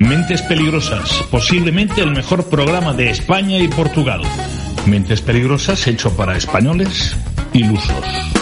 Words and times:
Mentes 0.00 0.40
Peligrosas, 0.40 1.22
posiblemente 1.30 2.00
el 2.00 2.12
mejor 2.12 2.48
programa 2.48 2.94
de 2.94 3.10
España 3.10 3.58
y 3.58 3.68
Portugal. 3.68 4.22
Mentes 4.86 5.20
Peligrosas 5.20 5.86
hecho 5.86 6.16
para 6.16 6.38
españoles 6.38 7.14
ilusos. 7.52 8.39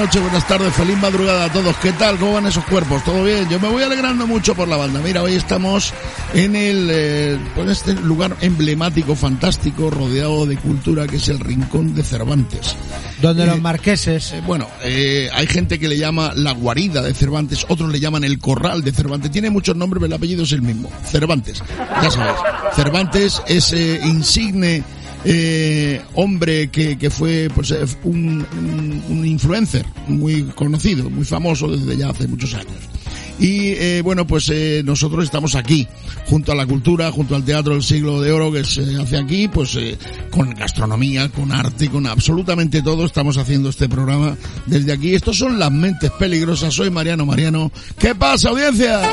Noches, 0.00 0.22
buenas 0.22 0.48
tardes, 0.48 0.72
feliz 0.72 0.96
madrugada 0.96 1.44
a 1.44 1.52
todos. 1.52 1.76
¿Qué 1.76 1.92
tal? 1.92 2.16
¿Cómo 2.16 2.32
van 2.32 2.46
esos 2.46 2.64
cuerpos? 2.64 3.04
¿Todo 3.04 3.22
bien? 3.22 3.46
Yo 3.50 3.60
me 3.60 3.68
voy 3.68 3.82
alegrando 3.82 4.26
mucho 4.26 4.54
por 4.54 4.66
la 4.66 4.78
banda. 4.78 4.98
Mira, 5.04 5.22
hoy 5.22 5.34
estamos 5.34 5.92
en 6.32 6.56
el, 6.56 6.88
eh, 6.90 7.38
este 7.68 7.92
lugar 7.92 8.34
emblemático, 8.40 9.14
fantástico, 9.14 9.90
rodeado 9.90 10.46
de 10.46 10.56
cultura, 10.56 11.06
que 11.06 11.16
es 11.16 11.28
el 11.28 11.38
Rincón 11.38 11.94
de 11.94 12.02
Cervantes. 12.02 12.76
Donde 13.20 13.42
Eh, 13.42 13.46
los 13.46 13.60
marqueses. 13.60 14.32
Eh, 14.32 14.42
bueno, 14.46 14.66
eh, 14.82 15.28
hay 15.34 15.46
gente 15.46 15.78
que 15.78 15.86
le 15.86 15.98
llama 15.98 16.32
la 16.34 16.52
guarida 16.52 17.02
de 17.02 17.12
Cervantes, 17.12 17.66
otros 17.68 17.92
le 17.92 18.00
llaman 18.00 18.24
el 18.24 18.38
corral 18.38 18.82
de 18.82 18.92
Cervantes. 18.92 19.30
Tiene 19.30 19.50
muchos 19.50 19.76
nombres, 19.76 20.00
pero 20.00 20.06
el 20.06 20.14
apellido 20.14 20.44
es 20.44 20.52
el 20.52 20.62
mismo. 20.62 20.90
Cervantes. 21.04 21.62
Ya 22.02 22.10
sabes. 22.10 22.36
Cervantes 22.74 23.42
es 23.46 23.70
eh, 23.74 24.00
insigne 24.02 24.82
eh, 25.24 26.00
hombre 26.14 26.68
que, 26.70 26.96
que 26.98 27.10
fue 27.10 27.48
pues 27.54 27.70
eh, 27.70 27.78
un, 28.04 28.46
un- 28.58 29.02
un 29.08 29.26
influencer 29.26 29.84
muy 30.08 30.44
conocido, 30.54 31.08
muy 31.10 31.24
famoso 31.24 31.68
desde 31.68 31.96
ya 31.96 32.10
hace 32.10 32.26
muchos 32.28 32.54
años. 32.54 32.72
Y 33.38 33.68
eh, 33.70 34.02
bueno, 34.04 34.26
pues 34.26 34.50
eh, 34.50 34.82
nosotros 34.84 35.24
estamos 35.24 35.54
aquí, 35.54 35.88
junto 36.26 36.52
a 36.52 36.54
la 36.54 36.66
cultura, 36.66 37.10
junto 37.10 37.34
al 37.34 37.42
Teatro 37.42 37.72
del 37.72 37.82
Siglo 37.82 38.20
de 38.20 38.32
Oro 38.32 38.52
que 38.52 38.64
se 38.64 38.82
hace 39.00 39.16
aquí, 39.16 39.48
pues 39.48 39.74
eh, 39.76 39.96
con 40.30 40.50
gastronomía, 40.50 41.30
con 41.30 41.50
arte, 41.50 41.88
con 41.88 42.06
absolutamente 42.06 42.82
todo. 42.82 43.06
Estamos 43.06 43.38
haciendo 43.38 43.70
este 43.70 43.88
programa 43.88 44.36
desde 44.66 44.92
aquí. 44.92 45.14
Estos 45.14 45.38
son 45.38 45.58
las 45.58 45.72
mentes 45.72 46.10
peligrosas. 46.12 46.74
Soy 46.74 46.90
Mariano 46.90 47.24
Mariano. 47.24 47.72
¿Qué 47.98 48.14
pasa, 48.14 48.50
audiencia? 48.50 49.10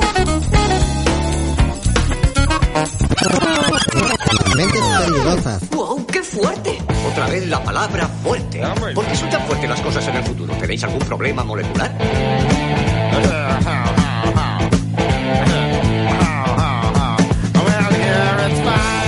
Peligrosas. 5.07 5.69
¡Wow! 5.69 6.05
¡Qué 6.07 6.21
fuerte! 6.21 6.77
Otra 7.11 7.27
vez 7.27 7.47
la 7.47 7.63
palabra 7.63 8.07
fuerte. 8.23 8.61
¿Por 8.93 9.05
qué 9.05 9.15
son 9.15 9.29
tan 9.29 9.41
fuertes 9.45 9.69
las 9.69 9.81
cosas 9.81 10.07
en 10.07 10.15
el 10.15 10.23
futuro? 10.23 10.53
¿Tenéis 10.55 10.83
algún 10.83 10.99
problema 10.99 11.43
molecular? 11.43 11.95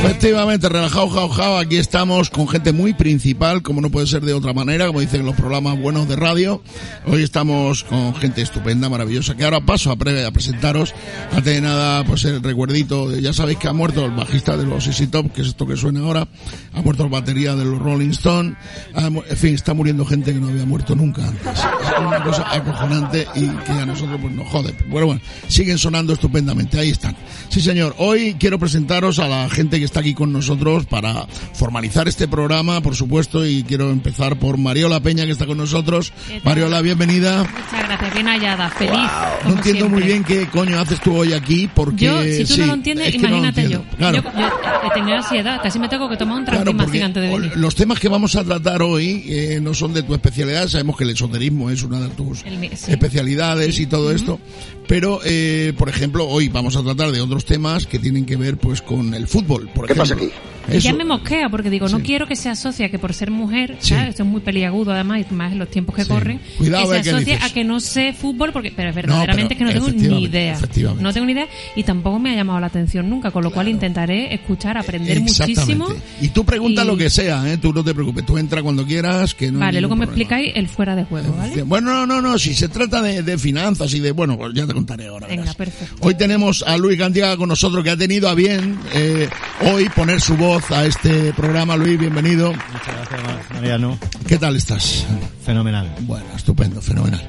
Efectivamente, 0.01 0.69
relajado, 0.69 1.09
jao, 1.09 1.29
jao, 1.29 1.57
aquí 1.57 1.75
estamos 1.77 2.29
con 2.29 2.47
gente 2.47 2.71
muy 2.71 2.93
principal, 2.93 3.61
como 3.61 3.79
no 3.81 3.89
puede 3.89 4.07
ser 4.07 4.21
de 4.21 4.33
otra 4.33 4.53
manera, 4.53 4.87
como 4.87 5.01
dicen 5.01 5.25
los 5.25 5.35
programas 5.35 5.79
buenos 5.79 6.07
de 6.07 6.15
radio. 6.15 6.61
Hoy 7.05 7.21
estamos 7.23 7.83
con 7.83 8.15
gente 8.15 8.41
estupenda, 8.41 8.89
maravillosa, 8.89 9.35
que 9.35 9.43
ahora 9.43 9.59
paso 9.61 9.91
a, 9.91 9.97
pre- 9.97 10.25
a 10.25 10.31
presentaros. 10.31 10.93
Antes 11.31 11.53
de 11.53 11.61
nada, 11.61 12.03
pues 12.05 12.23
el 12.25 12.41
recuerdito, 12.41 13.09
de- 13.09 13.21
ya 13.21 13.33
sabéis 13.33 13.59
que 13.59 13.67
ha 13.67 13.73
muerto 13.73 14.03
el 14.05 14.11
bajista 14.11 14.55
de 14.57 14.65
los 14.65 14.87
Easy 14.87 15.07
Top, 15.07 15.31
que 15.33 15.41
es 15.41 15.49
esto 15.49 15.67
que 15.67 15.75
suena 15.75 15.99
ahora, 15.99 16.27
ha 16.73 16.81
muerto 16.81 17.03
el 17.03 17.09
batería 17.09 17.55
de 17.55 17.65
los 17.65 17.77
Rolling 17.79 18.09
Stone, 18.11 18.55
en 18.95 19.37
fin, 19.37 19.53
está 19.55 19.73
muriendo 19.73 20.05
gente 20.05 20.33
que 20.33 20.39
no 20.39 20.47
había 20.47 20.65
muerto 20.65 20.95
nunca 20.95 21.27
antes. 21.27 21.45
Es 21.59 21.99
una 21.99 22.23
cosa 22.23 22.45
acojonante 22.51 23.27
y 23.35 23.47
que 23.47 23.71
a 23.71 23.85
nosotros 23.85 24.17
pues 24.21 24.33
nos 24.33 24.47
jode. 24.47 24.73
Bueno, 24.89 25.07
bueno, 25.07 25.21
siguen 25.47 25.77
sonando 25.77 26.13
estupendamente, 26.13 26.79
ahí 26.79 26.89
están. 26.89 27.15
Sí 27.49 27.61
señor, 27.61 27.95
hoy 27.99 28.35
quiero 28.39 28.57
presentaros 28.59 29.19
a 29.19 29.27
la 29.27 29.49
gente 29.49 29.77
que 29.79 29.88
está 29.89 29.99
aquí 30.01 30.13
con 30.13 30.31
nosotros 30.31 30.85
para 30.85 31.25
formalizar 31.53 32.07
este 32.07 32.27
programa, 32.27 32.81
por 32.81 32.95
supuesto, 32.95 33.45
y 33.45 33.63
quiero 33.63 33.89
empezar 33.91 34.37
por 34.39 34.57
Mariola 34.57 34.99
Peña 35.01 35.25
que 35.25 35.31
está 35.31 35.45
con 35.45 35.57
nosotros. 35.57 36.13
Mariola, 36.43 36.81
bienvenida. 36.81 37.39
Muchas 37.43 37.87
gracias, 37.87 38.13
bien 38.13 38.27
hallada, 38.27 38.69
feliz. 38.69 38.93
No 38.93 39.39
como 39.43 39.55
entiendo 39.55 39.89
muy 39.89 40.03
bien 40.03 40.23
qué 40.23 40.47
coño 40.47 40.79
haces 40.79 41.01
tú 41.01 41.15
hoy 41.15 41.33
aquí, 41.33 41.69
porque... 41.73 42.05
Yo, 42.05 42.23
si 42.23 42.45
tú 42.45 42.53
sí, 42.53 42.61
no 42.61 42.67
lo 42.67 42.73
entiendes, 42.75 43.15
no 43.15 43.21
lo 43.29 43.37
imagínate 43.37 43.69
yo. 43.69 43.83
Claro. 43.97 44.17
Yo, 44.23 44.31
yo 44.39 44.47
he 44.87 44.93
tenido 44.93 45.17
ansiedad, 45.17 45.59
casi 45.61 45.79
me 45.79 45.89
tengo 45.89 46.07
que 46.09 46.17
tomar 46.17 46.37
un 46.39 46.45
Claro, 46.45 46.63
tranquimacin 46.63 46.85
porque 46.91 47.03
antes 47.03 47.23
de 47.23 47.29
venir. 47.29 47.57
los 47.57 47.75
temas 47.75 47.99
que 47.99 48.07
vamos 48.09 48.35
a 48.35 48.43
tratar 48.43 48.81
hoy 48.81 49.23
eh, 49.27 49.59
no 49.61 49.73
son 49.73 49.93
de 49.93 50.03
tu 50.03 50.13
especialidad, 50.13 50.67
sabemos 50.67 50.95
que 50.97 51.03
el 51.03 51.09
esoterismo 51.11 51.69
es 51.69 51.83
una 51.83 51.99
de 51.99 52.09
tus 52.09 52.43
El 52.45 52.57
mi- 52.59 52.69
sí. 52.69 52.91
especialidades 52.91 53.79
y 53.79 53.85
todo 53.87 54.11
esto, 54.11 54.39
pero 54.87 55.19
eh, 55.25 55.73
por 55.77 55.89
ejemplo 55.89 56.27
hoy 56.27 56.47
vamos 56.49 56.75
a 56.75 56.83
tratar 56.83 57.11
de 57.11 57.21
otros 57.21 57.45
temas 57.45 57.85
que 57.87 57.99
tienen 57.99 58.25
que 58.25 58.35
ver 58.37 58.57
pues 58.57 58.81
con 58.81 59.13
el 59.13 59.27
fútbol, 59.27 59.69
por 59.79 59.87
¿Qué 59.87 59.93
ejemplo. 59.93 60.15
pasa 60.17 60.25
aquí? 60.25 60.33
Eso. 60.75 60.79
Ya 60.89 60.93
me 60.93 61.03
mosquea 61.05 61.49
porque 61.49 61.69
digo, 61.69 61.87
no 61.89 61.97
Sí. 61.97 62.03
quiero 62.03 62.27
que 62.27 62.35
se 62.35 62.47
asocie 62.49 62.85
a 62.85 62.89
que 62.89 62.99
por 62.99 63.13
ser 63.13 63.31
mujer, 63.31 63.77
Sí. 63.79 63.89
¿sabes? 63.95 64.09
esto 64.09 64.23
es 64.23 64.29
muy 64.29 64.41
peliagudo 64.41 64.91
además, 64.91 65.25
y 65.29 65.33
más 65.33 65.51
en 65.53 65.57
los 65.59 65.71
tiempos 65.71 65.95
que 65.95 66.03
Sí. 66.03 66.09
corren, 66.09 66.39
Cuidado, 66.59 66.91
que 66.91 67.03
se 67.03 67.09
asocie 67.09 67.33
dices. 67.35 67.49
a 67.49 67.53
que 67.53 67.63
no 67.63 67.79
sé 67.79 68.13
fútbol, 68.13 68.51
porque 68.51 68.71
pero 68.75 68.93
verdaderamente 68.93 69.55
pero 69.55 69.69
es 69.69 69.73
que 69.75 69.79
no 69.79 69.85
tengo 69.87 70.13
ni 70.15 70.23
idea. 70.25 70.53
efectivamente. 70.53 71.01
No 71.03 71.11
tengo 71.13 71.25
ni 71.25 71.31
idea 71.31 71.47
y 71.75 71.83
tampoco 71.83 72.19
me 72.19 72.31
ha 72.31 72.35
llamado 72.35 72.59
la 72.59 72.67
atención 72.67 73.09
nunca, 73.09 73.31
con 73.31 73.43
lo 73.43 73.51
cual 73.51 73.67
intentaré 73.69 74.31
escuchar, 74.33 74.77
aprender 74.77 75.21
muchísimo. 75.21 75.87
Y 76.21 76.27
tú 76.27 76.43
pregunta 76.45 76.83
y- 76.83 76.87
lo 76.87 76.95
que 76.97 77.09
sea, 77.09 77.51
¿eh? 77.51 77.57
tú 77.57 77.73
no 77.73 77.83
te 77.83 77.93
preocupes, 77.95 78.25
tú 78.25 78.37
entra 78.37 78.61
cuando 78.61 78.85
quieras, 78.85 79.33
que 79.33 79.51
no 79.51 79.59
Vale, 79.59 79.79
luego 79.81 79.95
me 79.95 80.05
problema. 80.05 80.21
explicáis 80.23 80.51
el 80.55 80.67
fuera 80.67 80.95
de 80.95 81.05
juego, 81.05 81.33
¿vale? 81.35 81.63
Bueno, 81.63 81.91
no, 81.91 82.05
no, 82.05 82.21
no, 82.21 82.37
si 82.37 82.53
se 82.53 82.67
trata 82.67 83.01
de, 83.01 83.23
de 83.23 83.37
finanzas 83.39 83.91
y 83.95 83.99
de, 84.01 84.11
bueno, 84.11 84.37
pues 84.37 84.53
ya 84.53 84.67
te 84.67 84.73
contaré 84.73 85.07
ahora. 85.07 85.25
Venga, 85.27 85.41
verás. 85.43 85.55
perfecto. 85.55 85.95
Hoy 86.01 86.13
tenemos 86.15 86.63
a 86.67 86.77
Luis 86.77 86.97
Gandiaga 86.97 87.37
con 87.37 87.49
nosotros, 87.49 87.83
que 87.83 87.89
ha 87.89 87.97
tenido 87.97 88.29
a 88.29 88.35
bien 88.35 88.77
eh, 88.93 89.27
hoy 89.73 89.89
poner 89.89 90.19
su 90.21 90.35
voz 90.37 90.71
a 90.71 90.85
este 90.85 91.33
programa. 91.33 91.75
Luis, 91.75 91.99
bienvenido. 91.99 92.53
Muchas 92.53 93.09
gracias, 93.09 93.51
Mariano. 93.53 93.97
¿Qué 94.27 94.37
tal 94.37 94.55
estás? 94.55 95.05
Fenomenal. 95.43 95.95
Bueno, 96.01 96.25
estupendo, 96.35 96.81
fenomenal. 96.81 97.21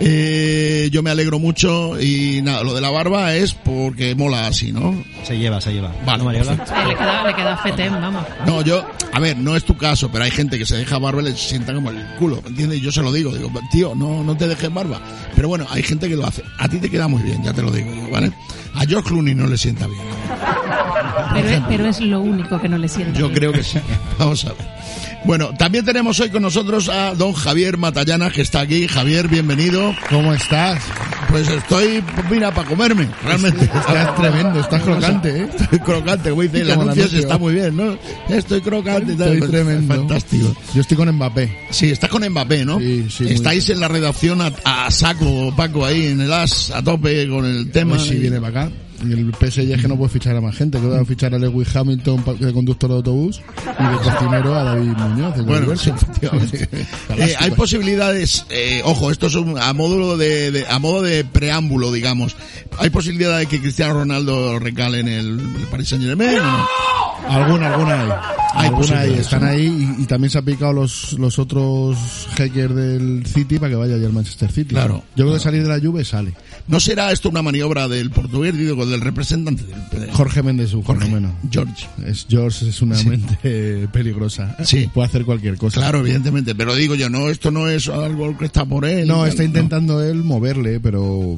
Eh, 0.00 0.53
yo 0.90 1.02
me 1.02 1.10
alegro 1.10 1.38
mucho 1.38 2.00
y 2.00 2.40
nada, 2.42 2.62
lo 2.62 2.74
de 2.74 2.80
la 2.80 2.90
barba 2.90 3.34
es 3.34 3.54
porque 3.54 4.14
mola 4.14 4.46
así, 4.46 4.72
¿no? 4.72 5.02
Se 5.24 5.38
lleva, 5.38 5.60
se 5.60 5.72
lleva. 5.72 5.92
Vale, 6.04 6.18
¿No, 6.18 6.24
Mariola? 6.24 6.52
Le 6.52 6.94
queda, 6.94 7.26
le 7.26 7.34
queda 7.34 7.56
fetén, 7.58 7.92
vamos. 7.92 8.24
No, 8.46 8.62
yo, 8.62 8.84
a 9.12 9.20
ver, 9.20 9.36
no 9.36 9.56
es 9.56 9.64
tu 9.64 9.76
caso, 9.76 10.10
pero 10.10 10.24
hay 10.24 10.30
gente 10.30 10.58
que 10.58 10.66
se 10.66 10.76
deja 10.76 10.98
barba 10.98 11.22
y 11.22 11.26
le 11.26 11.36
sienta 11.36 11.74
como 11.74 11.90
el 11.90 12.04
culo, 12.18 12.40
¿me 12.42 12.48
entiendes? 12.50 12.80
Yo 12.80 12.90
se 12.92 13.02
lo 13.02 13.12
digo, 13.12 13.32
digo, 13.32 13.50
tío, 13.70 13.94
no, 13.94 14.22
no 14.22 14.36
te 14.36 14.48
dejes 14.48 14.72
barba. 14.72 15.00
Pero 15.34 15.48
bueno, 15.48 15.66
hay 15.70 15.82
gente 15.82 16.08
que 16.08 16.16
lo 16.16 16.26
hace. 16.26 16.42
A 16.58 16.68
ti 16.68 16.78
te 16.78 16.90
queda 16.90 17.08
muy 17.08 17.22
bien, 17.22 17.42
ya 17.42 17.52
te 17.52 17.62
lo 17.62 17.70
digo 17.70 17.92
yo, 17.94 18.10
¿vale? 18.10 18.32
A 18.74 18.84
George 18.86 19.08
Clooney 19.08 19.34
no 19.34 19.46
le 19.46 19.56
sienta 19.56 19.86
bien. 19.86 20.02
Pero 21.32 21.48
es, 21.48 21.62
pero 21.68 21.86
es 21.86 22.00
lo 22.00 22.20
único 22.20 22.60
que 22.60 22.68
no 22.68 22.78
le 22.78 22.88
sienta. 22.88 23.18
Yo 23.18 23.28
bien. 23.28 23.38
creo 23.38 23.52
que 23.52 23.62
sí. 23.62 23.78
Vamos 24.18 24.44
a 24.44 24.48
ver. 24.52 24.73
Bueno, 25.24 25.54
también 25.56 25.86
tenemos 25.86 26.20
hoy 26.20 26.28
con 26.28 26.42
nosotros 26.42 26.90
a 26.90 27.14
don 27.14 27.32
Javier 27.32 27.78
Matallana, 27.78 28.30
que 28.30 28.42
está 28.42 28.60
aquí. 28.60 28.86
Javier, 28.86 29.26
bienvenido. 29.26 29.94
¿Cómo 30.10 30.34
estás? 30.34 30.82
Pues 31.30 31.48
estoy, 31.48 32.02
pues 32.14 32.30
mira, 32.30 32.52
para 32.54 32.68
comerme, 32.68 33.08
realmente. 33.24 33.64
Estás 33.64 34.14
tremendo, 34.16 34.60
estás 34.60 34.82
crocante, 34.82 35.40
¿eh? 35.40 35.48
Estoy 35.58 35.78
crocante, 35.78 36.30
como 36.30 36.42
dice 36.42 36.60
el 36.60 36.70
anuncio, 36.70 37.04
está 37.18 37.38
muy 37.38 37.54
bien, 37.54 37.74
¿no? 37.74 37.96
Estoy 38.28 38.60
crocante. 38.60 39.14
tal, 39.14 39.32
Estoy 39.32 39.38
pues, 39.38 39.50
tremendo. 39.50 39.94
Fantástico. 39.94 40.54
Yo 40.74 40.80
estoy 40.82 40.96
con 40.96 41.10
Mbappé. 41.10 41.58
Sí, 41.70 41.90
estás 41.90 42.10
con 42.10 42.28
Mbappé, 42.28 42.64
¿no? 42.66 42.78
Sí, 42.78 43.06
sí, 43.08 43.24
Estáis 43.28 43.68
en 43.70 43.80
la 43.80 43.88
redacción 43.88 44.42
a, 44.42 44.52
a 44.64 44.90
saco, 44.90 45.54
Paco, 45.56 45.86
ahí 45.86 46.06
en 46.08 46.20
el 46.20 46.32
as, 46.32 46.70
a 46.70 46.82
tope 46.82 47.26
con 47.28 47.46
el 47.46 47.70
tema. 47.70 47.96
Pues 47.96 48.08
si 48.08 48.16
viene 48.16 48.40
para 48.40 48.66
acá. 48.66 48.72
El 49.12 49.32
PSG 49.34 49.72
es 49.72 49.82
que 49.82 49.88
no 49.88 49.96
puede 49.96 50.10
fichar 50.10 50.36
a 50.36 50.40
más 50.40 50.56
gente, 50.56 50.80
que 50.80 50.86
va 50.86 51.00
a 51.00 51.04
fichar 51.04 51.34
a 51.34 51.38
Lewis 51.38 51.74
Hamilton 51.74 52.24
de 52.40 52.52
conductor 52.52 52.90
de 52.90 52.96
autobús 52.96 53.40
y 53.78 53.82
de 53.82 53.96
cocinero 53.98 54.54
a 54.54 54.64
David 54.64 54.92
Muñoz. 54.96 55.34
Bueno, 55.44 55.56
Universo. 55.58 55.84
sí, 55.84 55.90
efectivamente. 55.90 56.68
Eh, 57.16 57.34
hay 57.38 57.50
posibilidades, 57.52 58.44
eh, 58.50 58.82
ojo, 58.84 59.10
esto 59.10 59.26
es 59.28 59.34
un- 59.36 59.58
a 59.58 59.72
modo 59.72 60.16
de, 60.16 60.50
de- 60.50 60.66
a 60.66 60.78
modo 60.78 61.02
de 61.02 61.24
preámbulo, 61.24 61.92
digamos. 61.92 62.36
Hay 62.78 62.90
posibilidad 62.90 63.38
de 63.38 63.46
que 63.46 63.60
Cristiano 63.60 63.94
Ronaldo 63.94 64.58
recale 64.58 65.00
en 65.00 65.08
el, 65.08 65.38
el 65.40 65.66
Paris 65.70 65.88
Saint 65.90 66.04
Germain. 66.04 66.38
Alguna, 67.28 67.72
alguna 67.74 68.00
hay. 68.02 68.10
Hay 68.54 68.68
alguna 68.68 69.00
hay. 69.00 69.14
Están 69.14 69.42
¿no? 69.42 69.48
ahí 69.48 69.94
y, 69.98 70.02
y 70.02 70.06
también 70.06 70.30
se 70.30 70.38
han 70.38 70.44
picado 70.44 70.72
los, 70.72 71.14
los 71.14 71.38
otros 71.38 71.96
hackers 72.36 72.74
del 72.74 73.24
City 73.26 73.58
para 73.58 73.70
que 73.70 73.76
vaya 73.76 73.96
ya 73.96 74.06
al 74.06 74.12
Manchester 74.12 74.50
City. 74.52 74.74
Claro, 74.74 75.02
Yo 75.16 75.24
creo 75.24 75.34
que 75.34 75.40
salir 75.40 75.62
de 75.62 75.68
la 75.68 75.80
Juve 75.84 76.04
sale. 76.04 76.34
¿No 76.66 76.80
será 76.80 77.12
esto 77.12 77.28
una 77.28 77.42
maniobra 77.42 77.88
del 77.88 78.10
portugués, 78.10 78.56
digo, 78.56 78.86
del 78.86 79.00
representante 79.02 79.64
del 79.64 80.10
Jorge 80.12 80.42
Méndez 80.42 80.72
un 80.72 80.82
Jorge, 80.82 81.04
fenómeno. 81.04 81.34
George? 81.50 81.86
Es 82.06 82.26
George 82.28 82.68
es 82.68 82.80
una 82.80 82.96
mente 83.02 83.86
peligrosa. 83.92 84.56
Sí. 84.64 84.88
Puede 84.92 85.08
hacer 85.08 85.24
cualquier 85.24 85.56
cosa. 85.58 85.80
Claro, 85.80 85.98
evidentemente, 86.00 86.54
pero 86.54 86.74
digo 86.74 86.94
yo, 86.94 87.10
no, 87.10 87.28
esto 87.28 87.50
no 87.50 87.68
es 87.68 87.88
algo 87.88 88.36
que 88.38 88.46
está 88.46 88.64
por 88.64 88.86
él. 88.86 89.06
No, 89.06 89.20
tal, 89.20 89.28
está 89.28 89.44
intentando 89.44 90.02
él 90.02 90.24
moverle, 90.24 90.80
pero 90.80 91.36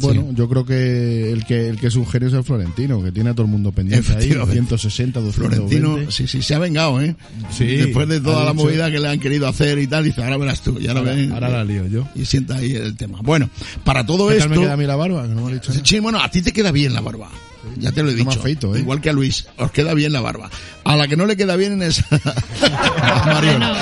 bueno, 0.00 0.26
Sí. 0.30 0.34
yo 0.36 0.48
creo 0.48 0.64
que 0.66 1.30
el 1.30 1.44
que 1.44 1.68
el 1.68 1.78
que 1.78 1.86
es 1.86 1.94
un 1.94 2.04
genio 2.06 2.28
es 2.28 2.34
el 2.34 2.42
Florentino, 2.42 3.00
que 3.00 3.12
tiene 3.12 3.30
a 3.30 3.32
todo 3.34 3.46
el 3.46 3.52
mundo 3.52 3.70
pendiente 3.70 4.08
ahí, 4.08 4.16
Efectivamente. 4.16 4.54
160, 4.54 5.20
220. 5.20 5.78
Florentino, 5.78 6.10
sí, 6.10 6.26
sí, 6.26 6.42
se 6.42 6.54
ha 6.54 6.58
vengado, 6.58 7.00
¿eh? 7.00 7.14
Sí, 7.56 7.64
Después 7.64 8.08
de 8.08 8.20
toda 8.20 8.44
la 8.44 8.50
dicho- 8.52 8.64
movida 8.64 8.90
que 8.90 8.98
le 8.98 9.08
han 9.08 9.20
querido 9.20 9.46
hacer 9.46 9.78
y 9.78 9.86
tal, 9.86 10.02
dice, 10.04 10.22
ahora 10.24 10.36
verás 10.36 10.62
tú, 10.62 10.80
ya 10.80 10.92
lo 10.92 11.00
Ahora, 11.00 11.14
ven. 11.14 11.32
ahora 11.32 11.48
la 11.48 11.64
lío 11.64 11.86
yo. 11.86 12.08
Y 12.16 12.24
sienta 12.24 12.56
ahí 12.56 12.72
el 12.72 12.96
tema. 12.96 13.20
Bueno, 13.22 13.48
para 13.84 14.04
todo 14.04 14.28
¿Qué 14.28 14.38
esto... 14.38 14.63
queda 14.64 14.74
a 14.74 14.76
mí 14.76 14.86
la 14.86 14.96
barba? 14.96 15.22
Que 15.22 15.34
no 15.34 15.42
me 15.42 15.52
dicho. 15.54 15.72
Sí, 15.72 15.98
bueno, 16.00 16.20
a 16.20 16.30
ti 16.30 16.42
te 16.42 16.52
queda 16.52 16.72
bien 16.72 16.94
la 16.94 17.00
barba. 17.00 17.30
Ya 17.76 17.92
te 17.92 18.02
lo 18.02 18.10
he 18.10 18.12
No 18.12 18.18
dicho. 18.18 18.38
afeito, 18.40 18.74
¿eh? 18.76 18.80
Igual 18.80 19.00
que 19.00 19.10
a 19.10 19.12
Luis. 19.12 19.46
Os 19.58 19.70
queda 19.72 19.94
bien 19.94 20.12
la 20.12 20.20
barba. 20.20 20.48
A 20.84 20.96
la 20.96 21.08
que 21.08 21.16
no 21.16 21.26
le 21.26 21.36
queda 21.36 21.56
bien 21.56 21.82
es 21.82 22.04
a 22.12 23.34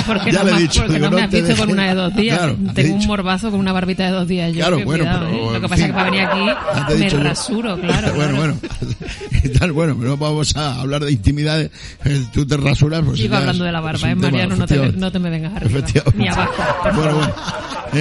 porque 0.06 0.32
ya 0.32 0.38
no, 0.38 0.44
le 0.44 0.50
he 0.50 0.55
me- 0.55 0.61
dicho. 0.62 0.81
porque 0.82 0.94
digo, 0.94 1.11
no 1.11 1.17
me 1.17 1.23
has 1.23 1.31
visto 1.31 1.56
con 1.56 1.70
una 1.70 1.88
de 1.88 1.94
dos 1.94 2.14
días. 2.17 2.38
Claro, 2.38 2.55
te 2.56 2.70
he 2.70 2.75
Tengo 2.75 2.93
un 2.94 2.99
dicho. 3.00 3.08
morbazo 3.08 3.50
con 3.50 3.61
una 3.61 3.73
barbita 3.73 4.05
de 4.05 4.11
dos 4.11 4.29
días. 4.29 4.52
Yo, 4.52 4.58
Claro, 4.61 4.81
bueno, 4.84 5.05
cuidado, 5.05 5.26
pero, 5.31 5.50
¿eh? 5.50 5.52
Lo 5.55 5.61
que 5.61 5.69
pasa 5.69 5.75
fin. 5.76 5.84
es 5.84 5.90
que 5.90 5.94
para 5.94 6.11
venir 6.11 6.29
Ya 6.75 6.87
te 6.87 6.93
he 6.93 6.94
aquí 6.96 7.05
me 7.05 7.11
yo. 7.11 7.20
rasuro, 7.23 7.81
claro. 7.81 8.12
bueno, 8.14 8.37
claro. 8.37 8.37
bueno. 8.37 8.58
Y 9.44 9.49
tal, 9.49 9.73
bueno, 9.73 9.94
no 9.99 10.17
vamos 10.17 10.55
a 10.56 10.81
hablar 10.81 11.05
de 11.05 11.12
intimidades. 11.12 11.70
Eh, 12.05 12.25
Tú 12.32 12.46
te 12.46 12.56
rasuras, 12.56 13.02
pues. 13.05 13.19
Sigo 13.19 13.35
hablando 13.37 13.64
de 13.64 13.73
la 13.73 13.81
barba, 13.81 14.11
¿eh, 14.11 14.14
Mariano? 14.14 14.56
No 14.56 14.67
te, 14.67 14.93
no 14.93 15.11
te 15.12 15.19
me 15.19 15.31
vengas 15.31 15.55
arriba. 15.56 15.78
Efectivamente. 15.81 16.19
Ni 16.19 16.28
abajo, 16.28 16.52
Bueno, 16.94 17.14
bueno. 17.17 17.35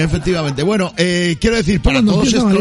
Efectivamente. 0.04 0.62
Bueno, 0.62 0.92
eh, 0.96 1.36
quiero 1.40 1.56
decir, 1.56 1.80
para 1.82 2.00
todos 2.02 2.28
estos... 2.28 2.52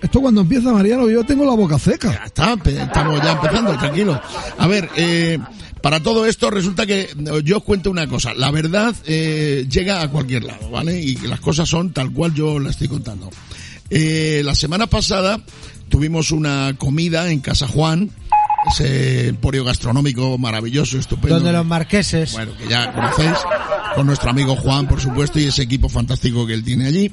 Esto 0.00 0.20
cuando 0.20 0.42
empieza 0.42 0.72
Mariano, 0.72 1.08
yo 1.08 1.24
tengo 1.24 1.44
la 1.44 1.54
boca 1.54 1.76
Ya 1.76 1.78
seca. 1.78 2.22
está, 2.24 2.56
pe- 2.56 2.80
estamos 2.80 3.20
ya 3.22 3.32
empezando, 3.32 3.76
tranquilo. 3.78 4.20
A 4.58 4.66
ver, 4.68 4.88
eh, 4.96 5.38
para 5.82 6.00
todo 6.00 6.24
esto 6.26 6.50
resulta 6.50 6.86
que 6.86 7.00
eh, 7.02 7.10
yo 7.44 7.56
os 7.58 7.64
cuento 7.64 7.90
una 7.90 8.06
cosa. 8.06 8.32
La 8.34 8.50
verdad 8.52 8.94
eh, 9.06 9.66
llega 9.68 10.00
a 10.02 10.08
cualquier 10.08 10.44
lado, 10.44 10.70
¿vale? 10.70 11.00
Y 11.00 11.16
que 11.16 11.26
las 11.26 11.40
cosas 11.40 11.68
son 11.68 11.92
tal 11.92 12.12
cual 12.12 12.32
yo 12.32 12.58
la 12.60 12.70
estoy 12.70 12.86
contando. 12.88 13.28
Eh, 13.90 14.42
la 14.44 14.54
semana 14.54 14.86
pasada 14.86 15.40
tuvimos 15.88 16.30
una 16.30 16.74
comida 16.78 17.30
en 17.32 17.40
Casa 17.40 17.66
Juan, 17.66 18.10
ese 18.70 19.28
emporio 19.28 19.64
gastronómico 19.64 20.36
maravilloso, 20.38 20.98
estupendo. 20.98 21.36
Donde 21.36 21.52
los 21.52 21.66
marqueses. 21.66 22.32
Bueno, 22.32 22.52
que 22.56 22.68
ya 22.68 22.92
conocéis, 22.92 23.32
con 23.98 24.06
nuestro 24.06 24.30
amigo 24.30 24.54
Juan, 24.54 24.86
por 24.86 25.00
supuesto, 25.00 25.40
y 25.40 25.46
ese 25.46 25.64
equipo 25.64 25.88
fantástico 25.88 26.46
que 26.46 26.54
él 26.54 26.62
tiene 26.62 26.86
allí. 26.86 27.10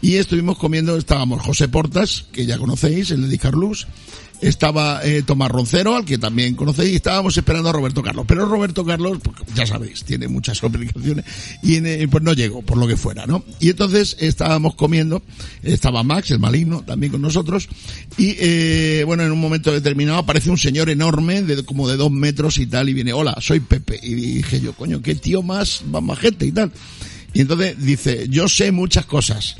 Y 0.00 0.18
estuvimos 0.18 0.56
comiendo, 0.56 0.96
estábamos 0.96 1.42
José 1.42 1.66
Portas, 1.66 2.26
que 2.30 2.46
ya 2.46 2.58
conocéis, 2.58 3.10
el 3.10 3.22
de 3.22 3.28
Dicarlus, 3.28 3.88
estaba 4.40 5.04
eh, 5.04 5.22
Tomás 5.22 5.50
Roncero, 5.50 5.96
al 5.96 6.04
que 6.04 6.18
también 6.18 6.54
conocéis, 6.54 6.92
y 6.92 6.96
estábamos 6.96 7.36
esperando 7.36 7.68
a 7.68 7.72
Roberto 7.72 8.02
Carlos. 8.02 8.24
Pero 8.26 8.46
Roberto 8.46 8.84
Carlos, 8.84 9.18
pues, 9.22 9.36
ya 9.54 9.66
sabéis, 9.66 10.04
tiene 10.04 10.28
muchas 10.28 10.60
complicaciones, 10.62 11.24
y 11.62 11.76
en, 11.76 11.86
eh, 11.86 12.08
pues 12.08 12.22
no 12.22 12.32
llegó, 12.32 12.62
por 12.62 12.78
lo 12.78 12.86
que 12.86 12.96
fuera, 12.96 13.26
¿no? 13.26 13.44
Y 13.60 13.70
entonces 13.70 14.16
estábamos 14.20 14.74
comiendo, 14.74 15.22
estaba 15.62 16.02
Max, 16.02 16.30
el 16.30 16.38
maligno, 16.38 16.82
también 16.82 17.12
con 17.12 17.22
nosotros, 17.22 17.68
y 18.16 18.36
eh, 18.38 19.04
bueno, 19.06 19.24
en 19.24 19.32
un 19.32 19.40
momento 19.40 19.72
determinado 19.72 20.18
aparece 20.18 20.50
un 20.50 20.58
señor 20.58 20.90
enorme, 20.90 21.42
de 21.42 21.64
como 21.64 21.88
de 21.88 21.96
dos 21.96 22.10
metros 22.10 22.58
y 22.58 22.66
tal, 22.66 22.88
y 22.88 22.94
viene, 22.94 23.12
hola, 23.12 23.36
soy 23.40 23.60
Pepe. 23.60 23.98
Y 24.02 24.14
dije 24.14 24.60
yo, 24.60 24.72
coño, 24.72 25.02
qué 25.02 25.14
tío 25.14 25.42
más, 25.42 25.82
más 25.90 26.02
majete 26.02 26.46
y 26.46 26.52
tal. 26.52 26.72
Y 27.34 27.42
entonces 27.42 27.76
dice, 27.78 28.26
yo 28.30 28.48
sé 28.48 28.72
muchas 28.72 29.04
cosas. 29.04 29.56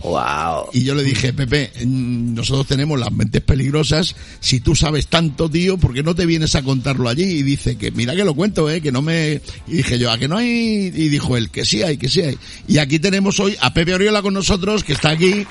Y 0.73 0.85
yo 0.85 0.95
le 0.95 1.03
dije, 1.03 1.33
Pepe, 1.35 1.71
mm, 1.85 2.35
nosotros 2.35 2.67
tenemos 2.67 2.99
las 2.99 3.13
mentes 3.13 3.43
peligrosas. 3.43 4.17
Si 4.41 4.61
tú 4.61 4.75
sabes 4.75 5.07
tanto, 5.09 5.51
tío, 5.51 5.77
¿por 5.77 5.93
qué 5.93 6.03
no 6.03 6.15
te 6.15 6.25
vienes 6.27 6.55
a 6.55 6.63
contarlo 6.63 7.09
allí? 7.09 7.25
Y 7.25 7.43
dice 7.43 7.77
que, 7.77 7.91
mira 7.91 8.17
que 8.17 8.25
lo 8.25 8.35
cuento, 8.35 8.71
eh, 8.71 8.81
que 8.81 8.91
no 8.91 9.03
me... 9.03 9.41
Y 9.67 9.77
dije 9.77 9.99
yo, 9.99 10.11
¿a 10.11 10.19
que 10.19 10.29
no 10.29 10.39
hay? 10.39 10.49
Y 10.95 11.09
dijo 11.09 11.37
él, 11.37 11.51
que 11.51 11.65
sí 11.67 11.83
hay, 11.83 11.99
que 11.99 12.09
sí 12.09 12.23
hay. 12.23 12.39
Y 12.67 12.79
aquí 12.79 12.99
tenemos 12.99 13.39
hoy 13.39 13.55
a 13.61 13.73
Pepe 13.75 13.95
Oriola 13.95 14.23
con 14.23 14.35
nosotros, 14.35 14.83
que 14.83 14.95
está 14.95 15.11
aquí. 15.11 15.47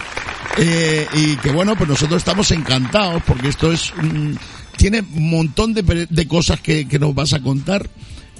eh, 0.57 1.05
y 1.13 1.35
que 1.37 1.51
bueno, 1.51 1.75
pues 1.77 1.87
nosotros 1.87 2.17
estamos 2.17 2.49
encantados 2.51 3.21
porque 3.27 3.49
esto 3.49 3.71
es... 3.71 3.93
mm, 4.01 4.33
tiene 4.75 5.01
un 5.13 5.29
montón 5.31 5.73
de, 5.73 6.07
de 6.09 6.27
cosas 6.27 6.59
que, 6.61 6.87
que 6.87 6.99
nos 6.99 7.13
vas 7.15 7.33
a 7.33 7.39
contar. 7.41 7.89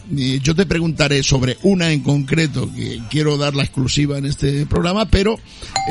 Yo 0.09 0.56
te 0.56 0.65
preguntaré 0.65 1.21
sobre 1.21 1.57
una 1.63 1.92
en 1.92 2.01
concreto 2.01 2.69
que 2.74 3.01
quiero 3.09 3.38
dar 3.38 3.56
la 3.56 3.63
exclusiva 3.63 4.18
en 4.18 4.25
este 4.25 4.65
programa, 4.65 5.06
pero 5.06 5.38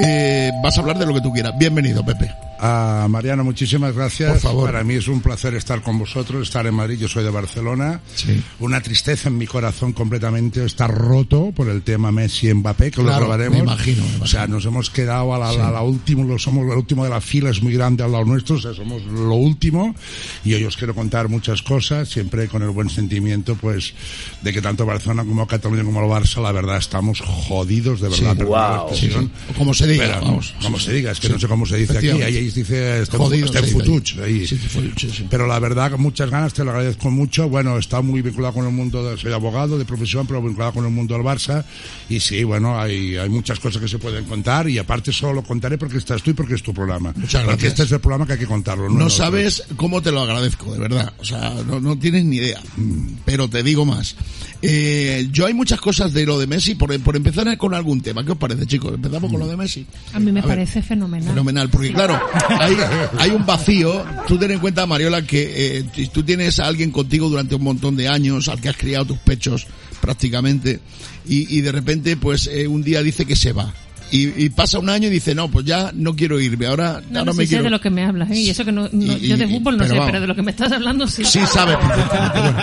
eh, 0.03 0.51
vas 0.63 0.77
a 0.77 0.81
hablar 0.81 0.99
de 0.99 1.07
lo 1.07 1.15
que 1.15 1.21
tú 1.21 1.33
quieras. 1.33 1.53
Bienvenido, 1.59 2.05
Pepe. 2.05 2.31
A 2.59 3.07
Mariano, 3.11 3.45
muchísimas 3.45 3.95
gracias. 3.95 4.33
Por 4.33 4.41
favor. 4.41 4.65
Para 4.71 4.83
mí 4.85 4.95
es 4.95 5.09
un 5.09 5.21
placer 5.21 5.55
estar 5.55 5.83
con 5.83 5.99
vosotros, 5.99 6.43
estar 6.49 6.67
en 6.67 6.75
Madrid. 6.75 6.99
Yo 6.99 7.09
soy 7.09 7.23
de 7.25 7.31
Barcelona. 7.31 8.01
Sí. 8.15 8.43
Una 8.61 8.81
tristeza 8.81 9.29
en 9.29 9.37
mi 9.39 9.47
corazón 9.47 9.93
completamente. 9.93 10.65
Está 10.65 10.87
roto 10.87 11.53
por 11.55 11.69
el 11.69 11.83
tema 11.83 12.11
Messi 12.13 12.49
y 12.49 12.55
Mbappé, 12.55 12.91
que 12.91 13.03
Claro, 13.03 13.11
lo 13.13 13.17
probaremos. 13.27 13.59
me 13.59 13.65
imagino, 13.65 14.03
me 14.19 14.25
O 14.25 14.27
sea, 14.27 14.47
nos 14.47 14.65
hemos 14.65 14.89
quedado 14.91 15.35
a 15.35 15.39
la, 15.39 15.51
a 15.69 15.71
la 15.71 15.83
última, 15.83 16.25
lo- 16.25 16.39
somos 16.39 16.65
el 16.71 16.77
último 16.79 17.05
de 17.05 17.11
la 17.11 17.21
fila, 17.21 17.51
es 17.51 17.63
muy 17.63 17.75
grande 17.75 18.03
al 18.05 18.13
lado 18.13 18.25
nuestro, 18.25 18.57
o 18.57 18.61
sea, 18.61 18.73
somos 18.75 19.03
lo 19.05 19.35
último. 19.35 19.95
Y 20.45 20.55
hoy 20.55 20.65
os 20.65 20.77
quiero 20.77 20.95
contar 20.95 21.29
muchas 21.29 21.61
cosas, 21.63 22.09
siempre 22.09 22.49
con 22.49 22.63
el 22.63 22.71
buen 22.71 22.89
sentimiento, 22.89 23.55
pues, 23.57 23.93
de 24.43 24.53
que 24.53 24.63
tanto 24.63 24.87
Barcelona 24.87 25.25
como 25.25 25.47
Cataluña 25.47 25.85
como 25.85 26.01
el 26.03 26.09
Barça, 26.11 26.43
la 26.43 26.53
verdad, 26.53 26.79
estamos 26.79 27.21
jodidos, 27.21 28.01
de 28.01 28.09
verdad. 28.09 28.35
Sí. 28.95 29.09
la. 29.09 29.23
O 29.51 29.55
como 29.59 29.75
se 29.75 29.87
diga, 29.87 30.05
Pero, 30.07 30.21
vamos. 30.23 30.55
como 30.63 30.79
Sí, 30.79 30.87
se 30.87 30.93
diga, 30.95 31.11
es 31.13 31.21
que 31.21 31.27
sí. 31.27 31.33
no 31.33 31.39
sé 31.39 31.49
cómo 31.49 31.67
se 31.67 31.77
dice 31.77 31.99
aquí, 31.99 32.07
Efectivamente. 32.09 32.46
Ahí 32.47 32.53
dice, 32.63 33.05
Jodido 33.11 33.49
se 33.53 33.61
dice 33.63 33.73
futuch, 33.73 34.19
ahí. 34.19 34.47
Sí, 34.47 34.57
fue- 34.57 34.93
sí. 34.97 35.27
Pero 35.31 35.47
la 35.47 35.59
verdad, 35.59 35.91
con 35.93 36.01
muchas 36.03 36.31
ganas, 36.31 36.53
te 36.55 36.65
lo 36.65 36.71
agradezco 36.71 37.11
mucho. 37.11 37.49
Bueno, 37.49 37.79
está 37.79 38.01
muy 38.03 38.23
vinculado 38.23 38.55
con 38.55 38.67
el 38.67 38.73
mundo, 38.73 39.03
de, 39.09 39.17
soy 39.17 39.33
abogado 39.33 39.79
de 39.79 39.85
profesión, 39.85 40.27
pero 40.27 40.43
vinculado 40.43 40.73
con 40.73 40.85
el 40.85 40.91
mundo 40.91 41.15
del 41.15 41.23
Barça. 41.25 41.65
Y 42.09 42.21
sí, 42.21 42.45
bueno, 42.45 42.79
hay, 42.81 43.17
hay 43.17 43.29
muchas 43.29 43.59
cosas 43.61 43.81
que 43.83 43.89
se 43.89 43.99
pueden 43.99 44.25
contar 44.25 44.69
y 44.69 44.79
aparte 44.79 45.13
solo 45.13 45.35
lo 45.35 45.43
contaré 45.43 45.79
porque 45.79 45.99
estás 45.99 46.23
tú 46.23 46.31
y 46.31 46.35
porque 46.35 46.55
es 46.55 46.63
tu 46.63 46.73
programa. 46.73 47.13
Muchas 47.17 47.43
Porque 47.43 47.47
gracias. 47.67 47.73
este 47.73 47.83
es 47.85 47.93
el 47.93 48.01
programa 48.01 48.27
que 48.27 48.35
hay 48.35 48.39
que 48.39 48.47
contarlo. 48.47 48.89
No 48.89 48.95
otro. 48.95 49.11
sabes 49.11 49.65
cómo 49.77 50.03
te 50.03 50.13
lo 50.13 50.21
agradezco, 50.23 50.73
de 50.73 50.79
verdad. 50.79 51.13
O 51.19 51.25
sea, 51.25 51.55
no, 51.67 51.81
no 51.81 51.99
tienes 51.99 52.25
ni 52.25 52.37
idea. 52.37 52.61
Mm, 52.77 53.07
Pero 53.25 53.49
te 53.49 53.63
digo 53.63 53.85
más. 53.85 54.17
Eh, 54.63 55.29
yo 55.33 55.47
hay 55.47 55.55
muchas 55.55 55.81
cosas 55.81 56.13
de 56.13 56.25
lo 56.27 56.39
de 56.39 56.47
Messi, 56.47 56.75
por, 56.75 56.99
por 57.01 57.17
empezar 57.17 57.47
con 57.59 57.75
algún 57.75 58.01
tema. 58.01 58.25
¿Qué 58.25 58.33
os 58.33 58.39
parece, 58.39 58.67
chicos? 58.67 58.95
Empezamos 58.95 59.31
con 59.31 59.41
lo 59.41 59.47
de 59.47 59.57
Messi. 59.57 59.87
A 60.15 60.19
mí 60.19 60.33
me 60.33 60.41
A 60.41 60.43
ver. 60.43 60.57
parece 60.57 60.83
fenomenal. 60.83 61.29
Fenomenal, 61.29 61.69
porque 61.69 61.93
claro, 61.93 62.19
hay, 62.59 62.77
hay 63.19 63.31
un 63.31 63.45
vacío. 63.45 64.05
Tú 64.27 64.39
ten 64.39 64.51
en 64.51 64.61
cuenta, 64.61 64.87
Mariola, 64.87 65.23
que 65.23 65.79
eh, 65.79 66.09
tú 66.13 66.23
tienes 66.23 66.59
a 66.61 66.67
alguien 66.67 66.91
contigo 66.91 67.29
durante 67.29 67.55
un 67.55 67.63
montón 67.63 67.97
de 67.97 68.09
años, 68.09 68.49
al 68.49 68.61
que 68.61 68.69
has 68.69 68.77
criado 68.77 69.07
tus 69.07 69.19
pechos 69.19 69.67
prácticamente, 70.01 70.81
y, 71.27 71.57
y 71.57 71.61
de 71.63 71.73
repente, 71.73 72.17
pues 72.17 72.47
eh, 72.47 72.69
un 72.69 72.83
día 72.83 73.03
dice 73.03 73.25
que 73.25 73.37
se 73.37 73.53
va. 73.53 73.73
Y, 74.13 74.45
y 74.45 74.49
pasa 74.51 74.79
un 74.79 74.89
año 74.89 75.09
y 75.09 75.11
dice, 75.11 75.35
no, 75.35 75.51
pues 75.51 75.67
ya 75.67 75.91
no 75.93 76.15
quiero 76.15 76.41
irme, 76.41 76.67
ahora, 76.67 77.03
No, 77.11 77.19
ahora 77.21 77.33
no, 77.33 77.37
me 77.37 77.43
sí 77.43 77.49
sé 77.49 77.49
quiero... 77.49 77.65
de 77.65 77.71
lo 77.71 77.81
que 77.81 77.91
me 77.91 78.05
hablas, 78.05 78.31
¿eh? 78.31 78.39
Y 78.39 78.51
eso 78.51 78.65
que 78.65 78.71
no, 78.71 78.89
no- 78.93 79.17
Y- 79.17 79.27
yo 79.29 79.37
de 79.37 79.49
fútbol 79.49 79.77
no 79.77 79.83
pero 79.83 79.89
sé, 79.95 79.99
vamos. 79.99 80.07
pero 80.13 80.21
de 80.21 80.27
lo 80.29 80.35
que 80.37 80.43
me 80.43 80.51
estás 80.53 80.71
hablando 80.71 81.09
sí. 81.09 81.25
Sí 81.25 81.41
sabe 81.53 81.77
perfectamente. 81.77 82.41
Bueno, 82.41 82.59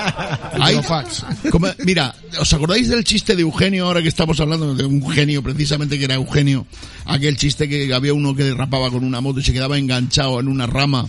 hay- 0.63 1.49
como- 1.51 1.67
mira, 1.85 2.15
¿os 2.39 2.53
acordáis 2.53 2.87
del 2.87 3.03
chiste 3.03 3.35
de 3.35 3.41
Eugenio 3.41 3.85
ahora 3.87 4.01
que 4.01 4.07
estamos 4.07 4.39
hablando 4.39 4.73
de 4.73 4.85
un 4.85 5.07
genio, 5.11 5.43
precisamente 5.43 5.99
que 5.99 6.05
era 6.05 6.15
Eugenio? 6.15 6.65
Aquel 7.05 7.35
chiste 7.35 7.67
que 7.67 7.93
había 7.93 8.13
uno 8.13 8.33
que 8.35 8.43
derrapaba 8.43 8.89
con 8.89 9.03
una 9.03 9.19
moto 9.19 9.41
y 9.41 9.43
se 9.43 9.51
quedaba 9.53 9.77
enganchado 9.77 10.39
en 10.39 10.47
una 10.47 10.65
rama 10.65 11.07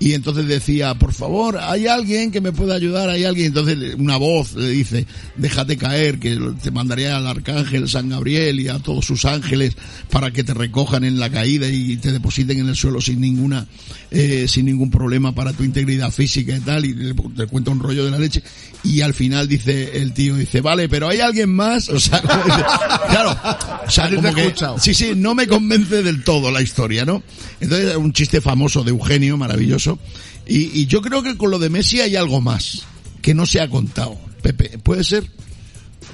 y 0.00 0.12
entonces 0.12 0.46
decía, 0.46 0.94
por 0.94 1.12
favor, 1.12 1.58
hay 1.60 1.88
alguien 1.88 2.30
que 2.30 2.40
me 2.40 2.52
pueda 2.52 2.76
ayudar, 2.76 3.08
hay 3.08 3.24
alguien. 3.24 3.48
Entonces 3.48 3.96
una 3.96 4.16
voz 4.16 4.54
le 4.54 4.68
dice, 4.68 5.06
déjate 5.36 5.76
caer, 5.76 6.20
que 6.20 6.38
te 6.62 6.70
mandaría 6.70 7.16
al 7.16 7.26
arcángel 7.26 7.88
San 7.88 8.08
Gabriel 8.08 8.60
y 8.60 8.68
a 8.68 8.78
todos 8.78 9.04
sus 9.04 9.24
ángeles 9.24 9.76
para 10.10 10.30
que 10.30 10.44
te 10.44 10.54
recojan 10.54 11.02
en 11.02 11.18
la 11.18 11.30
caída 11.30 11.68
y 11.68 11.96
te 11.96 12.12
depositen 12.12 12.60
en 12.60 12.68
el 12.68 12.76
suelo 12.76 13.00
sin 13.00 13.20
ninguna, 13.20 13.66
eh, 14.10 14.46
sin 14.46 14.66
ningún 14.66 14.90
problema 14.90 15.34
para 15.34 15.52
tu 15.52 15.64
integridad 15.64 16.12
física 16.12 16.56
y 16.56 16.60
tal. 16.60 16.84
Y 16.84 16.94
le, 16.94 17.14
le 17.36 17.46
cuenta 17.46 17.72
un 17.72 17.80
rollo 17.80 18.04
de 18.04 18.10
la 18.12 18.18
leche. 18.18 18.42
Y 18.84 19.00
al 19.00 19.14
final 19.14 19.48
dice 19.48 20.00
el 20.00 20.12
tío, 20.12 20.36
dice, 20.36 20.60
vale, 20.60 20.88
pero 20.88 21.08
hay 21.08 21.20
alguien 21.20 21.50
más. 21.50 21.88
O 21.88 21.98
sea, 21.98 22.22
como 22.22 22.44
dice, 22.44 22.62
claro, 23.08 23.36
o 23.86 23.90
sea, 23.90 24.14
como 24.14 24.32
que, 24.32 24.54
sí, 24.78 24.94
sí, 24.94 25.12
no 25.16 25.34
me 25.34 25.48
convence 25.48 26.02
del 26.02 26.22
todo 26.22 26.52
la 26.52 26.62
historia, 26.62 27.04
¿no? 27.04 27.22
Entonces, 27.60 27.96
un 27.96 28.12
chiste 28.12 28.40
famoso 28.40 28.84
de 28.84 28.90
Eugenio, 28.90 29.36
maravilloso. 29.36 29.87
Y, 30.46 30.80
y 30.80 30.86
yo 30.86 31.00
creo 31.02 31.22
que 31.22 31.36
con 31.36 31.50
lo 31.50 31.58
de 31.58 31.70
Messi 31.70 32.00
hay 32.00 32.16
algo 32.16 32.40
más 32.40 32.82
que 33.22 33.34
no 33.34 33.46
se 33.46 33.60
ha 33.60 33.68
contado. 33.68 34.18
Pepe, 34.42 34.78
¿puede 34.78 35.04
ser? 35.04 35.30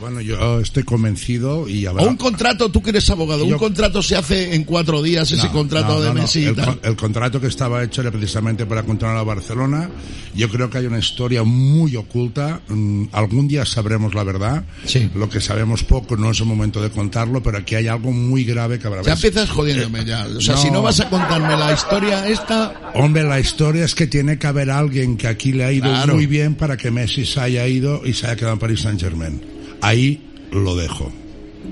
Bueno, 0.01 0.21
yo 0.21 0.61
estoy 0.61 0.83
convencido 0.83 1.69
y 1.69 1.87
habrá... 1.87 2.03
O 2.05 2.09
un 2.09 2.17
contrato, 2.17 2.69
tú 2.71 2.83
que 2.83 2.91
eres 2.91 3.09
abogado, 3.11 3.45
un 3.45 3.51
Yo- 3.51 3.59
contrato 3.59 4.03
se 4.03 4.17
hace 4.17 4.55
en 4.55 4.65
cuatro 4.65 5.01
días, 5.03 5.31
ese 5.31 5.47
No, 5.47 5.53
contrato 5.53 5.95
no, 5.95 6.01
de 6.01 6.09
no, 6.09 6.15
no. 6.15 6.21
Messi 6.23 6.41
y 6.41 6.45
El, 6.47 6.57
tal. 6.57 6.65
con- 6.67 6.81
el 6.83 6.97
contrato 6.97 7.41
que 7.41 7.47
estaba 7.47 7.83
hecho 7.83 8.01
era 8.01 8.11
precisamente 8.11 8.67
para 8.67 8.83
controlar 8.83 9.17
a 9.19 9.23
Barcelona. 9.23 9.89
Yo 10.35 10.49
creo 10.51 10.69
que 10.69 10.79
hay 10.79 10.87
una 10.87 10.99
historia 10.99 11.43
muy 11.45 11.97
oculta. 11.97 12.61
Mm, 12.69 13.05
algún 13.13 13.47
día 13.49 13.65
sabremos 13.65 14.15
la 14.15 14.25
verdad. 14.25 14.65
Sí. 14.85 15.09
Lo 15.15 15.29
que 15.31 15.41
sabemos 15.41 15.85
poco 15.85 16.17
no 16.17 16.33
es 16.33 16.41
el 16.41 16.47
momento 16.47 16.83
de 16.83 16.91
contarlo, 16.91 17.43
pero 17.43 17.59
aquí 17.59 17.77
hay 17.77 17.87
algo 17.87 18.11
muy 18.13 18.45
grave 18.45 18.79
que 18.79 18.87
habrá. 18.89 19.03
Ya 19.03 19.13
empiezas 19.15 19.49
jodiéndome 19.49 20.05
ya. 20.05 20.27
O 20.27 20.41
sea, 20.41 20.57
si 20.57 20.71
no 20.71 20.83
vas 20.83 21.01
a 21.01 21.09
contarme 21.09 21.57
la 21.57 21.73
historia 21.73 22.29
esta, 22.29 22.75
Hombre, 22.95 23.23
la 23.23 23.41
historia 23.41 23.85
es 23.85 23.95
que 23.95 24.07
tiene 24.07 24.39
que 24.39 24.47
haber 24.47 24.71
alguien 24.71 25.17
que 25.17 25.29
aquí 25.29 25.53
le 25.53 25.65
ha 25.65 25.73
ido 25.73 25.85
Claro. 25.89 26.15
muy 26.15 26.27
bien 26.27 26.55
para 26.57 26.77
que 26.77 26.91
Messi 26.91 27.25
se 27.25 27.41
haya 27.41 27.67
ido 27.67 28.03
y 28.05 28.13
se 28.13 28.27
haya 28.27 28.37
quedado 28.37 28.55
en 28.55 28.59
Paris 28.61 28.81
Saint 28.81 29.01
Germain. 29.01 29.54
Ahí 29.85 30.21
lo 30.53 30.75
dejo. 30.77 31.13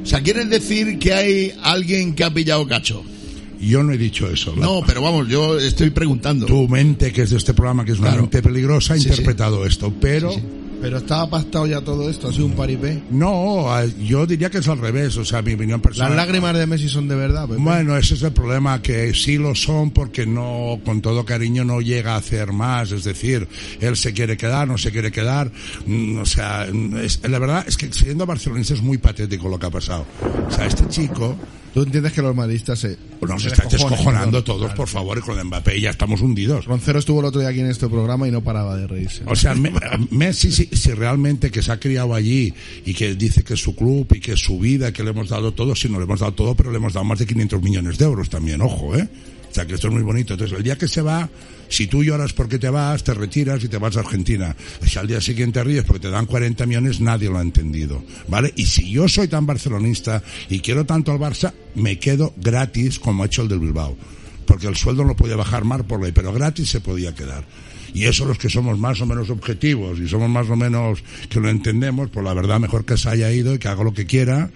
o 0.02 0.07
sea, 0.07 0.23
¿quieres 0.23 0.49
decir 0.50 0.99
que 0.99 1.12
hay 1.14 1.52
alguien 1.62 2.14
que 2.14 2.25
ha 2.25 2.33
pillado 2.33 2.66
cacho? 2.66 3.02
Yo 3.61 3.83
no 3.85 3.92
he 3.92 3.99
dicho 3.99 4.28
eso. 4.28 4.54
No, 4.57 4.83
pero 4.87 5.00
vamos, 5.02 5.28
yo 5.28 5.59
estoy 5.59 5.90
preguntando. 5.90 6.47
tu 6.47 6.69
mente, 6.69 7.12
que 7.12 7.23
es 7.23 7.31
de 7.31 7.37
este 7.37 7.54
programa, 7.54 7.85
que 7.85 7.92
es 7.92 7.99
una 7.99 8.09
Claro. 8.09 8.23
mente 8.23 8.42
peligrosa, 8.42 8.95
ha 8.95 8.99
Sí, 8.99 9.09
interpretado 9.09 9.64
esto. 9.64 9.92
Pero 10.00 10.35
Pero 10.82 10.98
estaba 10.98 11.30
pactado 11.30 11.66
ya 11.66 11.80
todo 11.80 12.10
esto, 12.10 12.28
ha 12.28 12.32
sido 12.32 12.46
un 12.46 12.52
paripé. 12.52 13.00
No, 13.12 13.66
yo 14.04 14.26
diría 14.26 14.50
que 14.50 14.58
es 14.58 14.66
al 14.68 14.78
revés, 14.78 15.16
o 15.16 15.24
sea, 15.24 15.40
mi 15.40 15.54
opinión 15.54 15.80
personal. 15.80 16.16
Las 16.16 16.26
lágrimas 16.26 16.54
de 16.58 16.66
Messi 16.66 16.88
son 16.88 17.06
de 17.06 17.14
verdad, 17.14 17.46
Pepe. 17.48 17.60
Bueno, 17.62 17.96
ese 17.96 18.14
es 18.14 18.22
el 18.22 18.32
problema, 18.32 18.82
que 18.82 19.14
sí 19.14 19.38
lo 19.38 19.54
son 19.54 19.92
porque 19.92 20.26
no, 20.26 20.80
con 20.84 21.00
todo 21.00 21.24
cariño, 21.24 21.64
no 21.64 21.80
llega 21.80 22.14
a 22.14 22.16
hacer 22.16 22.50
más. 22.52 22.90
Es 22.90 23.04
decir, 23.04 23.46
él 23.80 23.96
se 23.96 24.12
quiere 24.12 24.36
quedar, 24.36 24.66
no 24.66 24.76
se 24.76 24.90
quiere 24.90 25.12
quedar. 25.12 25.52
mm, 25.86 26.18
O 26.18 26.26
sea, 26.26 26.66
mm, 26.72 26.96
es- 26.96 27.20
la 27.28 27.38
verdad 27.38 27.64
es 27.66 27.76
que 27.76 27.92
siendo 27.92 28.26
barcelonista 28.26 28.74
es 28.74 28.82
muy 28.82 28.98
patético 28.98 29.48
lo 29.48 29.58
que 29.60 29.66
ha 29.66 29.70
pasado. 29.70 30.04
O 30.48 30.50
sea, 30.50 30.66
este 30.66 30.88
chico 30.88 31.36
Tú 31.74 31.82
entiendes 31.82 32.12
que 32.12 32.20
los 32.20 32.34
madridistas 32.36 32.78
se... 32.78 32.98
nos 33.20 33.42
se 33.42 33.48
está 33.48 33.62
descojonan, 33.64 33.90
descojonando 33.96 34.44
todos, 34.44 34.60
Claro. 34.62 34.74
por 34.76 34.88
favor, 34.88 35.18
y 35.18 35.20
con 35.22 35.42
Mbappé 35.46 35.80
ya 35.80 35.90
estamos 35.90 36.20
hundidos. 36.20 36.66
Roncero 36.66 36.98
estuvo 36.98 37.20
el 37.20 37.26
otro 37.26 37.40
día 37.40 37.48
aquí 37.50 37.60
en 37.60 37.70
este 37.70 37.88
programa 37.88 38.28
y 38.28 38.30
no 38.30 38.42
paraba 38.42 38.76
de 38.76 38.86
reírse. 38.86 39.22
O 39.26 39.34
sea, 39.34 39.54
Me- 39.54 39.72
Messi, 40.10 40.52
si, 40.52 40.66
si 40.66 40.90
realmente 40.92 41.50
que 41.50 41.62
se 41.62 41.72
ha 41.72 41.80
criado 41.80 42.14
allí 42.14 42.52
y 42.84 42.92
que 42.92 43.14
dice 43.14 43.42
que 43.42 43.54
es 43.54 43.60
su 43.60 43.74
club 43.74 44.06
y 44.14 44.20
que 44.20 44.32
es 44.32 44.40
su 44.40 44.58
vida, 44.58 44.92
que 44.92 45.02
le 45.02 45.10
hemos 45.10 45.28
dado 45.30 45.52
todo, 45.52 45.74
sí, 45.74 45.88
no 45.88 45.98
le 45.98 46.04
hemos 46.04 46.20
dado 46.20 46.34
todo, 46.34 46.54
pero 46.54 46.70
le 46.70 46.76
hemos 46.76 46.92
dado 46.92 47.04
más 47.04 47.18
de 47.18 47.26
500 47.26 47.62
millones 47.62 47.96
de 47.96 48.04
euros 48.04 48.28
también, 48.28 48.60
ojo, 48.60 48.94
¿eh? 48.96 49.08
O 49.52 49.54
sea, 49.54 49.66
que 49.66 49.75
esto 49.75 49.88
es 49.88 49.92
muy 49.92 50.02
bonito. 50.02 50.32
Entonces, 50.32 50.56
el 50.56 50.64
día 50.64 50.78
que 50.78 50.88
se 50.88 51.02
va, 51.02 51.28
si 51.68 51.87
tú 51.87 52.02
lloras 52.02 52.32
porque 52.32 52.59
te 52.59 52.71
vas, 52.71 53.04
te 53.04 53.12
retiras 53.12 53.62
y 53.62 53.68
te 53.68 53.76
vas 53.76 53.99
a 53.99 54.00
Argentina. 54.00 54.56
Si 54.82 54.99
al 54.99 55.06
día 55.06 55.21
siguiente 55.21 55.62
ríes 55.62 55.85
porque 55.85 56.00
te 56.00 56.11
dan 56.11 56.25
40 56.25 56.64
millones, 56.64 57.02
nadie 57.02 57.28
lo 57.28 57.37
ha 57.37 57.42
entendido, 57.42 58.02
¿vale? 58.28 58.50
Y 58.56 58.64
si 58.64 58.90
yo 58.90 59.09
soy 59.09 59.28
tan 59.28 59.44
barcelonista 59.44 60.23
y 60.49 60.61
quiero 60.61 60.87
tanto 60.87 61.12
al 61.12 61.18
Barça, 61.18 61.52
me 61.75 61.99
quedo 61.99 62.32
gratis 62.38 62.99
como 62.99 63.23
ha 63.23 63.26
hecho 63.26 63.42
el 63.42 63.49
del 63.49 63.59
Bilbao. 63.59 63.94
Porque 64.47 64.68
el 64.68 64.76
sueldo 64.76 65.04
no 65.04 65.16
podía 65.16 65.37
bajar 65.37 65.64
más 65.64 65.82
por 65.82 66.00
ley, 66.00 66.12
pero 66.12 66.32
gratis 66.32 66.71
se 66.71 66.80
podía 66.80 67.14
quedar. 67.14 67.44
Y 67.92 68.06
eso 68.06 68.25
los 68.25 68.38
que 68.38 68.49
somos 68.49 68.78
más 68.78 69.02
o 69.02 69.06
menos 69.06 69.28
objetivos 69.28 69.99
y 70.00 70.09
somos 70.09 70.30
más 70.30 70.49
o 70.49 70.56
menos 70.56 71.04
que 71.28 71.40
lo 71.40 71.50
entendemos, 71.50 72.09
pues 72.09 72.25
la 72.25 72.32
verdad 72.32 72.59
mejor 72.59 72.87
que 72.87 72.97
se 72.97 73.11
haya 73.11 73.30
ido 73.30 73.54
y 73.54 73.59
que 73.59 73.68
haga 73.68 73.85
lo 73.85 73.92
que 73.92 74.06
quiera 74.06 74.50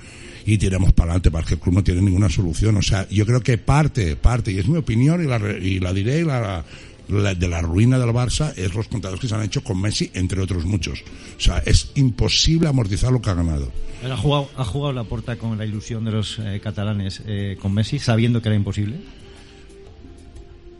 y 0.46 0.58
tiremos 0.58 0.92
para 0.92 1.10
adelante, 1.10 1.30
porque 1.30 1.54
el 1.54 1.60
club 1.60 1.74
no 1.74 1.84
tiene 1.84 2.00
ninguna 2.00 2.30
solución. 2.30 2.76
O 2.76 2.82
sea, 2.82 3.06
yo 3.10 3.26
creo 3.26 3.40
que 3.40 3.58
parte, 3.58 4.14
parte, 4.14 4.52
y 4.52 4.58
es 4.58 4.68
mi 4.68 4.78
opinión 4.78 5.22
y 5.22 5.26
la, 5.26 5.38
y 5.58 5.80
la 5.80 5.92
diré, 5.92 6.24
la, 6.24 6.64
de 7.08 7.48
la 7.48 7.60
ruina 7.60 7.98
del 7.98 8.10
Barça 8.10 8.52
es 8.56 8.74
los 8.74 8.86
contratos 8.88 9.18
que 9.20 9.28
se 9.28 9.34
han 9.34 9.42
hecho 9.42 9.62
con 9.62 9.80
Messi, 9.80 10.10
entre 10.14 10.40
otros 10.40 10.64
muchos. 10.64 11.02
O 11.36 11.40
sea, 11.40 11.58
es 11.58 11.90
imposible 11.96 12.68
amortizar 12.68 13.12
lo 13.12 13.20
que 13.20 13.30
ha 13.30 13.34
ganado. 13.34 13.70
Él 14.04 14.12
ha 14.12 14.16
jugado, 14.16 14.48
ha 14.56 14.64
jugado 14.64 14.92
la 14.92 15.04
porta 15.04 15.36
con 15.36 15.58
la 15.58 15.64
ilusión 15.64 16.04
de 16.04 16.12
los 16.12 16.38
eh, 16.38 16.60
catalanes 16.62 17.22
eh, 17.26 17.56
con 17.60 17.74
Messi, 17.74 17.98
sabiendo 17.98 18.40
que 18.40 18.48
era 18.48 18.56
imposible. 18.56 18.96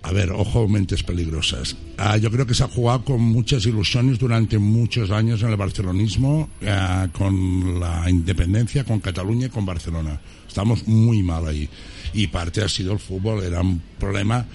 A 0.09 0.13
ver, 0.13 0.31
ojo, 0.31 0.69
mentes 0.69 1.03
peligrosas. 1.03 1.75
Ah, 1.99 2.17
yo 2.17 2.31
creo 2.31 2.47
que 2.47 2.55
se 2.55 2.63
ha 2.63 2.69
jugado 2.69 3.05
con 3.05 3.21
muchas 3.21 3.67
ilusiones 3.67 4.21
durante 4.21 4.57
muchos 4.57 5.11
años 5.11 5.43
en 5.43 5.49
el 5.51 5.57
barcelonismo, 5.57 6.49
ah, 6.65 7.09
con 7.13 7.81
la 7.81 8.09
independencia, 8.09 8.85
con 8.85 9.01
Cataluña 9.01 9.47
y 9.47 9.51
con 9.51 9.67
Barcelona. 9.67 10.21
Estamos 10.47 10.87
muy 10.87 11.25
mal 11.25 11.49
ahí. 11.49 11.69
Y 12.15 12.29
parte 12.29 12.63
ha 12.63 12.69
sido 12.69 12.93
el 12.93 13.01
fútbol, 13.01 13.43
era 13.43 13.61
un 13.63 13.83
problema 13.99 14.47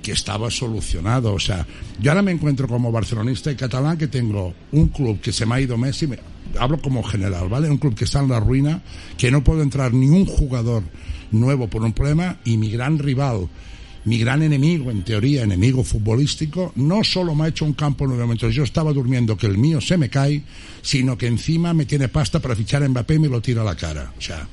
que 0.00 0.12
estaba 0.12 0.48
solucionado. 0.48 1.34
O 1.34 1.40
sea, 1.40 1.66
yo 2.00 2.12
ahora 2.12 2.22
me 2.22 2.30
encuentro 2.30 2.68
como 2.68 2.92
barcelonista 2.92 3.50
y 3.50 3.56
catalán 3.56 3.98
que 3.98 4.06
tengo 4.06 4.54
un 4.70 4.88
club 4.90 5.20
que 5.20 5.32
se 5.32 5.44
me 5.44 5.56
ha 5.56 5.60
ido 5.60 5.76
Messi, 5.76 6.06
me- 6.06 6.20
hablo 6.56 6.80
como 6.80 7.02
general, 7.02 7.48
¿vale? 7.48 7.68
Un 7.68 7.78
club 7.78 7.96
que 7.96 8.04
está 8.04 8.20
en 8.20 8.28
la 8.28 8.38
ruina, 8.38 8.80
que 9.18 9.32
no 9.32 9.42
puede 9.42 9.62
entrar 9.64 9.92
ni 9.92 10.08
un 10.08 10.24
jugador 10.24 10.84
nuevo 11.32 11.68
por 11.68 11.82
un 11.82 11.92
problema 11.92 12.38
y 12.44 12.56
mi 12.58 12.70
gran 12.70 12.98
rival 13.00 13.48
mi 14.04 14.18
gran 14.18 14.42
enemigo, 14.42 14.90
en 14.90 15.02
teoría, 15.02 15.42
enemigo 15.42 15.84
futbolístico, 15.84 16.72
no 16.76 17.04
solo 17.04 17.34
me 17.34 17.44
ha 17.44 17.48
hecho 17.48 17.64
un 17.64 17.74
campo 17.74 18.06
nueve 18.06 18.26
metros, 18.26 18.54
yo 18.54 18.64
estaba 18.64 18.92
durmiendo 18.92 19.36
que 19.36 19.46
el 19.46 19.58
mío 19.58 19.80
se 19.80 19.98
me 19.98 20.08
cae, 20.08 20.42
sino 20.82 21.18
que 21.18 21.26
encima 21.26 21.74
me 21.74 21.86
tiene 21.86 22.08
pasta 22.08 22.40
para 22.40 22.56
fichar 22.56 22.82
a 22.82 22.88
Mbappé 22.88 23.14
y 23.14 23.18
me 23.18 23.28
lo 23.28 23.40
tira 23.40 23.62
a 23.62 23.64
la 23.64 23.76
cara. 23.76 24.12
O 24.16 24.20
sea, 24.20 24.48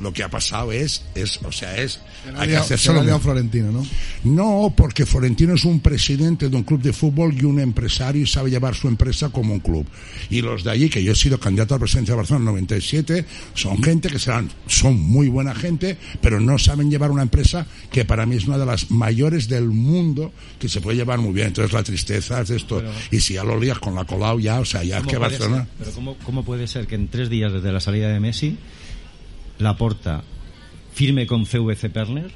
lo 0.00 0.12
que 0.12 0.22
ha 0.22 0.28
pasado 0.28 0.72
es, 0.72 1.04
es 1.14 1.38
o 1.42 1.52
sea, 1.52 1.76
es, 1.76 2.00
hay 2.36 2.48
que 2.48 2.56
hacer 2.56 2.78
solo 2.78 3.18
Florentino, 3.20 3.70
¿no? 3.70 3.86
no, 4.24 4.72
porque 4.74 5.04
Florentino 5.04 5.54
es 5.54 5.64
un 5.64 5.80
presidente 5.80 6.48
de 6.48 6.56
un 6.56 6.62
club 6.62 6.80
de 6.80 6.92
fútbol 6.92 7.34
y 7.34 7.44
un 7.44 7.60
empresario 7.60 8.22
y 8.22 8.26
sabe 8.26 8.50
llevar 8.50 8.74
su 8.74 8.88
empresa 8.88 9.28
como 9.28 9.52
un 9.52 9.60
club. 9.60 9.86
Y 10.30 10.40
los 10.40 10.64
de 10.64 10.70
allí, 10.70 10.88
que 10.88 11.02
yo 11.02 11.12
he 11.12 11.16
sido 11.16 11.38
candidato 11.38 11.74
a 11.74 11.78
la 11.78 11.80
presidencia 11.80 12.14
de 12.14 12.16
Barcelona 12.16 12.42
en 12.42 12.54
97, 12.54 13.24
son 13.54 13.82
gente 13.82 14.08
que 14.08 14.18
serán, 14.18 14.50
son 14.66 14.98
muy 14.98 15.28
buena 15.28 15.54
gente, 15.54 15.98
pero 16.20 16.40
no 16.40 16.58
saben 16.58 16.90
llevar 16.90 17.10
una 17.10 17.22
empresa 17.22 17.66
que 17.90 18.04
para 18.04 18.24
mí 18.24 18.36
es 18.36 18.46
una 18.46 18.58
de 18.58 18.66
las 18.66 18.90
mayores 18.90 19.48
del 19.48 19.66
mundo 19.66 20.32
que 20.58 20.68
se 20.68 20.80
puede 20.80 20.96
llevar 20.96 21.18
muy 21.18 21.32
bien. 21.32 21.48
Entonces 21.48 21.72
la 21.72 21.82
tristeza 21.82 22.40
es 22.40 22.50
esto. 22.50 22.82
y 23.10 23.20
si 23.20 23.34
ya 23.34 23.44
lo 23.44 23.58
lías 23.58 23.78
con 23.78 23.94
la 23.94 24.04
Colau 24.04 24.40
ya, 24.40 24.60
o 24.60 24.64
sea, 24.64 24.82
ya 24.82 24.98
es 24.98 25.02
¿Cómo 25.02 25.10
que 25.10 25.18
Barcelona... 25.18 25.56
ser? 25.58 25.66
Pero 25.78 25.92
¿cómo, 25.92 26.16
¿cómo 26.24 26.44
puede 26.44 26.66
ser 26.66 26.86
que 26.86 26.94
en 26.94 27.08
tres 27.08 27.28
días 27.28 27.52
desde 27.52 27.72
la 27.72 27.80
salida 27.80 28.08
de 28.08 28.20
Messi, 28.20 28.56
Laporta 29.58 30.22
firme 30.92 31.26
con 31.26 31.44
CVC 31.44 31.90
Perner, 31.90 32.30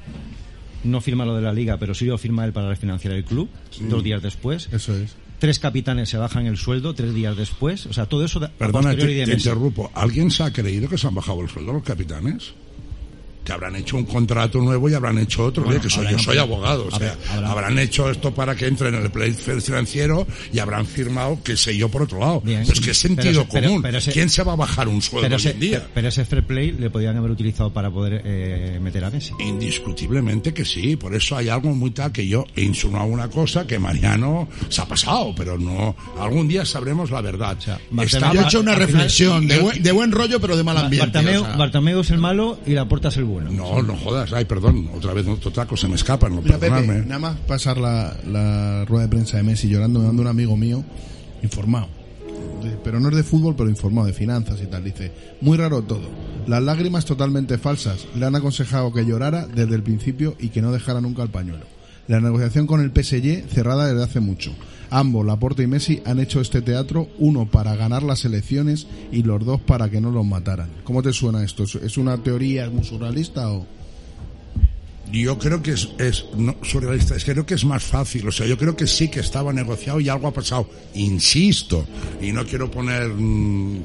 no 0.83 1.01
firma 1.01 1.25
lo 1.25 1.35
de 1.35 1.41
la 1.41 1.53
liga, 1.53 1.77
pero 1.77 1.93
sí 1.93 2.05
lo 2.05 2.17
firma 2.17 2.45
él 2.45 2.53
para 2.53 2.69
refinanciar 2.69 3.13
el 3.13 3.23
club, 3.23 3.49
dos 3.81 4.03
días 4.03 4.21
después. 4.21 4.69
Eso 4.71 4.95
es. 4.95 5.15
Tres 5.39 5.59
capitanes 5.59 6.09
se 6.09 6.17
bajan 6.17 6.47
el 6.47 6.57
sueldo 6.57 6.95
tres 6.95 7.13
días 7.13 7.37
después. 7.37 7.85
O 7.85 7.93
sea, 7.93 8.07
todo 8.07 8.25
eso 8.25 8.39
Perdona, 8.57 8.95
te, 8.95 9.23
interrumpo. 9.31 9.91
¿Alguien 9.93 10.31
se 10.31 10.43
ha 10.43 10.51
creído 10.51 10.89
que 10.89 10.97
se 10.97 11.05
han 11.05 11.13
bajado 11.13 11.41
el 11.41 11.49
sueldo 11.49 11.73
los 11.73 11.83
capitanes? 11.83 12.53
Que 13.47 13.53
habrán 13.53 13.77
hecho 13.77 13.95
un 13.95 14.03
contrato 14.03 14.59
nuevo 14.59 14.89
y 14.89 14.93
habrán 14.93 15.17
hecho 15.19 15.45
otro. 15.45 15.63
Bueno, 15.63 15.79
que 15.79 15.89
soy, 15.89 16.05
yo 16.11 16.19
soy 16.19 16.37
abogado. 16.37 16.87
O 16.87 16.91
sea, 16.91 17.13
habrá- 17.13 17.33
habrá- 17.33 17.51
habrán 17.51 17.79
hecho 17.79 18.11
esto 18.11 18.33
para 18.33 18.53
que 18.57 18.67
entre 18.67 18.89
en 18.89 18.95
el 18.95 19.09
play 19.09 19.31
financiero 19.31 20.27
y 20.51 20.59
habrán 20.59 20.85
firmado, 20.85 21.39
que 21.41 21.55
sé 21.55 21.77
yo, 21.77 21.87
por 21.87 22.01
otro 22.01 22.19
lado. 22.19 22.41
Bien. 22.41 22.63
Pero 22.63 22.73
es 22.73 22.81
que 22.81 22.91
es 22.91 22.97
sentido 22.97 23.45
Pero- 23.49 23.67
común. 23.69 23.81
pero 23.81 23.99
¿Quién 24.11 24.29
se 24.29 24.43
va 24.43 24.51
a 24.51 24.55
bajar 24.57 24.89
un 24.89 25.01
sueldo 25.01 25.33
hoy 25.33 25.47
en 25.47 25.59
día? 25.61 25.87
pero 25.93 26.09
ese 26.09 26.25
fair 26.25 26.43
play 26.45 26.73
le 26.73 26.89
podían 26.89 27.15
haber 27.15 27.31
utilizado 27.31 27.71
para 27.71 27.89
poder 27.89 28.21
eh, 28.25 28.79
meter 28.81 29.05
a 29.05 29.11
Messi. 29.11 29.31
Indiscutiblemente 29.39 30.53
que 30.53 30.65
sí, 30.65 30.97
por 30.97 31.15
eso 31.15 31.37
hay 31.37 31.47
algo 31.47 31.69
muy 31.73 31.91
tal 31.91 32.11
que 32.11 32.27
yo 32.27 32.43
he 32.53 32.63
insinuado 32.63 33.05
una 33.05 33.29
cosa 33.29 33.65
que 33.65 33.79
Mariano 33.79 34.49
se 34.67 34.81
ha 34.81 34.85
pasado, 34.85 35.33
pero 35.37 35.57
no, 35.57 35.95
algún 36.19 36.49
día 36.49 36.65
sabremos 36.65 37.11
la 37.11 37.21
verdad. 37.21 37.57
Yo 37.63 37.77
he 38.33 38.41
hecho 38.43 38.59
una 38.59 38.75
reflexión 38.75 39.47
de 39.47 39.59
buen, 39.59 39.81
de 39.81 39.91
buen 39.93 40.11
rollo, 40.11 40.41
pero 40.41 40.57
de 40.57 40.63
mal 40.65 40.77
ambiente. 40.77 41.17
Bartomeu, 41.57 41.99
o 41.99 42.03
sea. 42.03 42.07
Es 42.07 42.11
el 42.11 42.17
malo 42.19 42.59
y 42.65 42.71
Laporta 42.71 43.07
es 43.09 43.17
el 43.17 43.23
bueno. 43.25 43.36
No, 43.39 43.81
no 43.81 43.95
jodas, 43.95 44.33
ay, 44.33 44.45
perdón, 44.45 44.89
otra 44.95 45.13
vez 45.13 45.27
otro 45.27 45.51
taco, 45.51 45.77
se 45.77 45.87
me 45.87 45.95
escapa, 45.95 46.29
no 46.29 46.41
Mira, 46.41 46.57
Pepe, 46.57 47.03
nada 47.05 47.19
más 47.19 47.37
pasar 47.47 47.77
la, 47.77 48.15
la 48.25 48.85
rueda 48.85 49.03
de 49.03 49.09
prensa 49.09 49.37
de 49.37 49.43
Messi 49.43 49.67
llorando, 49.69 49.99
me 49.99 50.07
manda 50.07 50.21
un 50.21 50.27
amigo 50.27 50.55
mío 50.57 50.83
informado. 51.43 51.87
Pero 52.83 52.99
no 52.99 53.09
es 53.09 53.15
de 53.15 53.23
fútbol, 53.23 53.55
pero 53.55 53.69
informado 53.69 54.07
de 54.07 54.13
finanzas 54.13 54.59
y 54.61 54.67
tal. 54.67 54.83
Dice, 54.83 55.11
muy 55.41 55.57
raro 55.57 55.81
todo. 55.83 56.09
Las 56.47 56.61
lágrimas 56.63 57.05
totalmente 57.05 57.57
falsas. 57.57 58.07
Le 58.15 58.25
han 58.25 58.35
aconsejado 58.35 58.91
que 58.91 59.05
llorara 59.05 59.45
desde 59.47 59.75
el 59.75 59.83
principio 59.83 60.35
y 60.39 60.49
que 60.49 60.61
no 60.61 60.71
dejara 60.71 61.01
nunca 61.01 61.23
el 61.23 61.29
pañuelo. 61.29 61.65
La 62.07 62.19
negociación 62.19 62.67
con 62.67 62.81
el 62.81 62.91
PSG 62.91 63.47
cerrada 63.49 63.87
desde 63.87 64.03
hace 64.03 64.19
mucho. 64.19 64.53
Ambos, 64.89 65.25
Laporte 65.25 65.63
y 65.63 65.67
Messi, 65.67 66.01
han 66.05 66.19
hecho 66.19 66.39
este 66.41 66.61
teatro, 66.61 67.09
uno 67.19 67.45
para 67.49 67.75
ganar 67.75 68.03
las 68.03 68.23
elecciones 68.25 68.87
y 69.11 69.23
los 69.23 69.43
dos 69.45 69.59
para 69.61 69.89
que 69.89 69.99
no 70.01 70.11
los 70.11 70.25
mataran. 70.25 70.69
¿Cómo 70.83 71.01
te 71.03 71.11
suena 71.13 71.43
esto? 71.43 71.63
¿Es- 71.63 71.75
¿Es 71.75 71.97
una 71.97 72.17
teoría 72.17 72.69
muy 72.69 72.83
surrealista 72.83 73.51
o...? 73.51 73.65
Yo 75.11 75.37
creo 75.39 75.61
que 75.63 75.71
es, 75.71 75.87
surrealista, 76.63 77.15
es 77.15 77.23
que 77.23 77.31
creo 77.31 77.45
que 77.45 77.53
es 77.53 77.63
más 77.63 77.81
fácil, 77.81 78.27
o 78.27 78.31
sea, 78.31 78.45
yo 78.45 78.57
creo 78.57 78.75
que 78.75 78.85
sí 78.87 79.07
que 79.07 79.21
estaba 79.21 79.53
negociado 79.53 80.01
y 80.01 80.09
algo 80.09 80.27
ha 80.27 80.33
pasado, 80.33 80.69
insisto, 80.95 81.85
y 82.21 82.33
no 82.33 82.45
quiero 82.45 82.69
poner 82.69 83.07
mm, 83.07 83.83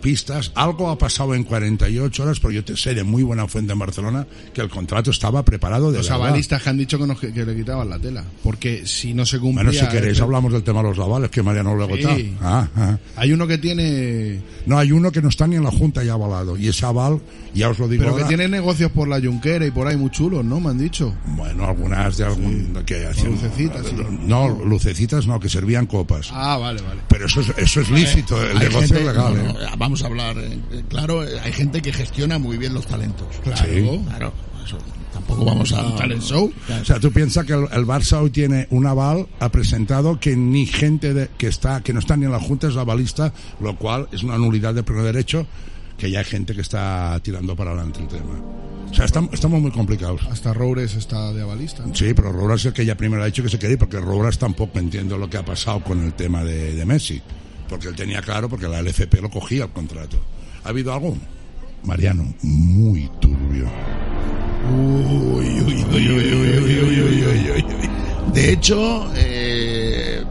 pistas, 0.00 0.52
algo 0.54 0.90
ha 0.90 0.98
pasado 0.98 1.34
en 1.34 1.44
48 1.44 2.22
horas, 2.22 2.40
pero 2.40 2.52
yo 2.52 2.64
te 2.64 2.76
sé 2.76 2.94
de 2.94 3.04
muy 3.04 3.22
buena 3.22 3.46
fuente 3.48 3.72
en 3.72 3.78
Barcelona 3.78 4.26
que 4.52 4.60
el 4.60 4.68
contrato 4.68 5.10
estaba 5.10 5.44
preparado 5.44 5.90
de 5.90 5.98
Los 5.98 6.08
verdad. 6.08 6.26
avalistas 6.26 6.62
que 6.62 6.70
han 6.70 6.78
dicho 6.78 6.98
que, 6.98 7.06
nos- 7.06 7.18
que 7.20 7.30
le 7.44 7.56
quitaban 7.56 7.88
la 7.88 7.98
tela. 7.98 8.24
Porque 8.42 8.86
si 8.86 9.14
no 9.14 9.24
se 9.26 9.38
cumplía... 9.38 9.64
Bueno, 9.64 9.72
si 9.78 9.86
queréis 9.88 10.12
este- 10.12 10.22
hablamos 10.24 10.52
del 10.52 10.62
tema 10.62 10.82
de 10.82 10.88
los 10.90 10.98
avales, 10.98 11.30
que 11.30 11.42
Mariano 11.42 11.76
Sí. 11.88 11.94
está. 11.94 12.16
Ah, 12.42 12.68
ah. 12.76 12.98
Hay 13.16 13.32
uno 13.32 13.46
que 13.46 13.58
tiene... 13.58 14.40
No, 14.66 14.78
hay 14.78 14.92
uno 14.92 15.10
que 15.12 15.22
no 15.22 15.28
está 15.28 15.46
ni 15.46 15.56
en 15.56 15.64
la 15.64 15.70
Junta 15.70 16.02
ya 16.04 16.12
avalado, 16.14 16.56
y 16.56 16.68
ese 16.68 16.84
aval, 16.86 17.20
ya 17.54 17.68
os 17.70 17.78
lo 17.78 17.88
digo 17.88 18.04
Pero 18.04 18.16
que 18.16 18.24
tiene 18.24 18.48
negocios 18.48 18.90
por 18.92 19.08
la 19.08 19.20
Junquera 19.20 19.64
y 19.66 19.70
por 19.70 19.86
ahí 19.86 19.96
muy 19.96 20.10
chulos, 20.10 20.44
¿no? 20.44 20.60
Me 20.60 20.70
han 20.70 20.78
dicho. 20.78 21.14
Bueno, 21.26 21.64
algunas 21.66 22.16
de 22.16 22.24
algún 22.24 22.82
que 22.84 23.06
hacían 23.06 23.32
lucecitas, 23.32 23.86
sí. 23.86 23.96
No, 24.26 24.48
lucecitas 24.64 25.26
no, 25.26 25.38
que 25.40 25.48
servían 25.48 25.86
copas. 25.86 26.30
Ah, 26.32 26.56
vale, 26.58 26.82
vale. 26.82 27.00
Pero 27.08 27.26
eso 27.26 27.40
es, 27.40 27.52
eso 27.56 27.80
es 27.80 27.90
lícito, 27.90 28.40
el 28.42 28.56
Hay 28.58 28.68
negocio 28.68 28.96
gente- 28.96 29.04
legal. 29.04 29.34
no, 29.36 29.60
¿eh? 29.60 29.67
No, 29.70 29.76
vamos 29.76 30.02
a 30.02 30.06
hablar, 30.06 30.36
eh, 30.38 30.58
eh, 30.72 30.82
claro, 30.88 31.24
eh, 31.24 31.38
hay 31.42 31.52
gente 31.52 31.80
que 31.82 31.92
gestiona 31.92 32.38
muy 32.38 32.56
bien 32.56 32.74
los 32.74 32.86
talentos. 32.86 33.26
Claro, 33.42 33.62
Sí. 33.64 34.00
claro. 34.06 34.32
eso, 34.64 34.78
tampoco 35.12 35.44
vamos 35.44 35.72
a... 35.72 35.84
Un 35.84 35.96
talent 35.96 36.22
show. 36.22 36.52
O 36.80 36.84
sea, 36.84 37.00
tú 37.00 37.10
piensas 37.12 37.44
que 37.46 37.52
el, 37.54 37.66
el 37.72 37.86
Barça 37.86 38.20
hoy 38.22 38.30
tiene 38.30 38.66
un 38.70 38.86
aval, 38.86 39.26
ha 39.40 39.48
presentado 39.50 40.18
que 40.20 40.36
ni 40.36 40.66
gente 40.66 41.14
de- 41.14 41.28
que 41.38 41.46
está 41.48 41.80
que 41.82 41.92
no 41.92 42.00
está 42.00 42.16
ni 42.16 42.24
en 42.26 42.32
la 42.32 42.40
Junta 42.40 42.68
es 42.68 42.76
avalista, 42.76 43.32
lo 43.60 43.76
cual 43.76 44.08
es 44.12 44.22
una 44.22 44.36
nulidad 44.38 44.74
de 44.74 44.82
pleno 44.82 45.02
derecho, 45.04 45.46
que 45.96 46.10
ya 46.10 46.20
hay 46.20 46.24
gente 46.24 46.54
que 46.54 46.60
está 46.60 47.18
tirando 47.22 47.56
para 47.56 47.70
adelante 47.72 48.00
el 48.00 48.08
tema. 48.08 48.34
O 48.90 48.94
sea, 48.94 49.04
estamos, 49.04 49.34
estamos 49.34 49.60
muy 49.60 49.70
complicados. 49.70 50.22
Hasta 50.30 50.54
Roures 50.54 50.94
está 50.94 51.32
de 51.34 51.42
avalista. 51.42 51.84
¿no? 51.84 51.94
Sí, 51.94 52.14
pero 52.14 52.32
Robles 52.32 52.60
es 52.60 52.66
el 52.66 52.72
que 52.72 52.86
ya 52.86 52.96
primero 52.96 53.22
ha 53.22 53.26
dicho 53.26 53.42
que 53.42 53.48
se 53.50 53.58
quería 53.58 53.74
ir, 53.74 53.78
porque 53.78 54.00
Robles 54.00 54.38
tampoco 54.38 54.78
entiende 54.78 55.18
lo 55.18 55.28
que 55.28 55.36
ha 55.36 55.44
pasado 55.44 55.80
con 55.84 56.02
el 56.02 56.14
tema 56.14 56.42
de, 56.42 56.74
de 56.74 56.86
Messi 56.86 57.20
porque 57.68 57.88
él 57.88 57.94
tenía 57.94 58.20
claro, 58.22 58.48
porque 58.48 58.68
la 58.68 58.82
LFP 58.82 59.20
lo 59.20 59.30
cogía 59.30 59.64
el 59.64 59.70
contrato. 59.70 60.18
¿Ha 60.64 60.70
habido 60.70 60.92
algo? 60.92 61.16
Mariano, 61.84 62.34
muy 62.42 63.10
turbio. 63.20 63.66
Uy, 64.70 65.46
uy, 65.60 65.84
uy, 65.92 66.08
uy, 66.08 66.08
uy, 66.10 66.34
uy, 66.34 66.80
uy, 66.80 67.00
uy, 67.00 67.24
uy, 67.24 67.50
uy. 67.56 67.64
de 68.34 68.52
hecho, 68.52 69.10
eh, 69.14 70.22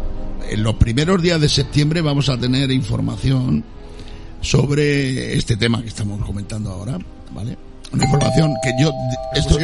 en 0.50 0.64
los 0.64 0.76
primeros 0.76 1.22
días 1.22 1.40
de 1.40 1.50
septiembre 1.50 2.02
vamos 2.02 2.30
a 2.30 2.38
tener 2.38 2.70
información 2.72 3.64
sobre 4.42 5.36
este 5.36 5.56
tema 5.58 5.82
que 5.82 5.88
estamos 5.88 6.24
comentando 6.26 6.72
ahora, 6.72 6.98
¿vale? 7.32 7.58
Una 7.92 8.04
información 8.04 8.54
que 8.62 8.72
yo... 8.80 8.92
¿Esto? 9.34 9.58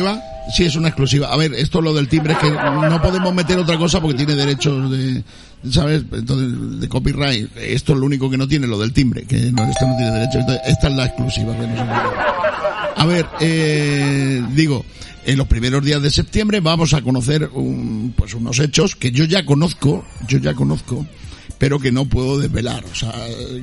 Sí, 0.52 0.66
es 0.66 0.76
una 0.76 0.90
exclusiva. 0.90 1.28
A 1.28 1.38
ver, 1.38 1.54
esto 1.54 1.82
lo 1.82 1.94
del 1.94 2.08
timbre 2.08 2.34
es 2.34 2.40
que 2.40 2.52
no 2.52 3.02
podemos 3.02 3.34
meter 3.34 3.58
otra 3.60 3.78
cosa 3.78 4.02
porque 4.02 4.18
tiene 4.18 4.36
derechos 4.36 4.90
de 4.92 5.24
¿sabes? 5.72 6.04
Entonces, 6.12 6.80
de 6.82 6.90
copyright. 6.90 7.50
Esto 7.58 7.94
es 7.94 8.00
lo 8.00 8.06
único 8.06 8.30
que 8.30 8.38
no 8.38 8.48
tiene, 8.48 8.68
lo 8.68 8.78
del 8.80 8.94
timbre, 8.94 9.24
que 9.24 9.52
no, 9.52 9.64
esto 9.70 9.88
no 9.88 9.96
tiene 9.98 10.12
derecho. 10.12 10.40
Entonces, 10.40 10.62
esta 10.68 10.88
es 10.88 10.94
la 10.96 11.06
exclusiva 11.06 11.56
que 11.58 11.68
nosotros... 11.68 12.14
A 12.96 13.06
ver, 13.06 13.26
eh, 13.42 14.42
digo, 14.54 14.86
en 15.26 15.38
los 15.38 15.48
primeros 15.48 15.84
días 15.84 16.02
de 16.02 16.12
septiembre 16.12 16.60
vamos 16.60 16.94
a 16.94 17.02
conocer 17.02 17.50
un- 17.54 18.14
pues 18.16 18.34
unos 18.34 18.60
hechos 18.60 18.96
que 18.96 19.12
yo 19.12 19.26
ya 19.26 19.46
conozco, 19.46 20.06
yo 20.28 20.38
ya 20.38 20.54
conozco, 20.54 21.06
pero 21.58 21.80
que 21.80 21.92
no 21.92 22.06
puedo 22.06 22.38
desvelar. 22.40 22.84
O 22.92 22.96
sea, 22.96 23.14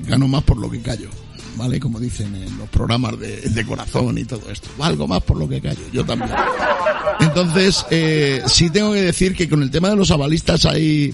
gano 0.07 0.26
más 0.28 0.42
por 0.42 0.59
lo 0.59 0.71
que 0.71 0.80
callo. 0.83 1.09
¿Vale? 1.57 1.80
Como 1.80 1.99
dicen 2.00 2.35
en 2.37 2.57
los 2.59 2.69
programas 2.71 3.19
de, 3.19 3.40
de 3.40 3.66
corazón 3.66 4.16
y 4.19 4.25
todo 4.25 4.40
esto. 4.50 4.69
Algo 4.80 5.07
más 5.09 5.23
por 5.23 5.37
lo 5.37 5.49
que 5.49 5.61
callo. 5.61 5.80
Yo 5.92 6.04
también. 6.04 6.30
Entonces, 7.21 7.85
eh, 7.90 8.40
sí 8.47 8.71
tengo 8.71 8.92
que 8.92 9.02
decir 9.02 9.35
que 9.35 9.49
con 9.49 9.62
el 9.62 9.71
tema 9.71 9.90
de 9.90 9.97
los 9.97 10.11
avalistas 10.11 10.64
hay, 10.64 11.12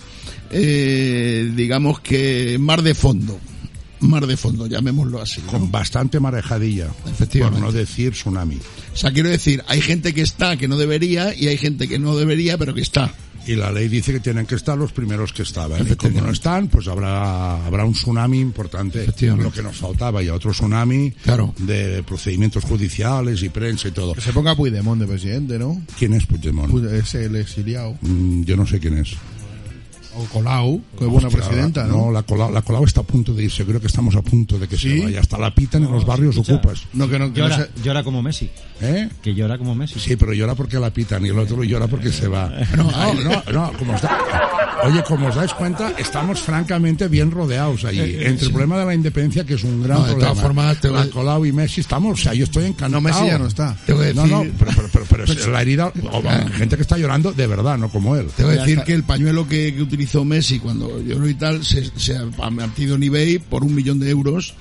eh, 0.51 1.53
digamos 1.55 2.01
que 2.01 2.57
mar 2.59 2.83
de 2.83 2.95
fondo. 2.95 3.39
Mar 4.01 4.27
de 4.27 4.37
fondo, 4.37 4.67
llamémoslo 4.67 5.21
así. 5.23 5.41
¿no? 5.47 5.53
Con 5.53 5.71
bastante 5.71 6.21
marejadilla. 6.21 6.89
Efectivamente. 7.11 7.61
Por 7.63 7.73
no 7.73 7.77
decir 7.77 8.13
tsunami. 8.13 8.57
O 8.93 8.97
sea, 8.97 9.11
quiero 9.11 9.31
decir, 9.31 9.63
hay 9.69 9.81
gente 9.81 10.13
que 10.13 10.21
está 10.23 10.57
que 10.57 10.69
no 10.69 10.77
debería 10.77 11.35
y 11.35 11.49
hay 11.49 11.57
gente 11.57 11.89
que 11.89 11.99
no 11.99 12.15
debería 12.17 12.59
pero 12.59 12.75
que 12.75 12.83
está. 12.83 13.13
Y 13.49 13.55
la 13.55 13.71
ley 13.71 13.87
dice 13.89 14.13
que 14.13 14.19
tienen 14.21 14.45
que 14.45 14.57
estar 14.57 14.77
los 14.77 14.93
primeros 14.93 15.33
que 15.33 15.43
estaban. 15.43 15.87
Y 15.89 15.95
como 15.95 16.21
no 16.21 16.31
están, 16.33 16.67
pues 16.67 16.89
habrá, 16.89 17.65
habrá 17.65 17.85
un 17.85 17.93
tsunami 17.93 18.41
importante. 18.41 19.03
Efectivamente. 19.05 19.45
Lo 19.49 19.53
que 19.55 19.63
nos 19.63 19.77
faltaba 19.77 20.21
y 20.23 20.29
otro 20.29 20.51
tsunami 20.51 21.13
Claro. 21.23 21.55
de 21.59 22.03
procedimientos 22.03 22.65
judiciales 22.65 23.43
y 23.45 23.49
prensa 23.49 23.87
y 23.87 23.93
todo. 23.93 24.15
Que 24.15 24.21
se 24.21 24.33
ponga 24.33 24.57
Puigdemont 24.57 25.01
de 25.01 25.07
presidente, 25.07 25.59
¿no? 25.61 25.81
¿Quién 25.97 26.15
es 26.15 26.27
Puigdemont? 26.27 26.73
Puig- 26.73 26.91
Es 26.93 27.15
el 27.15 27.37
exiliado. 27.37 27.97
Mm, 28.03 28.43
yo 28.43 28.57
no 28.57 28.67
sé 28.67 28.81
quién 28.81 28.99
es. 28.99 29.11
O 30.19 30.25
Colau, 30.33 30.81
que 30.99 31.05
es 31.05 31.11
buena 31.11 31.29
Hostia, 31.29 31.43
presidenta, 31.45 31.85
¿no? 31.85 32.11
la 32.11 32.23
Colau, 32.23 32.51
la 32.51 32.63
Colau 32.63 32.85
está 32.85 33.01
a 33.01 33.05
punto 33.05 33.35
de 33.35 33.45
irse. 33.45 33.65
Creo 33.65 33.81
que 33.81 33.87
estamos 33.87 34.17
a 34.17 34.23
punto 34.23 34.59
de 34.59 34.67
que 34.67 34.79
¿Sí? 34.79 34.99
se 34.99 35.05
vaya. 35.05 35.21
Hasta 35.21 35.37
la 35.39 35.55
pitan 35.55 35.85
en 35.85 35.93
los 35.93 36.07
barrios 36.07 36.37
escucha. 36.37 36.55
ocupas. 36.55 36.83
No, 36.95 37.09
que 37.09 37.19
no, 37.19 37.33
que 37.33 37.41
no 37.41 37.49
Llora, 37.49 37.57
se- 37.75 37.83
llora 37.83 38.03
como 38.03 38.23
Messi. 38.23 38.49
¿Eh? 38.81 39.09
Que 39.23 39.35
llora 39.35 39.59
como 39.59 39.75
Messi. 39.75 40.01
Sí, 40.01 40.17
pero 40.17 40.33
llora 40.33 40.55
porque 40.55 40.79
la 40.79 40.91
pitan 40.91 41.25
y 41.27 41.29
el 41.29 41.39
otro 41.39 41.63
llora 41.65 41.87
porque 41.87 42.11
se 42.13 42.29
va. 42.29 42.51
No, 42.77 42.85
no, 43.15 43.43
no, 43.53 43.73
como 43.79 43.93
da- 43.93 44.19
Oye, 44.85 45.03
como 45.05 45.29
os 45.29 45.35
dais 45.35 45.53
cuenta, 45.55 45.93
estamos 45.99 46.41
francamente 46.41 47.09
bien 47.09 47.31
rodeados 47.31 47.85
allí. 47.85 48.01
Entre 48.21 48.47
el 48.47 48.51
problema 48.53 48.79
de 48.79 48.85
la 48.85 48.95
independencia, 48.95 49.45
que 49.45 49.55
es 49.55 49.65
un 49.65 49.83
gran 49.83 49.99
No, 49.99 50.05
de 50.05 50.11
problema. 50.13 50.31
todas 50.33 50.43
formas, 50.43 50.81
te 50.81 50.89
voy- 50.91 50.99
la 50.99 51.11
Colau 51.11 51.47
y 51.47 51.53
Messi 51.53 51.81
estamos, 51.81 52.21
o 52.21 52.23
sea, 52.23 52.35
yo 52.35 52.45
estoy 52.45 52.65
encantado. 52.67 52.91
No, 52.91 53.01
Messi 53.01 53.27
ya 53.27 53.39
no 53.39 53.47
está. 53.47 53.77
Te 53.87 53.93
voy 53.95 54.09
a 54.09 54.13
No, 54.15 54.23
decir, 54.23 54.37
no, 54.37 54.45
pero, 54.59 54.71
pero, 54.77 54.89
pero, 54.93 55.05
pero 55.09 55.25
es 55.25 55.47
la 55.49 55.63
herida, 55.63 55.87
o, 56.13 56.23
gente 56.53 56.77
que 56.77 56.83
está 56.83 56.99
llorando 56.99 57.33
de 57.33 57.47
verdad, 57.47 57.79
no 57.79 57.89
como 57.89 58.17
él. 58.17 58.29
te 58.37 58.45
voy 58.45 58.57
a 58.57 58.61
decir 58.63 58.83
que 58.83 58.93
el 58.93 59.03
pañuelo 59.05 59.49
que, 59.49 59.75
que 59.75 59.83
utilizó 60.07 60.25
Messi 60.25 60.61
cuando 60.61 61.03
lloró 61.03 61.29
y 61.29 61.35
tal 61.35 61.65
se, 61.65 61.91
ha 62.17 62.51
metido 62.51 62.95
en 62.95 63.03
eBay 63.03 63.39
por 63.39 63.65
un 63.65 63.75
millón 63.75 63.99
de 63.99 64.09
euros 64.11 64.55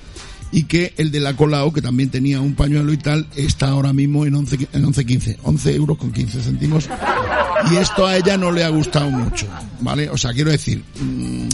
y 0.50 0.64
que 0.64 0.92
el 0.96 1.12
de 1.12 1.20
la 1.20 1.36
Colau, 1.36 1.72
que 1.72 1.80
también 1.80 2.10
tenía 2.10 2.40
un 2.40 2.54
pañuelo 2.54 2.92
y 2.92 2.96
tal, 2.96 3.28
está 3.36 3.68
ahora 3.68 3.92
mismo 3.92 4.26
en 4.26 4.34
11, 4.34 4.68
en 4.72 4.84
11.15, 4.84 5.36
11 5.42 5.74
euros 5.74 5.98
con 5.98 6.12
15 6.12 6.40
céntimos. 6.40 6.88
Y 7.70 7.76
esto 7.76 8.06
a 8.06 8.16
ella 8.16 8.36
no 8.36 8.50
le 8.50 8.64
ha 8.64 8.68
gustado 8.70 9.10
mucho, 9.10 9.46
¿vale? 9.80 10.10
O 10.10 10.16
sea, 10.16 10.32
quiero 10.32 10.50
decir, 10.50 10.82
mm, 11.00 11.48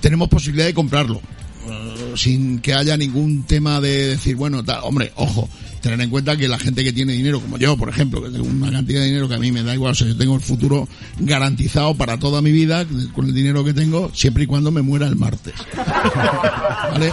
tenemos 0.00 0.28
posibilidad 0.28 0.66
de 0.66 0.74
comprarlo. 0.74 1.20
eh, 1.68 2.12
sin 2.16 2.58
que 2.58 2.74
haya 2.74 2.96
ningún 2.96 3.44
tema 3.44 3.80
de 3.80 4.08
decir, 4.08 4.34
bueno, 4.34 4.64
tal, 4.64 4.80
hombre, 4.82 5.12
ojo, 5.14 5.48
tener 5.82 6.00
en 6.00 6.10
cuenta 6.10 6.36
que 6.36 6.48
la 6.48 6.58
gente 6.58 6.84
que 6.84 6.92
tiene 6.92 7.12
dinero, 7.12 7.40
como 7.40 7.58
yo, 7.58 7.76
por 7.76 7.88
ejemplo, 7.88 8.22
que 8.22 8.30
tengo 8.30 8.46
una 8.46 8.70
cantidad 8.70 9.00
de 9.00 9.06
dinero 9.06 9.28
que 9.28 9.34
a 9.34 9.38
mí 9.38 9.50
me 9.52 9.62
da 9.62 9.74
igual, 9.74 9.92
o 9.92 9.94
sea, 9.94 10.06
yo 10.06 10.16
tengo 10.16 10.36
el 10.36 10.40
futuro 10.40 10.88
garantizado 11.18 11.94
para 11.96 12.18
toda 12.18 12.40
mi 12.40 12.52
vida 12.52 12.86
con 13.12 13.26
el 13.26 13.34
dinero 13.34 13.64
que 13.64 13.74
tengo, 13.74 14.10
siempre 14.14 14.44
y 14.44 14.46
cuando 14.46 14.70
me 14.70 14.80
muera 14.80 15.08
el 15.08 15.16
martes. 15.16 15.54
¿Vale? 15.76 17.12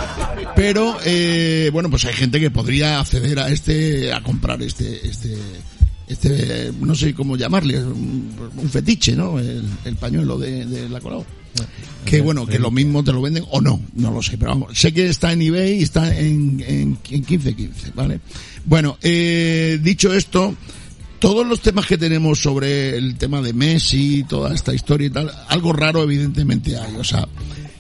Pero, 0.56 0.98
eh, 1.04 1.70
bueno, 1.74 1.90
pues 1.90 2.06
hay 2.06 2.14
gente 2.14 2.40
que 2.40 2.52
podría 2.52 3.00
acceder 3.00 3.40
a 3.40 3.50
este, 3.50 4.14
a 4.14 4.22
comprar 4.22 4.62
este, 4.62 5.08
este, 5.08 5.36
este, 6.08 6.72
no 6.80 6.94
sé 6.94 7.14
cómo 7.14 7.36
llamarle, 7.36 7.84
un, 7.84 8.32
un 8.56 8.70
fetiche, 8.70 9.16
¿no? 9.16 9.40
El, 9.40 9.64
el 9.84 9.96
pañuelo 9.96 10.38
de, 10.38 10.66
de 10.66 10.88
la 10.90 11.02
Colau. 11.02 11.26
Que 12.06 12.22
bueno, 12.22 12.48
que 12.48 12.60
lo 12.60 12.72
mismo 12.72 13.04
te 13.04 13.12
lo 13.12 13.22
venden 13.22 13.44
o 13.52 13.62
no, 13.62 13.82
no 13.94 14.12
lo 14.12 14.22
sé, 14.22 14.38
pero 14.38 14.52
vamos, 14.52 14.78
sé 14.78 14.94
que 14.94 15.08
está 15.08 15.32
en 15.34 15.42
eBay 15.42 15.80
y 15.80 15.84
está 15.84 16.18
en, 16.18 16.64
en, 16.66 16.98
en 17.10 17.26
15-15, 17.26 17.94
¿vale? 17.94 18.20
Bueno, 18.66 18.98
eh, 19.02 19.80
dicho 19.82 20.14
esto, 20.14 20.56
todos 21.20 21.46
los 21.46 21.60
temas 21.62 21.86
que 21.86 21.98
tenemos 21.98 22.40
sobre 22.40 22.98
el 22.98 23.16
tema 23.18 23.42
de 23.42 23.54
Messi, 23.54 24.24
toda 24.28 24.54
esta 24.54 24.74
historia 24.74 25.08
y 25.08 25.10
tal, 25.10 25.32
algo 25.50 25.74
raro 25.74 26.02
evidentemente 26.02 26.78
hay, 26.78 26.96
o 26.96 27.04
sea, 27.04 27.28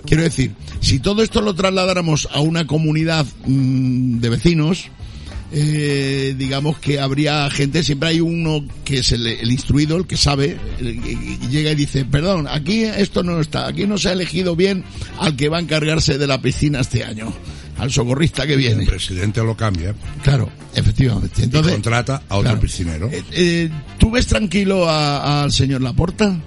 quiero 0.06 0.24
decir, 0.24 0.52
si 0.82 1.00
todo 1.00 1.24
esto 1.24 1.42
lo 1.42 1.56
trasladáramos 1.56 2.28
a 2.32 2.42
una 2.42 2.68
comunidad 2.68 3.26
mm, 3.48 4.20
de 4.20 4.30
vecinos, 4.30 4.90
eh, 5.52 6.36
digamos 6.38 6.78
que 6.80 7.00
habría 7.00 7.50
gente, 7.50 7.84
siempre 7.84 8.10
hay 8.10 8.22
uno 8.22 8.64
que 8.86 9.00
es 9.00 9.12
el, 9.12 9.26
el 9.26 9.52
instruido, 9.52 9.98
el 9.98 10.06
que 10.06 10.18
sabe, 10.18 10.58
el- 10.80 10.88
y, 11.06 11.40
y 11.44 11.48
llega 11.50 11.72
y 11.72 11.76
dice, 11.76 12.06
perdón, 12.06 12.48
aquí 12.50 12.84
esto 12.84 13.24
no 13.24 13.40
está, 13.40 13.68
aquí 13.68 13.88
no 13.88 13.98
se 13.98 14.10
ha 14.10 14.14
elegido 14.14 14.56
bien 14.56 14.84
al 15.20 15.36
que 15.36 15.50
va 15.50 15.58
a 15.58 15.62
encargarse 15.62 16.18
de 16.18 16.28
la 16.28 16.42
piscina 16.42 16.82
este 16.82 17.04
año, 17.04 17.34
al 17.78 17.92
socorrista 17.92 18.46
que 18.46 18.54
El 18.54 18.60
viene. 18.60 18.86
presidente 18.86 19.42
lo 19.42 19.56
cambia 19.58 19.96
Claro, 20.24 20.50
efectivamente. 20.76 21.42
y 21.42 21.44
Entonces, 21.46 21.74
contrata 21.74 22.24
a 22.30 22.36
otro 22.38 22.42
claro. 22.52 22.60
piscinero. 22.60 23.10
eh, 23.12 23.24
eh, 23.32 23.70
¿tú 23.98 24.12
ves 24.12 24.28
tranquilo 24.28 24.90
al 24.90 25.52
señor 25.52 25.82
Laporta? 25.82 26.38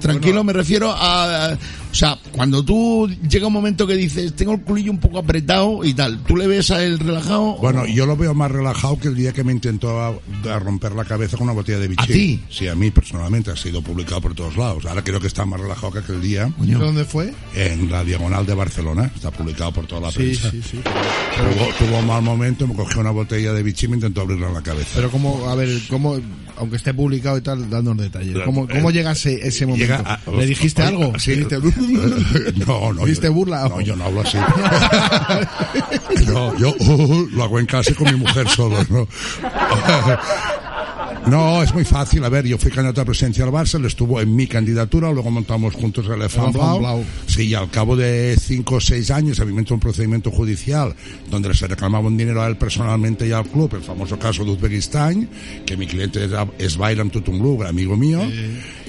Tranquilo 0.00 0.44
me 0.44 0.52
refiero 0.52 0.92
a, 0.92 1.46
a- 1.52 1.58
O 1.90 1.94
sea, 1.94 2.18
cuando 2.32 2.62
tú 2.62 3.08
llega 3.28 3.46
un 3.46 3.52
momento 3.52 3.86
que 3.86 3.94
dices, 3.94 4.34
tengo 4.34 4.52
el 4.52 4.60
culillo 4.60 4.90
un 4.92 4.98
poco 4.98 5.18
apretado 5.18 5.84
y 5.84 5.94
tal, 5.94 6.18
¿tú 6.24 6.36
le 6.36 6.46
ves 6.46 6.70
a 6.70 6.84
él 6.84 6.98
relajado? 6.98 7.56
Bueno, 7.56 7.86
yo 7.86 8.04
lo 8.06 8.16
veo 8.16 8.34
más 8.34 8.50
relajado 8.50 8.98
que 8.98 9.08
el 9.08 9.14
día 9.16 9.32
que 9.32 9.42
me 9.42 9.52
intentó 9.52 10.00
a, 10.00 10.08
a 10.52 10.58
romper 10.58 10.92
la 10.92 11.04
cabeza 11.06 11.36
con 11.38 11.44
una 11.44 11.54
botella 11.54 11.78
de 11.78 11.88
bichín. 11.88 12.04
¿A 12.04 12.06
ti? 12.06 12.40
Sí, 12.50 12.68
a 12.68 12.74
mí 12.74 12.90
personalmente 12.90 13.50
ha 13.50 13.56
sido 13.56 13.80
publicado 13.82 14.20
por 14.20 14.34
todos 14.34 14.56
lados. 14.56 14.84
Ahora 14.84 15.02
creo 15.02 15.18
que 15.18 15.26
está 15.28 15.46
más 15.46 15.58
relajado 15.60 15.92
que 15.92 15.98
aquel 16.00 16.20
día 16.20 16.52
Coño. 16.58 16.78
¿Dónde 16.78 17.04
fue? 17.04 17.32
en 17.54 17.90
la 17.90 18.04
diagonal 18.04 18.44
de 18.46 18.54
Barcelona. 18.54 19.10
Está 19.14 19.30
publicado 19.30 19.72
por 19.72 19.86
toda 19.86 20.02
la 20.02 20.10
Sí, 20.10 20.18
prensa. 20.18 20.50
sí, 20.50 20.62
sí. 20.62 20.80
Tuvo, 20.82 21.66
tuvo 21.78 21.98
un 22.00 22.06
mal 22.06 22.22
momento, 22.22 22.66
me 22.66 22.74
cogió 22.74 23.00
una 23.00 23.10
botella 23.12 23.52
de 23.52 23.62
bichín 23.62 23.88
y 23.88 23.90
me 23.92 23.96
intentó 23.96 24.20
abrirla 24.20 24.48
en 24.48 24.54
la 24.54 24.62
cabeza. 24.62 24.90
Pero 24.94 25.10
como, 25.10 25.48
a 25.48 25.54
ver, 25.54 25.70
cómo, 25.88 26.16
aunque 26.58 26.76
esté 26.76 26.92
publicado 26.94 27.38
y 27.38 27.40
tal, 27.42 27.68
dándonos 27.70 28.02
detalles. 28.04 28.36
¿Cómo, 28.44 28.66
cómo 28.68 28.90
Eh, 28.90 28.92
llega 28.92 29.12
ese, 29.12 29.46
ese 29.46 29.66
momento? 29.66 29.84
Llega 29.94 30.20
a- 30.26 30.30
¿Le 30.30 30.46
dijiste 30.46 30.82
Oye, 30.82 30.88
algo? 30.90 31.18
sí. 31.18 31.30
¿Le 31.36 31.36
dijiste- 31.58 31.58
no, 32.66 32.92
no. 32.92 33.04
¿Diste 33.06 33.26
yo- 33.28 33.32
burla? 33.32 33.68
No, 33.68 33.80
yo 33.80 33.96
no 33.96 34.04
hablo 34.04 34.20
así. 34.22 34.38
no, 36.26 36.56
yo 36.58 36.74
uh, 36.78 37.26
lo 37.32 37.44
hago 37.44 37.58
en 37.58 37.66
casa 37.66 37.94
con 37.94 38.06
mi 38.12 38.16
mujer 38.18 38.48
solo, 38.48 38.76
¿no? 38.90 39.08
No, 41.30 41.62
es 41.62 41.74
muy 41.74 41.84
fácil. 41.84 42.24
A 42.24 42.28
ver, 42.28 42.46
yo 42.46 42.58
fui 42.58 42.70
candidato 42.70 43.00
a 43.00 43.04
presidencia 43.04 43.44
del 43.44 43.52
Barça, 43.52 43.78
él 43.78 43.84
estuvo 43.84 44.20
en 44.20 44.34
mi 44.34 44.46
candidatura, 44.46 45.12
luego 45.12 45.30
montamos 45.30 45.74
juntos 45.74 46.06
el 46.06 46.14
Elefant 46.14 46.54
Blau. 46.54 46.78
Blau. 46.78 47.04
Sí, 47.26 47.48
y 47.48 47.54
al 47.54 47.70
cabo 47.70 47.96
de 47.96 48.36
cinco 48.40 48.76
o 48.76 48.80
seis 48.80 49.10
años, 49.10 49.38
había 49.40 49.54
un 49.54 49.80
procedimiento 49.80 50.30
judicial 50.30 50.94
donde 51.30 51.52
se 51.54 51.66
reclamaba 51.66 52.06
un 52.06 52.16
dinero 52.16 52.42
a 52.42 52.46
él 52.48 52.56
personalmente 52.56 53.26
y 53.26 53.32
al 53.32 53.46
club, 53.46 53.74
el 53.74 53.82
famoso 53.82 54.18
caso 54.18 54.44
de 54.44 54.52
Uzbekistán, 54.52 55.28
que 55.66 55.76
mi 55.76 55.86
cliente 55.86 56.28
es 56.58 56.76
Bayram 56.76 57.10
Tutumlu, 57.10 57.62
amigo 57.64 57.96
mío, 57.96 58.22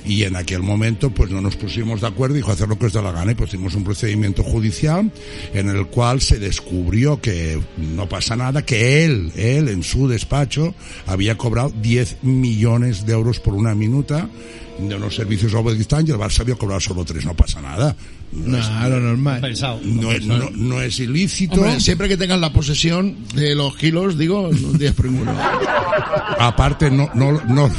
y 0.05 0.23
en 0.23 0.35
aquel 0.35 0.61
momento 0.61 1.09
pues 1.09 1.29
no 1.31 1.41
nos 1.41 1.55
pusimos 1.55 2.01
de 2.01 2.07
acuerdo, 2.07 2.35
dijo 2.35 2.51
hacer 2.51 2.67
lo 2.67 2.77
que 2.77 2.87
os 2.87 2.93
da 2.93 3.01
la 3.01 3.11
gana, 3.11 3.31
y 3.31 3.35
pues 3.35 3.49
hicimos 3.49 3.75
un 3.75 3.83
procedimiento 3.83 4.43
judicial 4.43 5.11
en 5.53 5.69
el 5.69 5.87
cual 5.87 6.21
se 6.21 6.39
descubrió 6.39 7.21
que 7.21 7.59
no 7.77 8.07
pasa 8.07 8.35
nada, 8.35 8.63
que 8.65 9.05
él, 9.05 9.31
él 9.35 9.69
en 9.69 9.83
su 9.83 10.07
despacho 10.07 10.73
había 11.07 11.37
cobrado 11.37 11.71
10 11.81 12.23
millones 12.23 13.05
de 13.05 13.13
euros 13.13 13.39
por 13.39 13.53
una 13.53 13.75
minuta 13.75 14.29
de 14.79 14.95
unos 14.95 15.15
servicios 15.15 15.53
a 15.53 15.59
Uzbekistán 15.59 16.07
y 16.07 16.11
el 16.11 16.17
Barça 16.17 16.41
había 16.41 16.55
cobrado 16.55 16.79
solo 16.79 17.03
tres, 17.03 17.25
no 17.25 17.35
pasa 17.35 17.61
nada. 17.61 17.95
No, 18.31 18.57
es, 18.57 18.69
Nah, 18.69 18.87
lo 18.89 18.99
normal. 18.99 19.41
Pensado. 19.41 19.79
no 19.83 20.11
es- 20.11 20.25
no- 20.25 20.49
no 20.51 20.81
es 20.81 20.99
ilícito. 20.99 21.55
Hombre, 21.55 21.79
siempre 21.79 22.07
que 22.07 22.15
tengas 22.17 22.39
la 22.39 22.53
posesión 22.53 23.17
de 23.33 23.55
los 23.55 23.75
kilos, 23.75 24.17
digo, 24.17 24.49
no 24.51 24.69
tienes 24.77 24.93
por 24.93 25.05
ninguno. 25.05 25.33
Aparte, 26.39 26.89
no, 26.91 27.09
no, 27.15 27.31
no, 27.45 27.69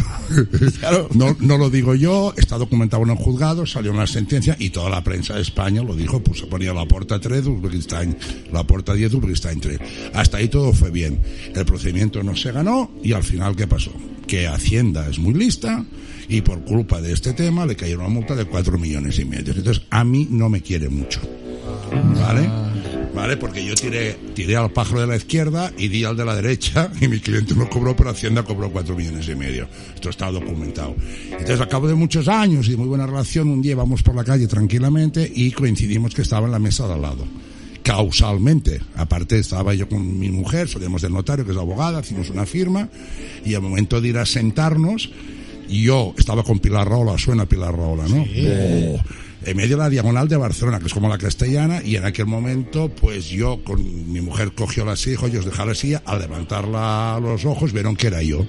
Claro. 0.81 1.09
no, 1.15 1.37
no 1.41 1.59
lo 1.59 1.71
digo 1.71 1.95
yo, 1.95 2.35
está 2.37 2.59
documentado 2.59 3.03
en 3.05 3.11
el 3.11 3.17
juzgado, 3.17 3.67
salió 3.67 3.93
una 3.93 4.07
sentencia 4.07 4.57
y 4.59 4.71
toda 4.71 4.91
la 4.91 5.03
prensa 5.03 5.35
de 5.35 5.43
España 5.43 5.83
lo 5.83 5.95
dijo, 5.95 6.23
pues 6.23 6.41
se 6.41 6.47
ponía 6.47 6.73
la 6.73 6.87
puerta 6.87 7.21
3 7.21 7.45
de 7.45 7.51
Uzbekistán, 7.51 8.17
la 8.53 8.65
puerta 8.65 8.93
10 8.95 9.11
de 9.11 9.17
Uzbekistán 9.19 9.61
3. 9.61 9.79
Hasta 10.15 10.39
ahí 10.39 10.49
todo 10.49 10.73
fue 10.73 10.91
bien. 10.91 11.21
El 11.55 11.65
procedimiento 11.65 12.23
no 12.23 12.37
se 12.37 12.53
ganó 12.53 12.91
y 13.03 13.13
al 13.13 13.23
final, 13.25 13.57
¿qué 13.57 13.67
pasó? 13.67 13.93
Que 14.27 14.47
Hacienda 14.47 15.09
es 15.09 15.19
muy 15.19 15.35
lista 15.35 15.85
y 16.31 16.43
por 16.43 16.65
culpa 16.65 17.01
de 17.01 17.13
este 17.13 17.33
tema 17.33 17.67
le 17.67 17.75
cayó 17.75 17.99
una 17.99 18.09
multa 18.09 18.37
de 18.37 18.45
4 18.45 18.79
millones 18.79 19.19
y 19.19 19.25
medio. 19.25 19.53
Entonces, 19.53 19.83
a 19.91 20.05
mí 20.05 20.29
no 20.31 20.49
me 20.49 20.63
quiere 20.63 20.89
mucho. 20.89 21.21
¿Vale? 22.15 22.49
¿Vale? 23.13 23.37
Porque 23.37 23.65
yo 23.65 23.75
tiré, 23.75 24.17
tiré 24.33 24.57
al 24.57 24.71
pájaro 24.71 25.01
de 25.01 25.09
la 25.09 25.17
izquierda 25.17 25.73
y 25.77 25.89
di 25.89 26.05
al 26.05 26.17
de 26.17 26.25
la 26.25 26.37
derecha 26.37 26.89
y 27.01 27.09
mi 27.09 27.19
cliente 27.19 27.57
no 27.57 27.69
cobró, 27.69 27.97
pero 27.97 28.11
Hacienda 28.11 28.45
cobró 28.45 28.71
cuatro 28.71 28.95
millones 28.95 29.29
y 29.29 29.35
medio. 29.35 29.67
Esto 29.93 30.11
está 30.11 30.31
documentado. 30.31 30.95
Entonces, 31.33 31.61
a 31.61 31.67
cabo 31.67 31.89
de 31.89 31.97
muchos 31.97 32.29
años 32.29 32.69
y 32.69 32.71
de 32.71 32.77
muy 32.77 32.87
buena 32.87 33.07
relación, 33.07 33.49
un 33.49 33.61
día 33.61 33.73
íbamos 33.73 34.05
por 34.05 34.15
la 34.15 34.23
calle 34.23 34.47
tranquilamente 34.47 35.31
y 35.35 35.51
coincidimos 35.51 36.15
que 36.15 36.23
estaba 36.23 36.47
en 36.47 36.53
la 36.53 36.61
mesa 36.61 36.87
de 36.87 36.95
al 36.95 37.03
lado. 37.03 37.27
Causalmente. 37.83 38.81
Aparte, 38.95 39.41
estaba 39.41 39.75
yo 39.75 39.89
con 39.89 40.17
mi 40.17 40.31
mujer, 40.31 40.69
salíamos 40.69 41.03
del 41.03 41.13
notario, 41.13 41.45
que 41.45 41.51
es 41.51 41.59
abogada, 41.59 42.01
hicimos 42.01 42.31
una 42.31 42.47
firma 42.47 42.89
y 43.45 43.55
al 43.55 43.63
momento 43.63 44.01
de 44.01 44.09
ir 44.09 44.19
a 44.19 44.27
sentarnos, 44.27 45.11
yo 45.71 46.15
estaba 46.19 46.43
con 46.43 46.59
Pilar 46.59 46.89
Raola, 46.89 47.17
suena 47.19 47.47
Pilar 47.47 47.77
Raola, 47.77 48.05
¿no? 48.09 48.23
Oh, 48.23 49.01
en 49.43 49.57
medio 49.57 49.77
de 49.77 49.83
la 49.83 49.89
diagonal 49.89 50.29
de 50.29 50.37
Barcelona, 50.37 50.79
que 50.79 50.87
es 50.87 50.95
como 50.95 51.09
la 51.09 51.17
castellana, 51.17 51.83
y 51.83 51.97
en 51.97 52.05
aquel 52.05 52.27
momento, 52.27 52.91
pues 52.91 53.29
yo, 53.29 53.63
con 53.65 54.13
mi 54.13 54.21
mujer 54.21 54.53
cogió 54.53 54.85
la 54.85 54.97
silla, 54.97 55.27
ellos 55.27 55.45
dejaron 55.45 55.69
la 55.69 55.75
silla, 55.75 56.03
al 56.05 56.21
levantarla 56.21 57.19
los 57.21 57.45
ojos, 57.45 57.73
vieron 57.73 57.97
que 57.97 58.09
era 58.09 58.23
yo. 58.23 58.47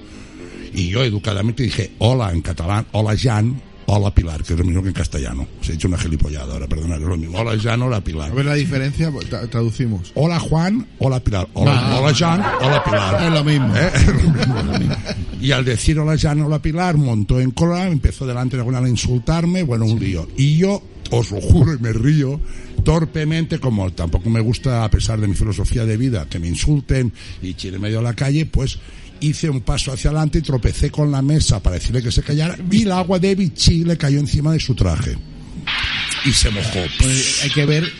Y 0.73 0.89
yo 0.89 1.03
educadamente 1.03 1.63
dije, 1.63 1.91
hola 1.99 2.31
en 2.31 2.41
catalán, 2.41 2.87
hola 2.91 3.15
Jan, 3.17 3.61
hola 3.93 4.13
Pilar, 4.13 4.43
que 4.43 4.53
es 4.53 4.59
lo 4.59 4.65
mismo 4.65 4.81
que 4.81 4.87
en 4.89 4.93
castellano. 4.93 5.47
Os 5.59 5.69
he 5.69 5.73
hecho 5.73 5.87
una 5.87 5.97
gilipollada 5.97 6.53
ahora, 6.53 6.67
perdonad, 6.67 6.97
es 7.01 7.07
lo 7.07 7.17
mismo. 7.17 7.37
Hola 7.37 7.57
Jan, 7.59 7.81
hola 7.81 8.01
Pilar. 8.01 8.31
A 8.31 8.33
ver 8.33 8.45
la 8.45 8.53
diferencia, 8.55 9.11
pues, 9.11 9.29
tra- 9.29 9.49
traducimos. 9.49 10.11
Hola 10.15 10.39
Juan, 10.39 10.87
hola 10.99 11.19
Pilar. 11.19 11.47
Hola, 11.53 11.89
No, 11.89 11.99
hola 11.99 12.13
Jan, 12.13 12.41
hola 12.61 12.83
Pilar. 12.83 13.23
Es 13.23 13.31
lo 13.31 13.43
mismo. 13.43 13.73
¿Eh? 13.75 13.91
Y 15.41 15.51
al 15.53 15.65
decir 15.65 15.97
hola 15.97 16.15
Jan, 16.19 16.39
hola 16.41 16.61
Pilar, 16.61 16.97
montó 16.97 17.39
en 17.39 17.49
cola, 17.51 17.87
empezó 17.87 18.27
delante 18.27 18.55
de 18.55 18.61
alguna 18.61 18.77
a 18.77 18.87
insultarme, 18.87 19.63
bueno, 19.63 19.85
un 19.85 19.99
lío. 19.99 20.27
Y 20.37 20.55
yo, 20.57 20.83
os 21.09 21.31
lo 21.31 21.41
juro 21.41 21.73
y 21.73 21.79
me 21.79 21.91
río, 21.91 22.39
torpemente, 22.83 23.57
como 23.59 23.91
tampoco 23.91 24.29
me 24.29 24.39
gusta, 24.39 24.83
a 24.83 24.91
pesar 24.91 25.19
de 25.19 25.27
mi 25.27 25.33
filosofía 25.33 25.83
de 25.85 25.97
vida, 25.97 26.27
que 26.29 26.37
me 26.37 26.47
insulten 26.47 27.11
y 27.41 27.55
chile 27.55 27.79
medio 27.79 27.99
a 27.99 28.03
la 28.03 28.13
calle, 28.13 28.45
pues 28.45 28.77
hice 29.21 29.49
un 29.49 29.61
paso 29.61 29.91
hacia 29.91 30.09
adelante 30.09 30.39
y 30.39 30.41
tropecé 30.41 30.91
con 30.91 31.11
la 31.11 31.21
mesa 31.21 31.61
para 31.61 31.75
decirle 31.75 32.03
que 32.03 32.11
se 32.11 32.23
callara 32.23 32.57
y 32.69 32.83
el 32.83 32.91
agua 32.91 33.19
de 33.19 33.35
Vichy 33.35 33.83
le 33.83 33.97
cayó 33.97 34.19
encima 34.19 34.51
de 34.51 34.59
su 34.59 34.75
traje. 34.75 35.17
Y 36.23 36.31
se 36.33 36.51
mojó. 36.51 36.79
Pues 36.99 37.41
hay 37.43 37.49
que 37.49 37.65
ver 37.65 37.91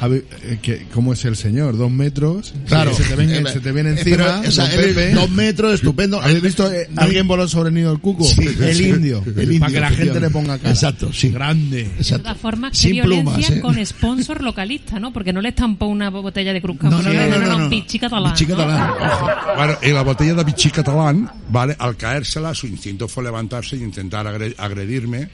a 0.00 0.08
ver, 0.08 0.24
eh, 0.42 0.58
que, 0.60 0.86
cómo 0.92 1.12
es 1.12 1.24
el 1.26 1.36
señor. 1.36 1.76
Dos 1.76 1.90
metros. 1.90 2.54
Claro. 2.66 2.94
Se 2.94 3.04
te, 3.04 3.14
ven- 3.14 3.30
Eh, 3.30 3.44
se 3.52 3.60
te 3.60 3.70
viene 3.72 3.90
eh, 3.90 3.92
encima. 3.98 4.16
pero, 4.16 4.48
o 4.48 4.50
sea, 4.50 4.72
él 4.74 5.14
dos 5.14 5.30
metros, 5.30 5.74
estupendo. 5.74 6.20
¿Habéis 6.20 6.40
visto 6.42 6.72
eh, 6.72 6.88
alguien 6.96 7.28
voló 7.28 7.46
sobre 7.46 7.68
el 7.68 7.74
nido 7.74 7.90
del 7.90 8.00
cuco? 8.00 8.24
Sí, 8.24 8.42
el 8.42 8.74
sí. 8.74 8.88
indio. 8.88 9.22
El 9.36 9.42
indio, 9.44 9.60
para 9.60 9.72
que 9.72 9.80
la 9.80 9.90
gente 9.90 10.18
le 10.20 10.30
ponga 10.30 10.56
cara. 10.58 10.70
Exacto, 10.70 11.12
sí. 11.12 11.28
Grande. 11.28 11.84
De 11.84 11.90
Exacto. 11.98 12.22
todas 12.24 12.38
formas, 12.38 12.72
qué 12.72 12.78
Sin 12.78 12.92
violencia 12.92 13.22
plumas, 13.34 13.50
¿eh? 13.50 13.60
con 13.60 13.86
sponsor 13.86 14.42
localista, 14.42 14.98
¿no? 14.98 15.12
Porque 15.12 15.32
no 15.34 15.40
le 15.42 15.50
estampó 15.50 15.86
una 15.86 16.08
botella 16.10 16.52
de 16.54 16.62
Cruz 16.62 16.78
No, 16.80 16.90
no, 16.90 17.02
no, 17.02 17.12
no, 17.12 17.38
no, 17.38 17.58
no. 17.58 17.68
Pichi 17.70 17.98
catalán. 17.98 18.32
Pichi 18.32 18.46
catalán. 18.46 18.90
Bueno, 19.56 19.76
y 19.82 19.90
la 19.90 20.02
botella 20.02 20.34
de 20.34 20.44
Vichy 20.44 20.70
catalán, 20.70 21.30
¿vale? 21.50 21.76
Al 21.78 21.96
caérsela, 21.96 22.54
su 22.54 22.66
instinto 22.66 23.06
fue 23.06 23.22
levantarse 23.22 23.76
y 23.76 23.82
intentar 23.82 24.26
agre- 24.26 24.54
agredirme, 24.56 25.28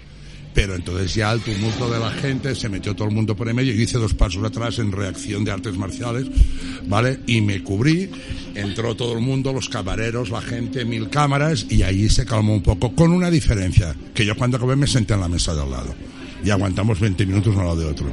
pero 0.55 0.75
entonces 0.75 1.15
ya 1.15 1.33
el 1.33 1.41
tumulto 1.41 1.91
de 1.91 1.99
la 1.99 2.11
gente, 2.11 2.55
se 2.55 2.69
metió 2.69 2.95
todo 2.95 3.09
el 3.09 3.15
mundo 3.15 3.37
por 3.37 3.49
en 3.49 3.57
medio, 3.57 3.73
yo 3.73 3.83
hice 3.83 3.99
dos 3.99 4.15
pasos 4.15 4.43
atrás 4.45 4.79
en 4.79 4.93
reacción 4.93 5.45
de 5.45 5.53
artes 5.53 5.77
marciales, 5.77 6.27
¿vale? 6.87 7.21
Y 7.27 7.41
me 7.41 7.63
cubrí, 7.63 8.11
entró 8.55 8.95
todo 8.95 9.13
el 9.15 9.21
mundo, 9.21 9.53
los 9.53 9.69
camareros, 9.69 10.31
la 10.31 10.41
gente, 10.41 10.85
mil 10.85 11.09
cámaras, 11.11 11.67
y 11.69 11.83
ahí 11.83 12.09
se 12.09 12.25
calmó 12.25 12.55
un 12.55 12.63
poco, 12.63 12.95
con 12.95 13.13
una 13.13 13.31
diferencia, 13.31 13.95
que 14.15 14.25
yo 14.25 14.37
cuando 14.37 14.57
acabé 14.57 14.77
me 14.77 14.87
senté 14.87 15.15
en 15.15 15.21
la 15.21 15.29
mesa 15.29 15.55
de 15.55 15.63
al 15.63 15.71
lado. 15.71 15.95
Y 16.45 16.51
aguantamos 16.51 17.01
20 17.01 17.27
minutos 17.27 17.55
uno 17.55 17.65
lado 17.65 17.77
de 17.77 17.87
otro. 17.87 18.07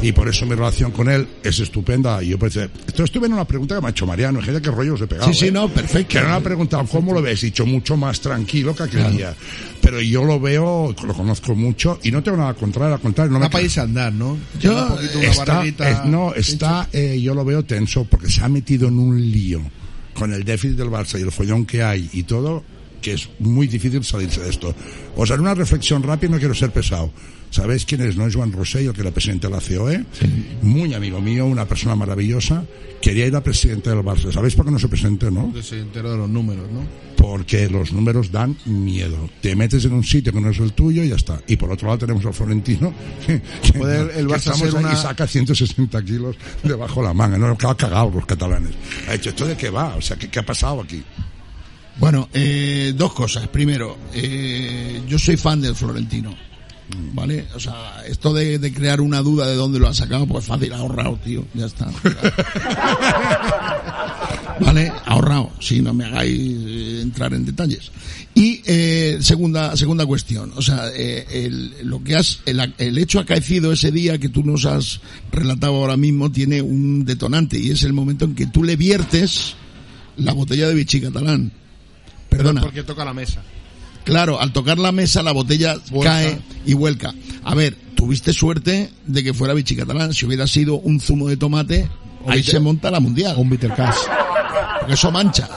Y 0.00 0.12
por 0.12 0.28
eso 0.28 0.46
mi 0.46 0.54
relación 0.54 0.92
con 0.92 1.08
él 1.10 1.26
es 1.42 1.58
estupenda. 1.58 2.22
Y 2.22 2.28
yo 2.28 2.38
pensé, 2.38 2.70
esto 2.86 3.04
estuve 3.04 3.26
en 3.26 3.34
una 3.34 3.44
pregunta 3.44 3.74
que 3.74 3.80
me 3.80 3.88
ha 3.88 3.90
hecho 3.90 4.06
Mariano, 4.06 4.40
fíjate 4.40 4.62
qué 4.62 4.70
rollo 4.70 4.94
os 4.94 5.00
he 5.00 5.06
pegado. 5.06 5.30
Sí, 5.32 5.38
sí, 5.38 5.46
¿eh? 5.48 5.52
no, 5.52 5.68
perfecto. 5.68 6.08
Que 6.14 6.20
no 6.20 6.28
me 6.28 6.34
ha 6.34 6.40
preguntado 6.40 6.86
cómo 6.86 7.12
lo 7.12 7.20
ves, 7.20 7.40
dicho 7.42 7.66
mucho 7.66 7.96
más 7.96 8.20
tranquilo 8.20 8.74
que 8.74 8.84
aquel 8.84 9.16
día. 9.16 9.34
Pero 9.82 10.00
yo 10.00 10.24
lo 10.24 10.40
veo, 10.40 10.94
lo 11.04 11.12
conozco 11.14 11.54
mucho 11.54 11.98
y 12.02 12.10
no 12.10 12.22
tengo 12.22 12.38
nada 12.38 12.54
contrario, 12.54 12.94
al 12.94 13.00
contrario, 13.00 13.32
no 13.32 13.40
me 13.40 13.50
país 13.50 13.76
a 13.76 13.82
andar, 13.82 14.12
¿no? 14.12 14.38
Yo, 14.58 14.72
un 14.74 14.88
poquito 14.94 15.18
una 15.18 15.28
está, 15.28 15.64
es- 15.66 16.04
no, 16.06 16.34
está, 16.34 16.88
eh, 16.92 17.20
yo 17.20 17.34
lo 17.34 17.44
veo 17.44 17.64
tenso 17.64 18.04
porque 18.04 18.30
se 18.30 18.42
ha 18.42 18.48
metido 18.48 18.88
en 18.88 18.98
un 18.98 19.20
lío 19.30 19.60
con 20.14 20.32
el 20.32 20.44
déficit 20.44 20.78
del 20.78 20.88
Barça 20.88 21.18
y 21.18 21.22
el 21.22 21.32
follón 21.32 21.66
que 21.66 21.82
hay 21.82 22.08
y 22.12 22.22
todo, 22.22 22.62
que 23.04 23.12
es 23.12 23.28
muy 23.38 23.66
difícil 23.66 24.02
salirse 24.02 24.40
de 24.40 24.48
esto. 24.48 24.74
Os 25.14 25.30
haré 25.30 25.40
una 25.42 25.54
reflexión 25.54 26.02
rápida, 26.02 26.30
no 26.30 26.38
quiero 26.38 26.54
ser 26.54 26.70
pesado. 26.72 27.12
¿Sabéis 27.50 27.84
quién 27.84 28.00
es? 28.00 28.16
No 28.16 28.26
es 28.26 28.34
Juan 28.34 28.50
Rosell, 28.50 28.86
el 28.88 28.92
que 28.94 29.02
era 29.02 29.10
presidente 29.12 29.46
de 29.46 29.52
la 29.52 29.60
COE. 29.60 30.04
Muy 30.62 30.92
amigo 30.94 31.20
mío, 31.20 31.46
una 31.46 31.66
persona 31.66 31.94
maravillosa. 31.94 32.64
Quería 33.00 33.26
ir 33.26 33.36
a 33.36 33.42
presidente 33.42 33.90
del 33.90 33.98
Barça. 34.00 34.32
¿Sabéis 34.32 34.54
por 34.54 34.64
qué 34.64 34.70
no 34.72 34.78
se 34.78 34.88
presentó, 34.88 35.30
no? 35.30 35.52
Se 35.62 35.78
enteró 35.78 36.10
de 36.12 36.16
los 36.16 36.28
números, 36.30 36.64
¿no? 36.72 36.80
porque 37.16 37.70
los 37.70 37.90
números 37.92 38.30
dan 38.32 38.54
miedo. 38.66 39.30
Te 39.40 39.54
metes 39.56 39.84
en 39.86 39.92
un 39.94 40.04
sitio 40.04 40.30
que 40.32 40.40
no 40.40 40.50
es 40.50 40.58
el 40.58 40.72
tuyo 40.72 41.02
y 41.04 41.08
ya 41.10 41.14
está. 41.16 41.40
Y 41.46 41.56
por 41.56 41.70
otro 41.70 41.86
lado 41.86 41.98
tenemos 42.00 42.24
al 42.26 42.34
Florentino, 42.34 42.92
que, 43.26 43.40
que- 43.62 43.78
Puede 43.78 44.00
el- 44.00 44.10
el 44.10 44.26
que 44.26 44.34
Barça 44.34 44.74
una- 44.78 44.92
y 44.92 44.96
saca 44.96 45.26
160 45.26 46.02
kilos 46.04 46.36
debajo 46.62 47.02
la 47.02 47.14
manga. 47.14 47.38
No, 47.38 47.56
que 47.56 47.66
ha 47.66 47.74
cagado 47.76 48.10
los 48.14 48.26
catalanes. 48.26 48.72
Ha 49.08 49.12
dicho, 49.12 49.30
¿esto 49.30 49.46
de 49.46 49.56
qué 49.56 49.70
va? 49.70 49.94
O 49.96 50.02
sea, 50.02 50.16
¿qué, 50.18 50.28
qué 50.28 50.40
ha 50.40 50.44
pasado 50.46 50.82
aquí? 50.82 51.02
Bueno, 51.98 52.28
eh, 52.32 52.92
dos 52.96 53.12
cosas. 53.12 53.48
Primero, 53.48 53.96
eh, 54.12 55.02
yo 55.08 55.18
soy 55.18 55.36
fan 55.36 55.60
del 55.60 55.74
Florentino. 55.74 56.34
¿Vale? 57.14 57.46
O 57.54 57.60
sea, 57.60 58.04
esto 58.06 58.34
de, 58.34 58.58
de 58.58 58.72
crear 58.72 59.00
una 59.00 59.22
duda 59.22 59.46
de 59.46 59.54
dónde 59.54 59.78
lo 59.78 59.88
ha 59.88 59.94
sacado, 59.94 60.26
pues 60.26 60.44
fácil, 60.44 60.72
ahorrado, 60.74 61.18
tío. 61.24 61.44
Ya 61.54 61.66
está. 61.66 61.86
¿Vale? 64.60 64.92
Ahorrado. 65.06 65.50
Si 65.60 65.80
no 65.80 65.94
me 65.94 66.04
hagáis 66.04 66.38
eh, 66.38 67.00
entrar 67.02 67.32
en 67.32 67.46
detalles. 67.46 67.90
Y 68.34 68.60
eh, 68.66 69.16
segunda 69.20 69.74
segunda 69.76 70.04
cuestión. 70.04 70.52
O 70.56 70.62
sea, 70.62 70.88
eh, 70.94 71.26
el, 71.30 71.88
lo 71.88 72.04
que 72.04 72.16
has, 72.16 72.40
el, 72.44 72.74
el 72.78 72.98
hecho 72.98 73.18
acaecido 73.18 73.72
ese 73.72 73.90
día 73.90 74.18
que 74.18 74.28
tú 74.28 74.44
nos 74.44 74.66
has 74.66 75.00
relatado 75.32 75.76
ahora 75.76 75.96
mismo 75.96 76.30
tiene 76.30 76.60
un 76.60 77.04
detonante 77.04 77.58
y 77.58 77.70
es 77.70 77.82
el 77.84 77.94
momento 77.94 78.26
en 78.26 78.34
que 78.34 78.46
tú 78.46 78.62
le 78.62 78.76
viertes 78.76 79.54
la 80.16 80.32
botella 80.32 80.68
de 80.68 80.74
Vichy 80.74 81.00
catalán. 81.00 81.50
Perdona. 82.36 82.60
Porque 82.60 82.82
toca 82.82 83.04
la 83.04 83.14
mesa. 83.14 83.42
Claro, 84.04 84.40
al 84.40 84.52
tocar 84.52 84.78
la 84.78 84.92
mesa 84.92 85.22
la 85.22 85.32
botella 85.32 85.76
cae 86.02 86.38
y 86.66 86.74
vuelca. 86.74 87.14
A 87.42 87.54
ver, 87.54 87.74
tuviste 87.94 88.32
suerte 88.34 88.90
de 89.06 89.24
que 89.24 89.32
fuera 89.32 89.54
Vichy 89.54 89.76
catalán. 89.76 90.12
Si 90.12 90.26
hubiera 90.26 90.46
sido 90.46 90.74
un 90.76 91.00
zumo 91.00 91.28
de 91.28 91.36
tomate, 91.38 91.88
O 92.24 92.30
ahí 92.30 92.40
bitter- 92.40 92.50
se 92.52 92.60
monta 92.60 92.90
la 92.90 93.00
mundial. 93.00 93.34
Un 93.38 93.48
bitter 93.48 93.72
cash. 93.74 93.96
Porque 94.80 94.92
eso 94.94 95.10
mancha. 95.10 95.48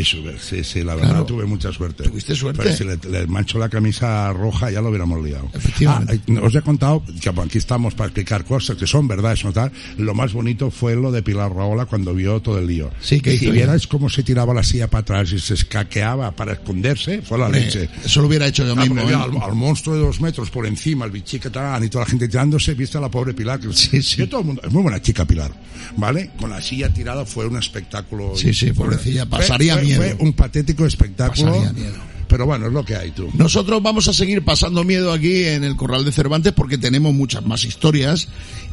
Eso, 0.00 0.18
sí, 0.40 0.62
sí, 0.64 0.82
la 0.82 0.94
verdad 0.94 1.10
Claro. 1.10 1.26
tuve 1.26 1.44
mucha 1.46 1.72
suerte. 1.72 2.04
Tuviste 2.04 2.34
suerte. 2.34 2.62
Pero 2.62 2.76
si 2.76 2.84
le, 2.84 2.96
le 3.10 3.26
mancho 3.26 3.58
la 3.58 3.68
camisa 3.68 4.32
roja 4.32 4.70
ya 4.70 4.80
lo 4.80 4.88
hubiéramos 4.90 5.22
liado. 5.24 5.48
Efectivamente. 5.54 6.20
Ah, 6.36 6.40
os 6.42 6.54
he 6.54 6.62
contado 6.62 7.02
que 7.20 7.28
aquí 7.28 7.58
estamos 7.58 7.94
para 7.94 8.08
explicar 8.08 8.44
cosas 8.44 8.76
que 8.76 8.86
son 8.86 9.08
verdades, 9.08 9.44
¿no? 9.44 9.52
Tal. 9.52 9.72
Lo 9.96 10.14
más 10.14 10.32
bonito 10.32 10.70
fue 10.70 10.94
lo 10.94 11.10
de 11.10 11.22
Pilar 11.22 11.52
Raola 11.52 11.86
cuando 11.86 12.14
vio 12.14 12.40
todo 12.40 12.58
el 12.58 12.66
lío. 12.66 12.90
Sí, 13.00 13.20
¿qué 13.20 13.30
y 13.32 13.34
hizo 13.34 13.40
si 13.40 13.46
ella? 13.46 13.54
vierais 13.54 13.86
cómo 13.86 14.08
se 14.08 14.22
tiraba 14.22 14.52
la 14.54 14.62
silla 14.62 14.88
para 14.88 15.02
atrás 15.02 15.32
y 15.32 15.38
se 15.38 15.54
escaqueaba 15.54 16.30
para 16.32 16.52
esconderse, 16.52 17.22
fue 17.22 17.38
la 17.38 17.48
leche. 17.48 17.84
Eh, 17.84 17.90
eso 18.04 18.20
lo 18.20 18.28
hubiera 18.28 18.46
hecho 18.46 18.64
yo 18.66 18.72
Ah, 18.76 18.80
mismo. 18.82 19.00
¿eh? 19.08 19.14
al, 19.14 19.36
al 19.42 19.54
monstruo 19.54 19.96
de 19.96 20.02
dos 20.02 20.20
metros 20.20 20.50
por 20.50 20.66
encima, 20.66 21.04
el 21.04 21.10
bichi 21.10 21.38
catalán 21.38 21.82
y 21.84 21.88
toda 21.88 22.04
la 22.04 22.10
gente 22.10 22.28
tirándose, 22.28 22.74
viste 22.74 22.98
a 22.98 23.00
la 23.00 23.10
pobre 23.10 23.34
Pilar. 23.34 23.58
Que 23.60 23.72
Sí, 23.72 24.02
sí. 24.02 24.16
Yo 24.18 24.28
todo 24.28 24.40
el 24.40 24.46
mundo, 24.46 24.62
es 24.64 24.72
muy 24.72 24.82
buena 24.82 25.00
chica 25.02 25.24
Pilar, 25.24 25.50
¿vale? 25.96 26.30
Con 26.38 26.50
la 26.50 26.60
silla 26.60 26.88
tirada 26.92 27.24
fue 27.24 27.46
un 27.46 27.56
espectáculo. 27.56 28.32
Sí, 28.36 28.52
sí, 28.54 28.72
pobrecilla, 28.72 29.26
pasaría 29.26 29.74
fue- 29.74 29.82
miedo. 29.88 30.16
Fue 30.16 30.26
un 30.26 30.32
patético 30.32 30.86
espectáculo. 30.86 31.52
Pasaría 31.52 31.72
miedo. 31.72 32.08
Pero 32.28 32.44
bueno, 32.44 32.66
es 32.66 32.72
lo 32.72 32.84
que 32.84 32.94
hay 32.94 33.10
tú. 33.10 33.30
Nosotros 33.34 33.82
vamos 33.82 34.06
a 34.08 34.12
seguir 34.12 34.44
pasando 34.44 34.84
miedo 34.84 35.12
aquí 35.12 35.44
en 35.44 35.64
el 35.64 35.76
Corral 35.76 36.04
de 36.04 36.12
Cervantes 36.12 36.52
porque 36.52 36.76
tenemos 36.76 37.14
muchas 37.14 37.44
más 37.44 37.64
historias 37.64 38.28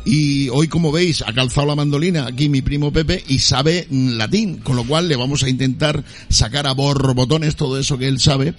Y 0.05 0.49
hoy, 0.49 0.67
como 0.67 0.91
veis, 0.91 1.23
ha 1.25 1.33
calzado 1.33 1.67
la 1.67 1.75
mandolina 1.75 2.27
aquí 2.27 2.47
mi 2.47 2.61
primo 2.61 2.93
Pepe 2.93 3.23
y 3.27 3.39
sabe 3.39 3.87
mm, 3.89 4.09
latín, 4.11 4.57
con 4.57 4.75
lo 4.75 4.83
cual 4.83 5.07
le 5.07 5.15
vamos 5.15 5.43
a 5.43 5.49
intentar 5.49 6.03
sacar 6.29 6.67
a 6.67 6.73
borbotones 6.73 7.55
todo 7.55 7.79
eso 7.79 7.97
que 7.97 8.07
él 8.07 8.19
sabe 8.19 8.53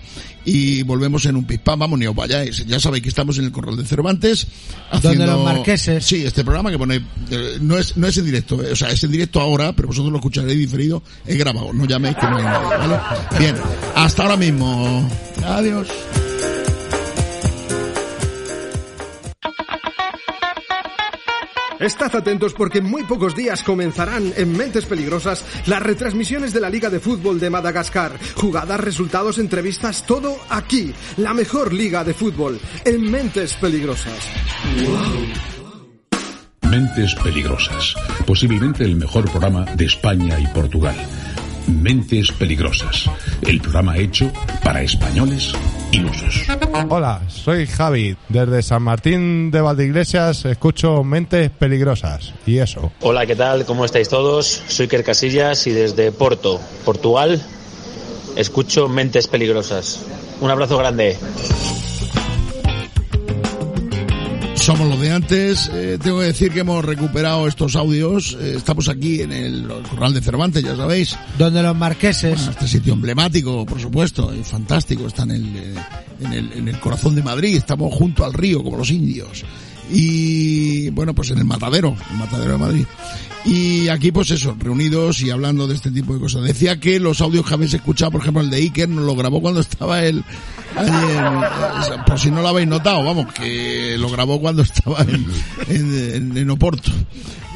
y 0.45 0.83
volvemos 0.83 1.25
en 1.27 1.37
un 1.37 1.45
pispán, 1.45 1.79
vamos 1.79 1.99
ni 1.99 2.07
os 2.07 2.15
vayáis. 2.15 2.65
Ya 2.67 2.81
sabéis 2.81 3.03
que 3.03 3.09
estamos 3.09 3.39
en 3.39 3.45
el 3.45 3.53
Corral 3.53 3.77
de 3.77 3.85
Cervantes 3.85 4.47
haciendo... 4.91 5.27
Donde 5.27 5.27
los 5.27 5.45
marqueses. 5.45 6.05
Sí, 6.05 6.25
este 6.25 6.45
programa 6.45 6.71
que 6.71 6.79
pone, 6.79 7.05
eh, 7.31 7.59
no 7.61 7.77
es, 7.79 7.97
no 7.97 8.07
es 8.07 8.17
en 8.17 8.25
directo, 8.25 8.63
eh, 8.63 8.73
o 8.73 8.77
sea, 8.77 8.89
es 8.91 9.03
en 9.05 9.13
directo 9.13 9.41
ahora, 9.41 9.73
pero 9.73 9.89
vosotros 9.89 10.11
lo 10.11 10.19
escucharéis 10.19 10.59
diferido, 10.59 11.03
es 11.27 11.37
grabado, 11.37 11.73
no 11.73 11.85
llaméis 11.85 12.17
que 12.17 12.27
no 12.27 12.37
hay 12.37 12.45
nadie, 12.45 12.77
¿vale? 12.77 12.99
Bien, 13.39 13.57
hasta 13.95 14.23
ahora 14.23 14.37
mismo. 14.37 15.09
Adiós. 15.45 15.89
Estad 21.79 22.17
atentos 22.17 22.55
porque 22.55 22.79
en 22.79 22.85
muy 22.85 23.03
pocos 23.05 23.37
días 23.37 23.62
comenzarán 23.62 24.33
en 24.37 24.57
Mentes 24.57 24.87
Peligrosas 24.87 25.45
las 25.67 25.83
retransmisiones 25.83 26.53
de 26.53 26.61
la 26.61 26.71
Liga 26.71 26.89
de 26.89 27.01
Fútbol 27.01 27.39
de 27.39 27.51
Madagascar. 27.51 28.12
Jugadas, 28.35 28.81
resultados, 28.81 29.39
entrevistas, 29.39 30.07
todo 30.07 30.37
aquí. 30.49 30.95
La 31.19 31.35
mejor 31.35 31.73
liga 31.73 32.03
de 32.05 32.15
fútbol 32.15 32.59
en 32.85 33.11
Mentes 33.11 33.55
Peligrosas. 33.55 34.31
Mentes 36.62 37.15
Peligrosas. 37.17 37.95
Posiblemente 38.27 38.85
el 38.85 38.97
mejor 38.97 39.31
programa 39.31 39.65
de 39.75 39.85
España 39.85 40.41
y 40.41 40.47
Portugal. 40.49 40.97
Mentes 41.67 42.33
Peligrosas. 42.33 43.11
El 43.43 43.61
programa 43.61 43.99
hecho 43.99 44.33
para 44.62 44.83
españoles 44.83 45.53
ilusos. 45.92 46.46
Hola, 46.88 47.22
soy 47.29 47.66
Javi. 47.66 48.16
Desde 48.29 48.62
San 48.62 48.83
Martín 48.83 49.51
de 49.51 49.61
Valdeiglesias 49.61 50.44
escucho 50.44 51.03
Mentes 51.05 51.51
Peligrosas. 51.51 52.33
Y 52.46 52.59
eso. 52.59 52.92
Hola, 53.01 53.27
¿qué 53.27 53.37
tal? 53.37 53.64
¿Cómo 53.64 53.85
estáis 53.85 54.09
todos? 54.09 54.62
Soy 54.68 54.88
Ker 54.88 55.05
Casillas 55.05 55.66
y 55.66 55.72
desde 55.72 56.12
Porto, 56.12 56.61
Portugal, 56.85 57.42
escucho 58.37 58.88
Mentes 58.88 59.27
Peligrosas. 59.29 60.05
Un 60.40 60.51
abrazo 60.51 60.77
grande. 60.77 61.16
Somos 64.77 64.91
los 64.91 65.01
de 65.01 65.11
antes. 65.11 65.71
Eh, 65.73 65.99
tengo 66.03 66.19
que 66.19 66.27
decir 66.27 66.53
que 66.53 66.61
hemos 66.61 66.85
recuperado 66.85 67.49
estos 67.49 67.77
audios. 67.77 68.37
Eh, 68.39 68.57
estamos 68.59 68.91
aquí 68.91 69.23
en 69.23 69.33
el 69.33 69.67
Corral 69.89 70.12
de 70.12 70.21
Cervantes, 70.21 70.62
ya 70.62 70.77
sabéis. 70.77 71.17
Donde 71.39 71.62
los 71.62 71.75
marqueses. 71.75 72.37
Bueno, 72.37 72.51
este 72.51 72.69
sitio 72.69 72.93
emblemático, 72.93 73.65
por 73.65 73.81
supuesto, 73.81 74.35
y 74.35 74.45
fantástico. 74.45 75.07
Está 75.07 75.23
en 75.23 75.31
el, 75.31 75.57
eh, 75.57 75.75
en 76.21 76.33
el, 76.35 76.53
en 76.53 76.69
el 76.69 76.79
corazón 76.79 77.15
de 77.15 77.23
Madrid. 77.23 77.57
Estamos 77.57 77.95
junto 77.95 78.23
al 78.23 78.35
río, 78.35 78.62
como 78.62 78.77
los 78.77 78.91
indios. 78.91 79.47
Y 79.91 80.91
bueno, 80.91 81.15
pues 81.15 81.31
en 81.31 81.39
el 81.39 81.47
matadero, 81.47 81.97
el 82.11 82.19
matadero 82.19 82.53
de 82.53 82.59
Madrid. 82.59 82.85
Y 83.47 83.89
aquí, 83.89 84.11
pues 84.11 84.33
eso, 84.33 84.57
reunidos 84.59 85.21
y 85.23 85.31
hablando 85.31 85.69
de 85.69 85.77
este 85.77 85.93
tipo 85.93 86.13
de 86.13 86.19
cosas. 86.19 86.43
Decía 86.43 86.81
que 86.81 86.99
los 86.99 87.21
audios 87.21 87.47
que 87.47 87.55
habéis 87.55 87.73
escuchado, 87.75 88.11
por 88.11 88.21
ejemplo, 88.21 88.43
el 88.43 88.51
de 88.51 88.57
Iker, 88.57 88.89
nos 88.89 89.05
lo 89.05 89.15
grabó 89.15 89.41
cuando 89.41 89.61
estaba 89.61 90.05
él, 90.05 90.25
en- 90.77 92.05
por 92.05 92.19
si 92.19 92.33
no 92.33 92.43
lo 92.43 92.49
habéis 92.49 92.67
notado, 92.67 93.05
vamos, 93.05 93.33
que 93.33 93.97
lo 93.99 94.11
grabó 94.11 94.41
cuando 94.41 94.63
estaba 94.63 95.07
en, 95.69 96.37
en, 96.37 96.51
Oporto. 96.51 96.91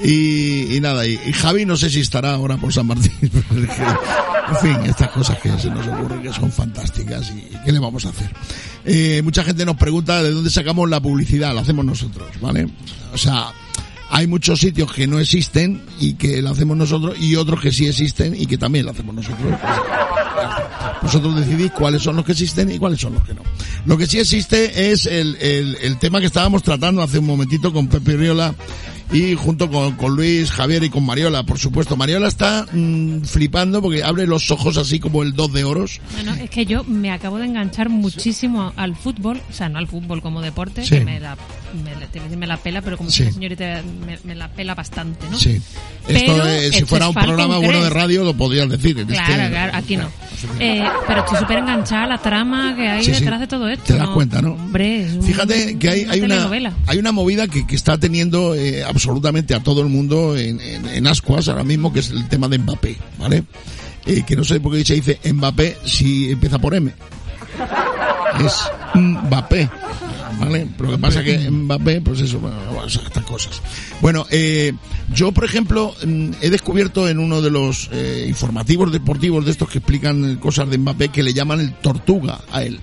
Y, 0.04 0.78
nada, 0.80 1.06
y, 1.06 1.16
Javi 1.32 1.66
no 1.66 1.76
sé 1.76 1.90
si 1.90 2.00
estará 2.00 2.34
ahora 2.34 2.56
por 2.56 2.72
San 2.72 2.86
Martín. 2.86 3.12
en 3.20 4.56
fin, 4.62 4.76
estas 4.86 5.10
cosas 5.10 5.38
que 5.40 5.50
se 5.58 5.70
nos 5.70 5.86
ocurren 5.88 6.22
que 6.22 6.32
son 6.32 6.52
fantásticas 6.52 7.30
y 7.30 7.56
¿qué 7.64 7.72
le 7.72 7.80
vamos 7.80 8.06
a 8.06 8.10
hacer? 8.10 8.30
Eh, 8.84 9.20
mucha 9.24 9.42
gente 9.42 9.66
nos 9.66 9.76
pregunta 9.76 10.22
de 10.22 10.30
dónde 10.30 10.50
sacamos 10.50 10.88
la 10.88 11.00
publicidad, 11.00 11.52
la 11.52 11.62
hacemos 11.62 11.84
nosotros, 11.84 12.28
¿vale? 12.40 12.68
O 13.12 13.18
sea, 13.18 13.48
hay 14.10 14.26
muchos 14.26 14.60
sitios 14.60 14.92
que 14.92 15.06
no 15.06 15.18
existen 15.20 15.82
y 16.00 16.14
que 16.14 16.42
la 16.42 16.50
hacemos 16.50 16.76
nosotros 16.76 17.16
y 17.20 17.36
otros 17.36 17.60
que 17.60 17.72
sí 17.72 17.86
existen 17.86 18.34
y 18.34 18.46
que 18.46 18.58
también 18.58 18.84
la 18.86 18.92
hacemos 18.92 19.14
nosotros. 19.14 19.52
Vosotros 21.02 21.36
decidís 21.36 21.70
cuáles 21.72 22.02
son 22.02 22.16
los 22.16 22.24
que 22.24 22.32
existen 22.32 22.70
y 22.70 22.78
cuáles 22.78 23.00
son 23.00 23.14
los 23.14 23.24
que 23.24 23.34
no. 23.34 23.42
Lo 23.86 23.96
que 23.96 24.06
sí 24.06 24.18
existe 24.18 24.90
es 24.92 25.06
el, 25.06 25.36
el, 25.36 25.76
el 25.82 25.98
tema 25.98 26.20
que 26.20 26.26
estábamos 26.26 26.62
tratando 26.62 27.02
hace 27.02 27.18
un 27.18 27.26
momentito 27.26 27.72
con 27.72 27.88
Pepe 27.88 28.16
Riola 28.16 28.54
y 29.12 29.34
junto 29.34 29.68
con, 29.68 29.96
con 29.96 30.14
Luis, 30.14 30.52
Javier 30.52 30.84
y 30.84 30.90
con 30.90 31.04
Mariola, 31.04 31.42
por 31.42 31.58
supuesto. 31.58 31.96
Mariola 31.96 32.28
está 32.28 32.66
mm, 32.72 33.22
flipando 33.22 33.82
porque 33.82 34.04
abre 34.04 34.24
los 34.26 34.50
ojos 34.52 34.76
así 34.76 35.00
como 35.00 35.24
el 35.24 35.32
dos 35.34 35.52
de 35.52 35.64
oros. 35.64 36.00
No, 36.24 36.32
no, 36.36 36.40
es 36.40 36.48
que 36.48 36.64
yo 36.64 36.84
me 36.84 37.10
acabo 37.10 37.38
de 37.38 37.46
enganchar 37.46 37.88
muchísimo 37.88 38.72
al 38.76 38.94
fútbol, 38.94 39.40
o 39.50 39.52
sea, 39.52 39.68
no 39.68 39.78
al 39.78 39.88
fútbol 39.88 40.22
como 40.22 40.40
deporte, 40.42 40.84
Sí. 40.84 40.90
que 40.98 41.04
me 41.04 41.18
la, 41.18 41.36
me, 41.74 41.94
decir 42.22 42.36
me 42.36 42.46
la 42.46 42.56
pela, 42.56 42.82
pero 42.82 42.96
como 42.96 43.10
Sí. 43.10 43.30
señorita, 43.30 43.82
me, 44.06 44.18
me 44.24 44.34
la 44.34 44.48
pela 44.48 44.74
bastante, 44.74 45.26
¿no? 45.30 45.38
Sí. 45.38 45.60
Pero 46.06 46.44
Esto, 46.46 46.78
si 46.78 46.84
fuera 46.84 47.08
un 47.08 47.14
programa 47.14 47.58
bueno 47.58 47.82
de 47.82 47.90
radio, 47.90 48.24
lo 48.24 48.34
podrías 48.34 48.68
decir. 48.68 48.98
En 48.98 49.06
Claro, 49.08 49.32
este- 49.34 49.50
claro, 49.50 49.72
aquí 49.76 49.96
no. 49.96 50.08
Eh, 50.58 50.82
pero 51.06 51.20
estoy 51.20 51.38
súper 51.38 51.58
enganchada 51.58 52.04
a 52.04 52.06
la 52.06 52.18
trama 52.18 52.74
que 52.74 52.88
hay 52.88 53.04
Sí, 53.04 53.12
sí. 53.14 53.20
detrás 53.20 53.40
de 53.40 53.46
todo 53.46 53.68
esto. 53.68 53.84
Te 53.84 53.94
das 53.98 54.08
cuenta, 54.08 54.40
¿no? 54.40 54.52
Hombre, 54.54 55.04
es 55.04 55.12
un- 55.12 55.22
Fíjate 55.22 55.78
que 55.78 55.88
hay, 55.90 56.06
hay 56.08 56.20
una 56.20 56.48
hay 56.86 56.98
una 56.98 57.12
movida 57.12 57.46
que, 57.46 57.66
que 57.66 57.76
está 57.76 57.98
teniendo 57.98 58.54
eh, 58.54 58.82
absolutamente 58.84 59.54
a 59.54 59.60
todo 59.60 59.82
el 59.82 59.88
mundo 59.88 60.36
en, 60.36 60.60
en, 60.60 60.86
en 60.86 61.06
ascuas 61.06 61.48
ahora 61.48 61.64
mismo, 61.64 61.92
que 61.92 62.00
es 62.00 62.10
el 62.10 62.26
tema 62.28 62.48
de 62.48 62.58
Mbappé, 62.58 62.96
¿vale? 63.18 63.44
Eh, 64.06 64.22
que 64.26 64.34
no 64.34 64.44
sé 64.44 64.58
por 64.60 64.72
qué 64.72 64.82
se 64.84 64.94
dice 64.94 65.20
Mbappé 65.32 65.76
si 65.84 66.30
empieza 66.32 66.58
por 66.58 66.74
M. 66.74 66.90
Es 68.44 68.70
Mbappé, 68.94 69.68
¿vale? 70.40 70.66
Pero 70.76 70.90
lo 70.90 70.96
que 70.96 71.02
pasa 71.02 71.22
que 71.22 71.50
Mbappé, 71.50 72.00
pues 72.00 72.20
eso, 72.20 72.40
bueno, 72.40 72.56
estas 72.86 73.24
cosas. 73.24 73.60
Bueno, 74.00 74.26
eh, 74.30 74.72
yo, 75.14 75.32
por 75.32 75.44
ejemplo, 75.44 75.94
mm, 76.04 76.30
he 76.40 76.50
descubierto 76.50 77.08
en 77.08 77.18
uno 77.18 77.42
de 77.42 77.50
los 77.50 77.88
eh, 77.92 78.26
informativos 78.28 78.90
deportivos 78.92 79.44
de 79.44 79.52
estos 79.52 79.68
que 79.68 79.78
explican 79.78 80.36
cosas 80.36 80.68
de 80.70 80.78
Mbappé 80.78 81.10
que 81.10 81.22
le 81.22 81.34
llaman 81.34 81.60
el 81.60 81.74
tortuga 81.74 82.40
a 82.50 82.62
él. 82.62 82.80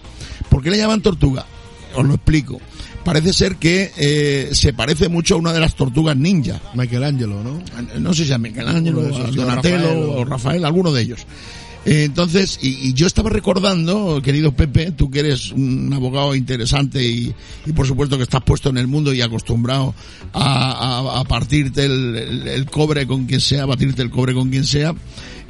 ¿Por 0.50 0.64
qué 0.64 0.70
le 0.70 0.78
llaman 0.78 1.02
tortuga? 1.02 1.46
Os 1.96 2.06
lo 2.06 2.14
explico. 2.14 2.62
Parece 3.04 3.32
ser 3.32 3.56
que 3.56 3.92
eh, 3.98 4.50
se 4.52 4.74
parece 4.74 5.08
mucho 5.08 5.36
a 5.36 5.38
una 5.38 5.54
de 5.54 5.62
las 5.62 5.76
tortugas 5.76 6.18
ninja. 6.18 6.60
Michelangelo, 6.76 7.42
¿no? 7.42 7.62
No 8.00 8.14
sé 8.14 8.26
si 8.26 8.34
a 8.34 8.38
Michelangelo, 8.38 9.02
a 9.02 9.32
Donatello 9.32 9.78
Rafael, 9.78 10.10
o 10.10 10.26
Rafael, 10.26 10.66
alguno 10.66 10.92
de 10.92 11.04
ellos. 11.04 11.26
Entonces, 11.86 12.60
y, 12.62 12.94
yo 12.94 13.08
estaba 13.08 13.30
recordando, 13.30 14.22
querido 14.22 14.52
Pepe, 14.52 14.92
tú 14.92 15.10
que 15.10 15.20
eres 15.20 15.52
un 15.52 15.92
abogado 15.94 16.36
interesante 16.36 17.04
y, 17.04 17.34
por 17.74 17.88
supuesto 17.88 18.18
que 18.18 18.24
estás 18.24 18.44
puesto 18.44 18.70
en 18.70 18.78
el 18.78 18.88
mundo 18.88 19.14
y 19.14 19.22
acostumbrado 19.22 19.96
a, 20.34 21.24
partirte 21.28 21.86
el, 21.86 22.66
cobre 22.70 23.08
con 23.08 23.26
quien 23.26 23.40
sea, 23.40 23.66
batirte 23.66 24.02
el 24.02 24.10
cobre 24.10 24.34
con 24.34 24.50
quien 24.50 24.66
sea. 24.66 24.94